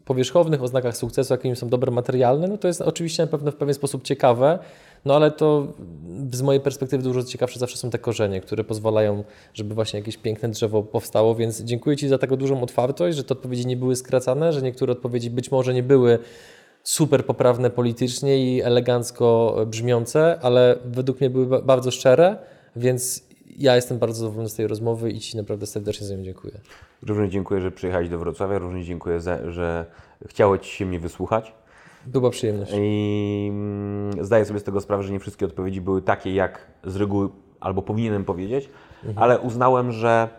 [0.06, 3.74] powierzchownych oznakach sukcesu, jakimi są dobre materialne, no to jest oczywiście na pewno w pewien
[3.74, 4.60] sposób ciekawe,
[5.06, 5.68] no ale to
[6.32, 9.24] z mojej perspektywy dużo ciekawsze zawsze są te korzenie, które pozwalają,
[9.54, 13.34] żeby właśnie jakieś piękne drzewo powstało, więc dziękuję Ci za taką dużą otwartość, że te
[13.34, 16.20] odpowiedzi nie były skracane, że niektóre odpowiedzi być może nie były
[16.88, 22.38] super poprawne politycznie i elegancko brzmiące, ale według mnie były ba- bardzo szczere,
[22.76, 23.28] więc
[23.58, 26.54] ja jestem bardzo zadowolony z tej rozmowy i Ci naprawdę serdecznie za nią dziękuję.
[27.08, 29.86] Również dziękuję, że przyjechałeś do Wrocławia, również dziękuję, za, że
[30.28, 31.54] chciałeś się mnie wysłuchać.
[32.06, 32.72] Była przyjemność.
[32.76, 36.96] I mm, zdaję sobie z tego sprawę, że nie wszystkie odpowiedzi były takie, jak z
[36.96, 38.70] reguły albo powinienem powiedzieć,
[39.16, 40.30] ale uznałem, że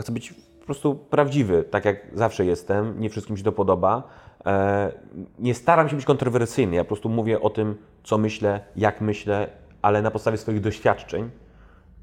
[0.00, 3.00] chcę być po prostu prawdziwy, tak jak zawsze jestem.
[3.00, 4.02] Nie wszystkim się to podoba.
[4.46, 4.92] E,
[5.38, 6.76] nie staram się być kontrowersyjny.
[6.76, 9.48] Ja po prostu mówię o tym, co myślę, jak myślę,
[9.82, 11.30] ale na podstawie swoich doświadczeń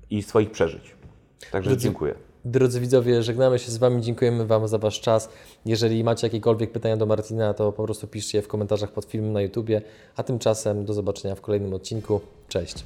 [0.09, 0.95] i swoich przeżyć.
[1.51, 2.15] Także Drodzy- dziękuję.
[2.45, 5.29] Drodzy widzowie, żegnamy się z Wami, dziękujemy Wam za Wasz czas.
[5.65, 9.33] Jeżeli macie jakiekolwiek pytania do Martina, to po prostu piszcie je w komentarzach pod filmem
[9.33, 9.81] na YouTubie.
[10.15, 12.21] A tymczasem do zobaczenia w kolejnym odcinku.
[12.47, 12.83] Cześć.